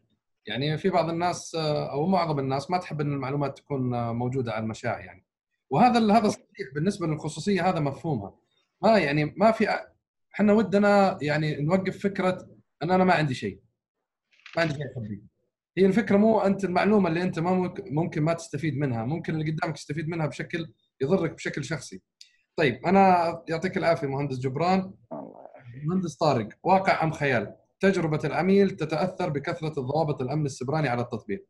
يعني 0.47 0.77
في 0.77 0.89
بعض 0.89 1.09
الناس 1.09 1.55
أو 1.91 2.05
معظم 2.07 2.39
الناس 2.39 2.71
ما 2.71 2.77
تحب 2.77 3.01
إن 3.01 3.13
المعلومات 3.13 3.57
تكون 3.57 4.11
موجودة 4.11 4.51
على 4.51 4.63
المشاع 4.63 4.99
يعني. 4.99 5.25
وهذا 5.69 6.13
هذا 6.13 6.29
صحيح 6.29 6.73
بالنسبة 6.75 7.07
للخصوصية 7.07 7.69
هذا 7.69 7.79
مفهومها. 7.79 8.35
ما 8.81 8.97
يعني 8.97 9.33
ما 9.37 9.51
في 9.51 9.67
إحنا 10.35 10.53
ودنا 10.53 11.17
يعني 11.21 11.61
نوقف 11.61 11.97
فكرة 12.03 12.47
إن 12.83 12.91
أنا 12.91 13.03
ما 13.03 13.13
عندي 13.13 13.33
شيء. 13.33 13.59
ما 14.55 14.61
عندي 14.61 14.73
شيء 14.73 14.91
اخبيه 14.91 15.34
هي 15.77 15.85
الفكرة 15.85 16.17
مو 16.17 16.39
أنت 16.39 16.63
المعلومة 16.65 17.09
اللي 17.09 17.21
أنت 17.21 17.39
ما 17.39 17.73
ممكن 17.89 18.21
ما 18.23 18.33
تستفيد 18.33 18.77
منها 18.77 19.05
ممكن 19.05 19.33
اللي 19.33 19.51
قدامك 19.51 19.77
يستفيد 19.77 20.09
منها 20.09 20.25
بشكل 20.25 20.67
يضرك 21.01 21.31
بشكل 21.31 21.63
شخصي. 21.63 22.01
طيب 22.55 22.85
أنا 22.85 23.33
يعطيك 23.49 23.77
العافية 23.77 24.07
مهندس 24.07 24.39
جبران. 24.39 24.93
مهندس 25.83 26.15
طارق 26.15 26.49
واقع 26.63 27.03
أم 27.03 27.11
خيال؟ 27.11 27.55
تجربة 27.79 28.19
العميل 28.25 28.69
تتأثر 28.69 29.29
بكثرة 29.29 29.79
الضوابط 29.79 30.21
الأمن 30.21 30.45
السبراني 30.45 30.89
على 30.89 31.01
التطبيق. 31.01 31.45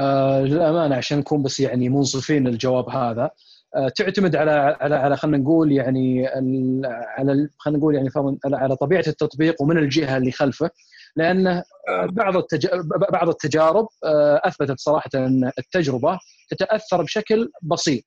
آه 0.00 0.40
للأمانة 0.42 0.96
عشان 0.96 1.18
نكون 1.18 1.42
بس 1.42 1.60
يعني 1.60 1.88
منصفين 1.88 2.48
للجواب 2.48 2.88
هذا 2.88 3.30
آه 3.76 3.88
تعتمد 3.88 4.36
على 4.36 4.76
على 4.80 4.94
على 4.94 5.16
خلينا 5.16 5.38
نقول 5.38 5.72
يعني 5.72 6.26
على 7.18 7.48
خلينا 7.58 7.78
نقول 7.78 7.94
يعني 7.94 8.08
على 8.44 8.76
طبيعة 8.76 9.04
التطبيق 9.06 9.62
ومن 9.62 9.78
الجهة 9.78 10.16
اللي 10.16 10.32
خلفه. 10.32 10.70
لأن 11.18 11.62
بعض 12.10 12.34
بعض 13.12 13.28
التجارب 13.28 13.86
آه، 14.04 14.40
أثبتت 14.44 14.78
صراحة 14.78 15.10
أن 15.14 15.50
التجربة 15.58 16.18
تتأثر 16.50 17.02
بشكل 17.02 17.50
بسيط 17.62 18.04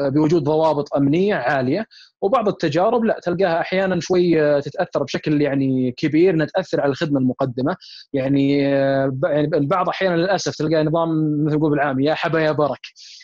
آه، 0.00 0.08
بوجود 0.08 0.44
ضوابط 0.44 0.94
أمنية 0.94 1.34
عالية 1.34 1.86
وبعض 2.22 2.48
التجارب 2.48 3.04
لا 3.04 3.20
تلقاها 3.22 3.60
أحيانا 3.60 4.00
شوي 4.00 4.42
آه، 4.42 4.60
تتأثر 4.60 5.02
بشكل 5.02 5.42
يعني 5.42 5.92
كبير 5.96 6.34
انها 6.34 6.46
تاثر 6.46 6.80
على 6.80 6.90
الخدمة 6.90 7.20
المقدمة. 7.20 7.76
يعني 8.12 8.58
يعني 8.58 9.56
البعض 9.56 9.88
أحيانا 9.88 10.16
للأسف 10.16 10.56
تلقى 10.56 10.84
نظام 10.84 11.44
مثل 11.46 11.56
نقول 11.56 11.70
بالعامي 11.70 12.04
يا 12.04 12.14
حبا 12.14 12.40
يا 12.40 12.52
برك 12.52 12.80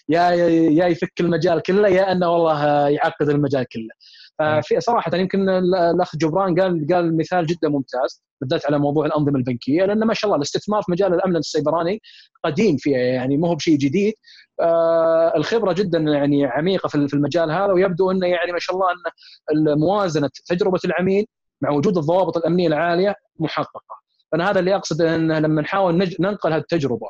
يا 0.08 0.30
يا 0.30 0.86
يفك 0.86 1.20
المجال 1.20 1.62
كله 1.62 1.88
يا 1.88 2.12
أنه 2.12 2.30
والله 2.30 2.88
يعقد 2.88 3.28
المجال 3.28 3.64
كله. 3.72 3.90
ففي 4.38 4.80
صراحة 4.80 5.16
يمكن 5.16 5.48
الأخ 5.48 6.16
جبران 6.16 6.60
قال 6.60 6.86
قال 6.92 7.16
مثال 7.16 7.46
جدا 7.46 7.68
ممتاز. 7.68 8.22
بالذات 8.40 8.66
على 8.66 8.78
موضوع 8.78 9.06
الأنظمة 9.06 9.38
البنكية 9.38 9.84
لأن 9.84 10.04
ما 10.04 10.14
شاء 10.14 10.28
الله 10.28 10.36
الاستثمار 10.36 10.82
في 10.82 10.92
مجال 10.92 11.14
الأمن 11.14 11.36
السيبراني 11.36 12.02
قديم 12.44 12.76
فيها 12.76 12.98
يعني 12.98 13.36
مو 13.36 13.54
بشيء 13.54 13.76
جديد. 13.78 14.14
آه 14.60 15.36
الخبرة 15.36 15.72
جدا 15.72 15.98
يعني 15.98 16.46
عميقة 16.46 16.88
في 16.88 17.14
المجال 17.14 17.50
هذا 17.50 17.72
ويبدو 17.72 18.10
إنه 18.10 18.26
يعني 18.26 18.52
ما 18.52 18.58
شاء 18.58 18.76
الله 18.76 18.86
إن 19.52 19.78
موازنه 19.78 20.30
تجربة 20.46 20.80
العميل 20.84 21.26
مع 21.60 21.70
وجود 21.70 21.98
الضوابط 21.98 22.36
الأمنية 22.36 22.68
العالية 22.68 23.14
محققة. 23.38 24.00
فانا 24.32 24.50
هذا 24.50 24.60
اللي 24.60 24.76
أقصد 24.76 25.02
ان 25.02 25.32
لما 25.32 25.62
نحاول 25.62 26.08
ننقل 26.20 26.52
هذه 26.52 26.60
التجربة 26.60 27.06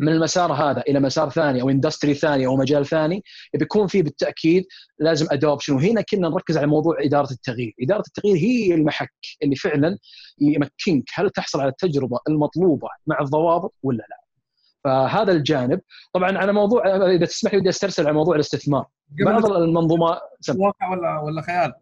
من 0.00 0.08
المسار 0.08 0.52
هذا 0.52 0.80
إلى 0.80 1.00
مسار 1.00 1.30
ثاني 1.30 1.62
أو 1.62 1.70
industry 1.70 2.14
ثاني 2.14 2.46
أو 2.46 2.56
مجال 2.56 2.86
ثاني 2.86 3.24
بيكون 3.54 3.86
فيه 3.86 4.02
بالتأكيد 4.02 4.64
لازم 4.98 5.26
adoption 5.30 5.74
وهنا 5.74 6.02
كنا 6.02 6.28
نركز 6.28 6.56
على 6.56 6.66
موضوع 6.66 6.96
إدارة 7.00 7.30
التغيير، 7.30 7.74
إدارة 7.82 8.02
التغيير 8.06 8.36
هي 8.36 8.74
المحك 8.74 9.12
اللي 9.42 9.56
فعلا 9.56 9.98
يمكنك 10.40 11.04
هل 11.14 11.30
تحصل 11.30 11.60
على 11.60 11.68
التجربة 11.68 12.18
المطلوبة 12.28 12.88
مع 13.06 13.20
الضوابط 13.20 13.74
ولا 13.82 14.06
لا. 14.10 14.20
فهذا 14.84 15.32
الجانب. 15.32 15.80
طبعا 16.12 16.38
على 16.38 16.52
موضوع 16.52 17.06
إذا 17.10 17.26
تسمح 17.26 17.54
لي 17.54 17.60
بدي 17.60 17.68
أسترسل 17.68 18.06
على 18.06 18.14
موضوع 18.14 18.34
الاستثمار. 18.34 18.86
بعض 19.24 19.52
المنظومات 19.52 20.20
واقع 20.56 20.90
ولا 20.90 21.20
ولا 21.20 21.42
خيال؟ 21.42 21.72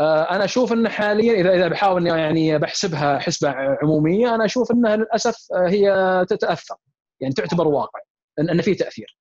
آه، 0.00 0.22
أنا 0.22 0.44
أشوف 0.44 0.72
إن 0.72 0.88
حاليا 0.88 1.40
اذا 1.40 1.54
إذا 1.54 1.68
بحاول 1.68 2.06
يعني 2.06 2.58
بحسبها 2.58 3.18
حسبة 3.18 3.50
عمومية 3.82 4.34
أنا 4.34 4.44
أشوف 4.44 4.72
إنها 4.72 4.96
للأسف 4.96 5.36
آه، 5.54 5.68
هي 5.68 6.24
تتأثر. 6.28 6.76
يعني 7.20 7.34
تعتبر 7.34 7.68
واقع 7.68 8.00
ان 8.38 8.62
في 8.62 8.74
تأثير 8.74 9.20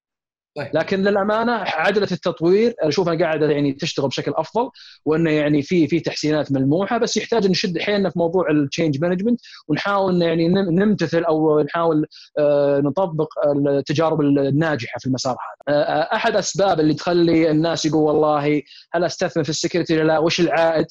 طيب. 0.57 0.69
لكن 0.73 1.01
للأمانة 1.01 1.51
عجله 1.51 2.07
التطوير 2.11 2.75
أشوف 2.79 3.09
انها 3.09 3.19
قاعدة 3.19 3.51
يعني 3.51 3.73
تشتغل 3.73 4.07
بشكل 4.07 4.31
أفضل 4.35 4.69
وانه 5.05 5.31
يعني 5.31 5.61
في 5.61 5.87
في 5.87 5.99
تحسينات 5.99 6.51
ملموسة 6.51 6.97
بس 6.97 7.17
يحتاج 7.17 7.47
نشد 7.47 7.77
حيلنا 7.77 8.09
في 8.09 8.19
موضوع 8.19 8.51
ال 8.51 8.59
change 8.59 9.01
management 9.01 9.39
ونحاول 9.67 10.21
يعني 10.21 10.47
نمتثل 10.49 11.23
أو 11.23 11.61
نحاول 11.61 12.07
آه، 12.39 12.79
نطبق 12.79 13.27
التجارب 13.55 14.21
الناجحة 14.21 14.99
في 14.99 15.07
المسار 15.07 15.33
هذا. 15.67 15.77
آه، 15.77 16.15
أحد 16.15 16.35
أسباب 16.35 16.79
اللي 16.79 16.93
تخلي 16.93 17.51
الناس 17.51 17.85
يقول 17.85 18.01
والله 18.01 18.61
هل 18.93 19.03
أستثمر 19.03 19.43
في 19.43 19.49
ال 19.49 19.55
security 19.55 20.03
لا 20.03 20.19
وش 20.19 20.39
العائد؟ 20.39 20.85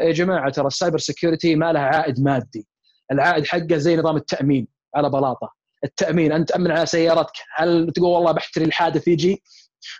يا 0.00 0.12
جماعة 0.12 0.50
ترى 0.50 0.66
ال 0.66 0.71
cyber 0.71 0.98
security 0.98 1.54
ما 1.56 1.72
لها 1.72 1.82
عائد 1.82 2.20
مادي. 2.20 2.66
العائد 3.12 3.46
حقه 3.46 3.76
زي 3.76 3.96
نظام 3.96 4.16
التأمين 4.16 4.68
على 4.94 5.10
بلاطة 5.10 5.59
التأمين. 5.84 6.32
أنت 6.32 6.48
تأمن 6.48 6.70
على 6.70 6.86
سيارتك. 6.86 7.32
هل 7.56 7.92
تقول 7.94 8.08
والله 8.08 8.32
بحتري 8.32 8.64
الحادث 8.64 9.08
يجي 9.08 9.42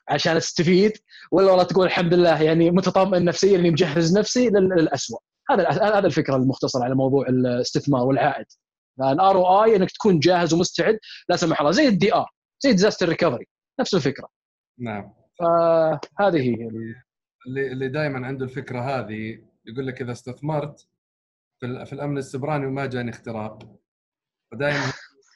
عشان 0.08 0.36
استفيد 0.36 0.92
ولا 1.32 1.50
والله 1.50 1.64
تقول 1.64 1.86
الحمد 1.86 2.14
لله 2.14 2.42
يعني 2.42 2.70
متطمئن 2.70 3.24
نفسيا 3.24 3.58
إني 3.58 3.70
مجهز 3.70 4.18
نفسي 4.18 4.48
للاسوء 4.48 5.20
هذا 5.50 5.68
هذا 5.68 6.06
الفكرة 6.06 6.36
المختصرة 6.36 6.84
على 6.84 6.94
موضوع 6.94 7.28
الاستثمار 7.28 8.06
والعائد. 8.06 8.46
ال 9.00 9.36
ROI 9.36 9.76
إنك 9.76 9.90
تكون 9.90 10.18
جاهز 10.18 10.54
ومستعد. 10.54 10.98
لا 11.28 11.36
سمح 11.36 11.60
الله 11.60 11.70
زي 11.70 11.88
ال 11.88 12.14
DR 12.14 12.26
زي 12.60 12.72
disaster 12.72 13.08
recovery 13.08 13.46
نفس 13.80 13.94
الفكرة. 13.94 14.28
نعم. 14.78 15.14
فهذه 15.38 16.40
هي 16.40 16.68
اللي 17.46 17.72
اللي 17.72 17.88
دائما 17.88 18.26
عنده 18.26 18.44
الفكرة 18.44 18.80
هذه 18.80 19.38
يقول 19.66 19.86
لك 19.86 20.02
إذا 20.02 20.12
استثمرت 20.12 20.88
في, 21.60 21.86
في 21.86 21.92
الأمن 21.92 22.18
السبراني 22.18 22.66
وما 22.66 22.86
جاني 22.86 23.10
اختراق. 23.10 23.62
فدائما 24.52 24.92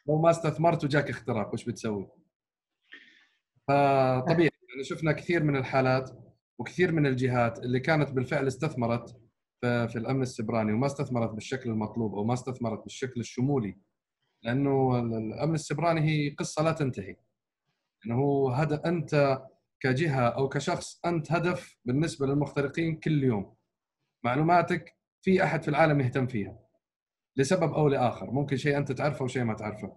لو 0.09 0.19
ما 0.19 0.31
استثمرت 0.31 0.85
وجاك 0.85 1.11
اختراق 1.11 1.53
وش 1.55 1.65
بتسوي؟ 1.65 2.09
فطبيعي 3.69 4.51
يعني 4.71 4.85
شفنا 4.85 5.13
كثير 5.13 5.43
من 5.45 5.57
الحالات 5.57 6.11
وكثير 6.59 6.93
من 6.93 7.07
الجهات 7.07 7.59
اللي 7.59 7.81
كانت 7.81 8.11
بالفعل 8.11 8.47
استثمرت 8.47 9.21
في 9.63 9.97
الأمن 9.97 10.23
السبراني 10.23 10.73
وما 10.73 10.87
استثمرت 10.87 11.31
بالشكل 11.31 11.71
المطلوب 11.71 12.15
أو 12.15 12.25
ما 12.25 12.35
استثمرت 12.35 12.83
بالشكل 12.83 13.21
الشمولي 13.21 13.79
لأنه 14.43 14.99
الأمن 14.99 15.55
السبراني 15.55 16.01
هي 16.01 16.31
قصة 16.31 16.63
لا 16.63 16.73
تنتهي. 16.73 17.17
انه 18.07 18.15
هو 18.15 18.49
هدف 18.49 18.81
أنت 18.81 19.43
كجهة 19.81 20.29
أو 20.29 20.49
كشخص 20.49 21.01
أنت 21.07 21.33
هدف 21.33 21.77
بالنسبة 21.85 22.27
للمخترقين 22.27 22.97
كل 22.97 23.25
يوم. 23.25 23.55
معلوماتك 24.25 24.97
في 25.23 25.45
أحد 25.45 25.63
في 25.63 25.69
العالم 25.69 26.01
يهتم 26.01 26.27
فيها. 26.27 26.64
لسبب 27.37 27.73
أو 27.73 27.89
لآخر 27.89 28.31
ممكن 28.31 28.57
شيء 28.57 28.77
أنت 28.77 28.93
تعرفه 28.93 29.25
وشيء 29.25 29.45
ما 29.45 29.55
تعرفه. 29.55 29.97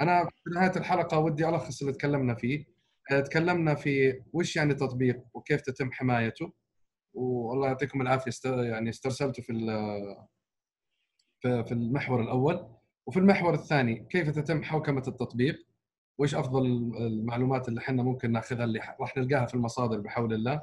أنا 0.00 0.24
في 0.24 0.50
نهاية 0.54 0.76
الحلقة 0.76 1.18
ودي 1.18 1.48
ألخص 1.48 1.80
اللي 1.80 1.92
تكلمنا 1.92 2.34
فيه. 2.34 2.66
آه، 3.12 3.20
تكلمنا 3.20 3.74
في 3.74 4.22
وش 4.32 4.56
يعني 4.56 4.74
تطبيق 4.74 5.24
وكيف 5.34 5.60
تتم 5.60 5.92
حمايته. 5.92 6.52
والله 7.14 7.66
يعطيكم 7.66 8.00
العافية 8.00 8.28
است... 8.28 8.46
يعني 8.46 8.90
استرسلتوا 8.90 9.44
في 9.44 9.52
في 11.42 11.72
المحور 11.72 12.20
الأول. 12.22 12.68
وفي 13.06 13.18
المحور 13.18 13.54
الثاني 13.54 14.06
كيف 14.10 14.30
تتم 14.30 14.62
حوكمة 14.62 15.02
التطبيق؟ 15.08 15.66
وايش 16.18 16.34
أفضل 16.34 16.66
المعلومات 16.96 17.68
اللي 17.68 17.80
إحنا 17.80 18.02
ممكن 18.02 18.32
ناخذها 18.32 18.64
اللي 18.64 18.80
راح 19.00 19.16
نلقاها 19.16 19.46
في 19.46 19.54
المصادر 19.54 20.00
بحول 20.00 20.32
الله؟ 20.34 20.62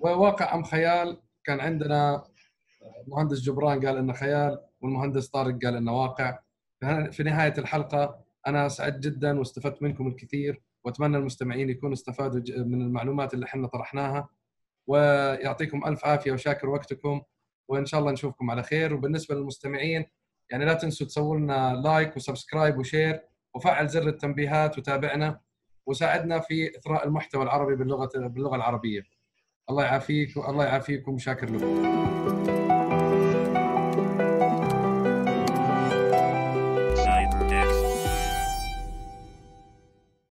وواقع 0.00 0.54
أم 0.54 0.62
خيال 0.62 1.22
كان 1.44 1.60
عندنا 1.60 2.24
مهندس 3.06 3.40
جبران 3.40 3.86
قال 3.86 3.96
إنه 3.96 4.12
خيال 4.12 4.60
والمهندس 4.80 5.28
طارق 5.28 5.58
قال 5.64 5.76
إنه 5.76 6.00
واقع. 6.02 6.38
في 7.10 7.22
نهاية 7.22 7.54
الحلقة 7.58 8.24
أنا 8.46 8.68
سعدت 8.68 9.04
جدا 9.04 9.38
واستفدت 9.38 9.82
منكم 9.82 10.06
الكثير 10.06 10.62
وأتمنى 10.84 11.16
المستمعين 11.16 11.70
يكونوا 11.70 11.94
استفادوا 11.94 12.64
من 12.64 12.82
المعلومات 12.82 13.34
اللي 13.34 13.46
إحنا 13.46 13.66
طرحناها. 13.66 14.28
ويعطيكم 14.86 15.84
ألف 15.86 16.04
عافية 16.04 16.32
وشاكر 16.32 16.68
وقتكم 16.68 17.22
وإن 17.68 17.86
شاء 17.86 18.00
الله 18.00 18.12
نشوفكم 18.12 18.50
على 18.50 18.62
خير. 18.62 18.94
وبالنسبة 18.94 19.34
للمستمعين 19.34 20.04
يعني 20.50 20.64
لا 20.64 20.74
تنسوا 20.74 21.06
تسووا 21.06 21.36
لنا 21.36 21.74
like 21.84 22.16
و 22.16 22.22
subscribe 22.22 22.78
و 22.78 22.85
share 22.85 23.22
وفعل 23.54 23.88
زر 23.88 24.08
التنبيهات 24.08 24.78
وتابعنا 24.78 25.40
وساعدنا 25.86 26.38
في 26.40 26.78
إثراء 26.78 27.06
المحتوى 27.06 27.42
العربي 27.42 27.76
باللغة 27.76 28.10
باللغة 28.14 28.56
العربية. 28.56 29.02
الله 29.70 29.84
يعافيك 29.84 30.36
الله 30.36 30.64
يعافيكم 30.64 31.18
شاكر 31.18 31.52
لكم. 31.52 32.59